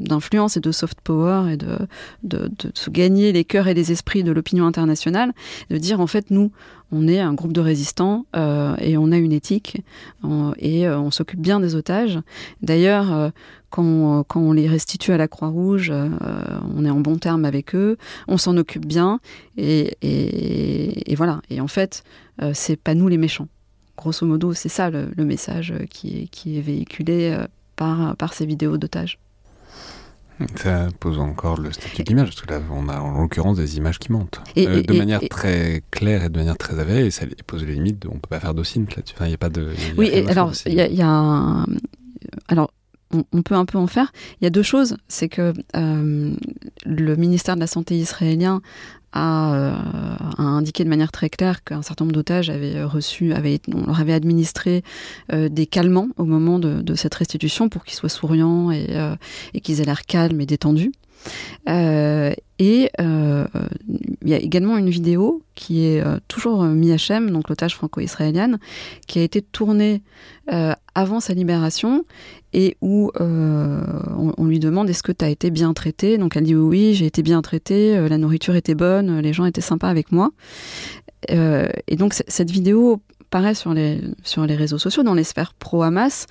[0.00, 1.78] d'influence et de soft power et de,
[2.24, 2.50] de,
[2.90, 5.32] gagner les cœurs et les esprits de l'opinion internationale,
[5.70, 6.52] de dire en fait nous,
[6.92, 9.82] on est un groupe de résistants euh, et on a une éthique
[10.58, 12.18] et euh, on s'occupe bien des otages.
[12.62, 13.32] D'ailleurs,
[13.70, 15.92] quand, quand, on les restitue à la Croix-Rouge,
[16.76, 19.20] on est en bon terme avec eux, on s'en occupe bien
[19.56, 21.40] et, et, et, voilà.
[21.50, 22.04] Et en fait,
[22.52, 23.48] c'est pas nous les méchants
[23.98, 27.46] grosso modo, c'est ça le, message qui est, qui est véhiculé euh,
[27.76, 29.18] par, par ces vidéos d'otages.
[30.54, 33.98] Ça pose encore le statut d'image, parce que là, on a en l'occurrence des images
[33.98, 34.40] qui montent.
[34.56, 38.06] Euh, de manière très claire et de manière très avérée, et ça pose les limites,
[38.06, 39.16] on ne peut pas faire d'ocine là-dessus.
[39.20, 39.70] il n'y a pas de.
[39.96, 41.66] oui, alors, il y a, un...
[42.46, 42.70] Alors,
[43.32, 44.12] on, peut un peu en faire.
[44.40, 44.96] Il y a deux choses.
[45.08, 46.34] C'est que euh,
[46.84, 48.60] le ministère de la Santé israélien
[49.16, 53.32] euh, a, indiqué de manière très claire qu'un certain nombre d'otages avaient reçu,
[53.72, 54.82] on leur avait administré
[55.32, 58.86] euh, des calmants au moment de, cette restitution pour qu'ils soient souriants et,
[59.54, 60.92] et qu'ils aient l'air calmes et détendus.
[61.68, 63.46] Euh, et euh,
[64.22, 68.58] il y a également une vidéo qui est euh, toujours Mi-Hachem, donc l'otage franco-israélienne,
[69.06, 70.02] qui a été tournée
[70.94, 72.06] avant sa libération
[72.54, 76.54] et où on, lui demande est-ce que tu as été bien traité Donc elle dit
[76.54, 80.30] oui, j'ai été bien traité, la nourriture était bonne, les gens étaient sympas avec moi.
[81.28, 86.26] et donc cette vidéo paraît sur les, sur les réseaux sociaux, dans les sphères pro-Hamas,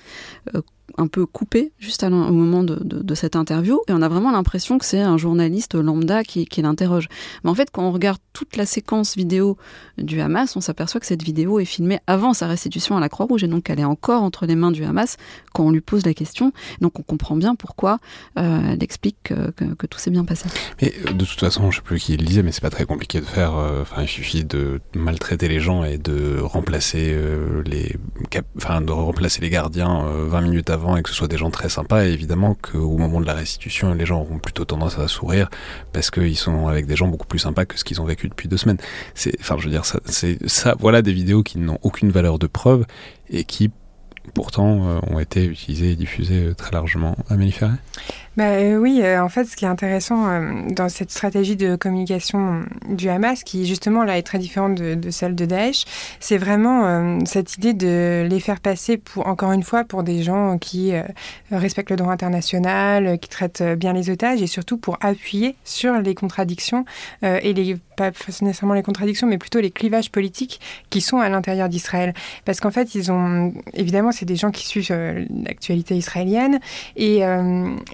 [0.96, 4.84] un peu coupé juste au moment de, cette interview, et on a vraiment l'impression que
[4.84, 7.08] c'est un journaliste lambda qui, qui l'interroge.
[7.42, 9.56] Mais en fait, quand on regarde toute la séquence vidéo
[9.96, 13.44] du Hamas, on s'aperçoit que cette vidéo est filmée avant sa restitution à la Croix-Rouge,
[13.44, 15.16] et donc elle est encore entre les mains du Hamas
[15.52, 16.52] quand on lui pose la question.
[16.80, 17.98] Donc on comprend bien pourquoi
[18.38, 20.48] euh, elle explique que, tout s'est bien passé.
[20.80, 22.84] Mais euh, de toute façon, je sais plus qui le disait, mais c'est pas très
[22.84, 23.56] compliqué de faire.
[23.56, 27.16] Euh, enfin, il suffit de maltraiter les gens et de remplacer
[27.64, 27.96] les,
[28.56, 31.68] enfin, de remplacer les gardiens 20 minutes avant et que ce soit des gens très
[31.68, 32.06] sympas.
[32.06, 35.48] Et évidemment qu'au moment de la restitution, les gens auront plutôt tendance à sourire
[35.92, 38.48] parce qu'ils sont avec des gens beaucoup plus sympas que ce qu'ils ont vécu depuis
[38.48, 38.78] deux semaines.
[39.40, 39.80] Enfin, je veux
[40.46, 40.74] ça.
[40.78, 42.86] Voilà des vidéos qui n'ont aucune valeur de preuve
[43.30, 43.70] et qui
[44.28, 47.16] pourtant ont été utilisées et diffusées très largement.
[47.28, 47.76] Amélie Ferret
[48.38, 51.74] bah, euh, Oui, euh, en fait, ce qui est intéressant euh, dans cette stratégie de
[51.74, 55.84] communication du Hamas, qui justement là est très différente de, celle de Daesh,
[56.20, 60.58] c'est vraiment cette idée de les faire passer pour, encore une fois, pour des gens
[60.58, 60.92] qui
[61.50, 66.14] respectent le droit international, qui traitent bien les otages et surtout pour appuyer sur les
[66.14, 66.84] contradictions
[67.22, 68.10] et les, pas
[68.40, 70.60] nécessairement les contradictions, mais plutôt les clivages politiques
[70.90, 72.14] qui sont à l'intérieur d'Israël.
[72.44, 74.92] Parce qu'en fait, ils ont, évidemment, c'est des gens qui suivent
[75.44, 76.60] l'actualité israélienne.
[76.96, 77.22] Et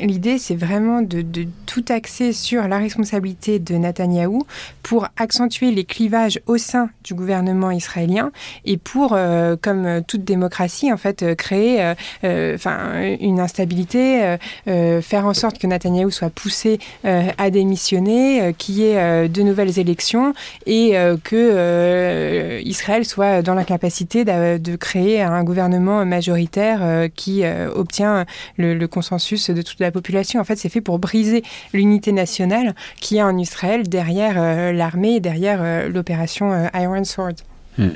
[0.01, 1.25] l'idée c'est vraiment de,
[1.67, 4.47] tout axer sur la responsabilité de Netanyahou
[4.83, 8.31] pour accentuer les clivages au sein du gouvernement israélien
[8.65, 11.95] et pour, euh, comme toute démocratie, en fait, euh, créer
[12.25, 14.37] euh, enfin, une instabilité,
[14.67, 20.35] faire en sorte que Netanyahou soit poussé à démissionner, qu'il y ait de nouvelles élections
[20.67, 20.93] et
[21.23, 27.45] que Israël soit dans l'incapacité de, de, créer un gouvernement majoritaire qui
[27.75, 28.25] obtient
[28.57, 33.17] le consensus de toute la population en fait, c'est fait pour briser l'unité nationale qui
[33.17, 37.35] est en Israël derrière euh, l'armée et derrière euh, l'opération euh, Iron Sword.
[37.79, 37.89] Hmm.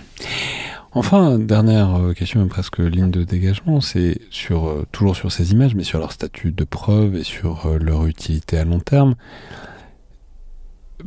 [0.93, 5.99] Enfin, dernière question, presque ligne de dégagement, c'est sur toujours sur ces images, mais sur
[5.99, 9.15] leur statut de preuve et sur leur utilité à long terme.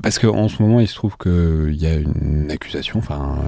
[0.01, 3.39] Parce qu'en ce moment, il se trouve qu'il y a une accusation, enfin,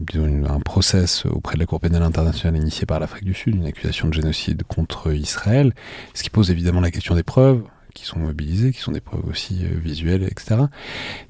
[0.00, 3.66] disons un process auprès de la Cour pénale internationale initié par l'Afrique du Sud, une
[3.66, 5.72] accusation de génocide contre Israël,
[6.14, 7.62] ce qui pose évidemment la question des preuves
[7.94, 10.66] qui sont mobilisées, qui sont des preuves aussi euh, visuelles, etc.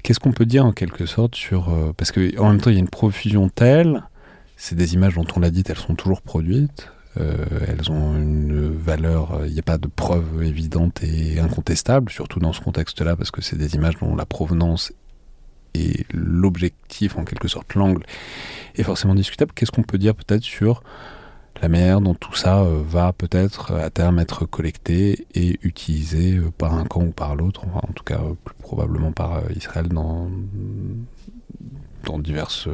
[0.03, 1.69] Qu'est-ce qu'on peut dire en quelque sorte sur...
[1.69, 4.03] Euh, parce qu'en même temps, il y a une profusion telle,
[4.57, 6.89] c'est des images dont on l'a dit, elles sont toujours produites,
[7.67, 12.53] elles ont une valeur, il n'y a pas de preuve évidente et incontestable, surtout dans
[12.53, 14.93] ce contexte-là, parce que c'est des images dont la provenance
[15.77, 18.03] et l'objectif, en quelque sorte, l'angle,
[18.75, 19.51] est forcément discutable.
[19.53, 20.83] Qu'est-ce qu'on peut dire peut-être sur
[21.61, 26.51] la manière dont tout ça euh, va peut-être à terme être collecté et utilisé euh,
[26.55, 30.29] par un camp ou par l'autre, en tout cas plus probablement par Israël dans,
[32.19, 32.67] divers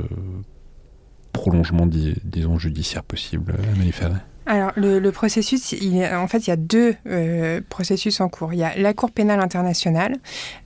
[1.31, 6.95] prolongements, disons, judiciaires possibles, Amélie Ferret alors, le, processus, en fait, il y a deux
[7.07, 8.53] euh, processus en cours.
[8.53, 10.17] Il y a la Cour pénale internationale,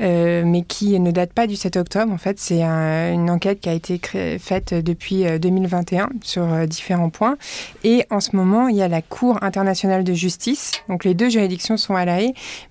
[0.02, 2.12] euh, mais qui ne date pas du 7 octobre.
[2.12, 4.00] En fait, c'est une enquête qui a été
[4.40, 7.38] faite depuis 2021 euh, sur différents points.
[7.84, 10.72] Et en ce moment, il y a la Cour internationale de justice.
[10.90, 12.18] Donc, les deux juridictions sont à la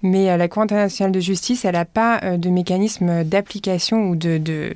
[0.02, 4.72] mais la Cour internationale de justice, elle n'a pas de mécanisme d'application ou de,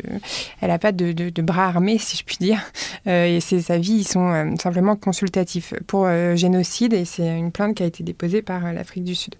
[0.61, 2.61] elle n'a pas de, bras armés, si je puis dire.
[3.07, 7.87] et ses avis, ils sont simplement consultatifs pour génocide et c'est une plainte qui a
[7.87, 9.35] été déposée par euh, l'Afrique du Sud.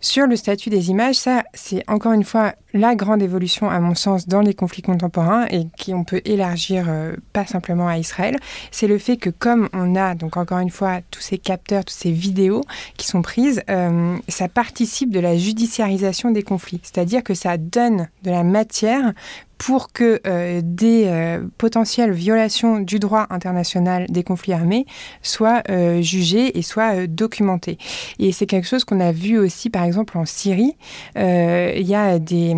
[0.00, 3.94] Sur le statut des images, ça, c'est encore une fois la grande évolution, à mon
[3.94, 8.36] sens, dans les conflits contemporains et qui on peut élargir euh, pas simplement à Israël.
[8.70, 11.96] C'est le fait que, comme on a, donc encore une fois, tous ces capteurs, toutes
[11.96, 12.64] ces vidéos
[12.98, 13.62] qui sont prises,
[14.28, 16.80] ça participe de la judiciarisation des conflits.
[16.82, 19.14] C'est-à-dire que ça donne de la matière
[19.58, 24.86] pour que euh, des euh, potentielles violations du droit international des conflits armés
[25.22, 27.78] soient euh, jugées et soient documentées.
[28.18, 30.76] Et c'est quelque chose qu'on a vu aussi, par exemple, en Syrie.
[31.16, 32.54] Il y a des,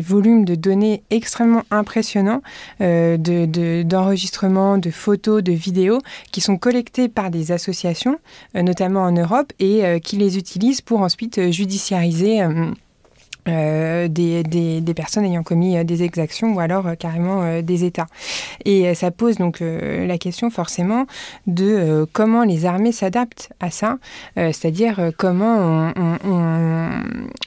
[0.00, 2.42] volumes de données extrêmement impressionnants
[2.80, 5.98] d'enregistrements, de, de, photos, de vidéos
[6.32, 8.18] qui sont collectés par des associations,
[8.54, 12.42] notamment en Europe, et qui les utilisent pour ensuite judiciariser.
[13.50, 18.06] Euh, des, des, personnes ayant commis euh, des exactions ou alors euh, carrément des États.
[18.64, 21.06] Et ça pose donc la question forcément
[21.46, 23.98] de comment les armées s'adaptent à ça,
[24.36, 26.90] c'est-à-dire comment on,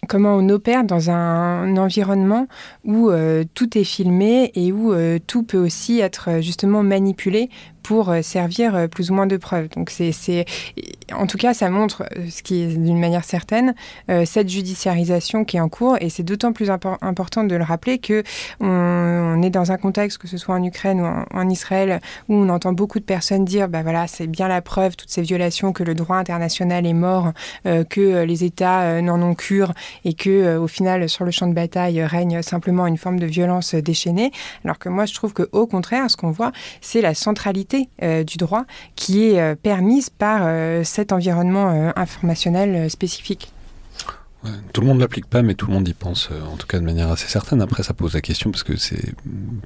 [0.08, 2.48] comment on opère dans un, environnement
[2.84, 3.12] où
[3.54, 4.94] tout est filmé et où
[5.28, 7.50] tout peut aussi être justement manipulé
[7.84, 9.70] pour servir plus ou moins de preuve.
[9.70, 10.46] Donc c'est,
[11.14, 13.76] en tout cas, ça montre ce qui est d'une manière certaine
[14.26, 18.24] cette judiciarisation qui est en cours, et c'est d'autant plus important de le rappeler que
[18.60, 22.00] on, est dans un contexte, que ce soit en Ukraine ou en, Israël,
[22.30, 25.22] où on entend beaucoup de personnes dire, bah voilà, c'est bien la preuve toutes ces
[25.22, 27.34] violations que le droit international est mort,
[27.64, 29.74] que les États n'en ont cure
[30.06, 33.76] et que au final sur le champ de bataille règne simplement une forme de violence
[33.76, 34.32] déchaînée,
[34.64, 36.52] alors que moi je trouve que au contraire, ce qu'on voit,
[36.82, 42.90] c'est la centralité euh, du droit qui est euh, permise par euh, cet environnement informationnel
[42.90, 43.52] spécifique.
[44.74, 46.86] tout le monde l'applique pas, mais tout le monde y pense, en tout cas de
[46.86, 47.62] manière assez certaine.
[47.62, 49.14] Après, ça pose la question, parce que c'est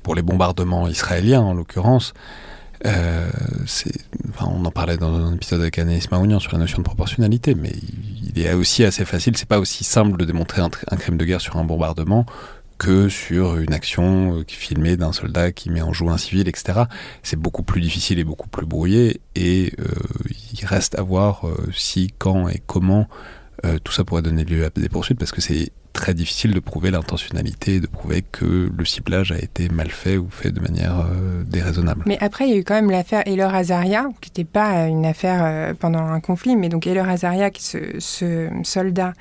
[0.04, 2.14] pour les bombardements israéliens, en l'occurrence,
[2.86, 7.74] on en parlait dans un épisode avec Anaïs Maounian sur la notion de proportionnalité, mais
[8.36, 11.42] il est aussi assez facile, c'est pas aussi simple de démontrer un, crime de guerre
[11.42, 12.26] sur un bombardement
[12.78, 16.84] que sur une action euh, filmée d'un soldat qui met en joue un civil, etc.
[17.24, 19.86] C'est beaucoup plus difficile et beaucoup plus brouillé, et euh,
[20.54, 23.08] il reste à voir euh, si, quand et comment
[23.84, 26.92] tout ça pourrait donner lieu à des poursuites, parce que c'est très difficile de prouver
[26.92, 31.08] l'intentionnalité, de prouver que le ciblage a été mal fait ou fait de manière
[31.44, 32.04] déraisonnable.
[32.06, 35.08] Mais après, il y a eu quand même l'affaire Heller Azaria, qui n'était pas une
[35.08, 39.14] affaire pendant un conflit, mais donc Heller Azaria, ce soldat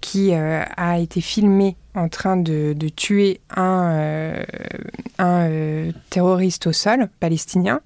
[0.00, 4.44] qui a été filmé en train de, tuer un, euh,
[5.18, 7.80] un euh, terroriste au sol palestinien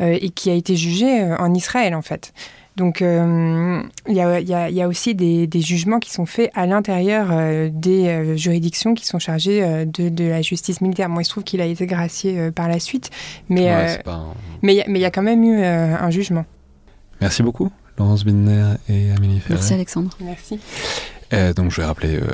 [0.00, 2.32] euh, et qui a été jugé en Israël en fait.
[2.76, 3.06] Donc il
[4.08, 7.28] y, y, a aussi des, des, jugements qui sont faits à l'intérieur
[7.70, 11.08] des juridictions qui sont chargées de, de, la justice militaire.
[11.08, 13.10] Moi, il se trouve qu'il a été gracié par la suite,
[13.48, 14.02] mais
[14.62, 16.46] mais il y a quand même eu un jugement.
[17.20, 19.54] Merci beaucoup, Laurence Binder et Amélie Ferret.
[19.54, 20.10] Merci Alexandre.
[20.20, 20.58] Merci.
[21.32, 22.26] Euh, donc je vais rappeler, euh,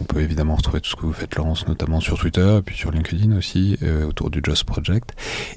[0.00, 2.90] on peut évidemment retrouver tout ce que vous faites Laurence, notamment sur Twitter, puis sur
[2.90, 5.14] LinkedIn aussi, euh, autour du Just Project,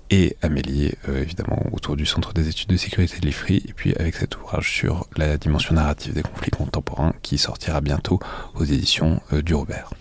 [0.09, 4.15] et Amélie, évidemment, autour du Centre des études de sécurité de l'IFRI, et puis avec
[4.15, 8.19] cet ouvrage sur la dimension narrative des conflits contemporains qui sortira bientôt
[8.55, 9.91] aux éditions du Robert.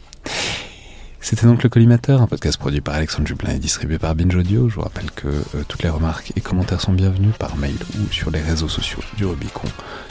[1.23, 4.69] C'était donc le Collimateur, un podcast produit par Alexandre Jublin et distribué par Binge Audio.
[4.69, 8.11] Je vous rappelle que euh, toutes les remarques et commentaires sont bienvenus par mail ou
[8.11, 9.69] sur les réseaux sociaux du Rubicon,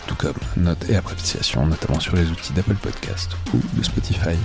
[0.08, 4.38] tout comme notes et appréciations, notamment sur les outils d'Apple Podcast ou de Spotify.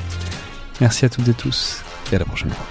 [0.80, 2.66] Merci à toutes et tous et à la prochaine fois.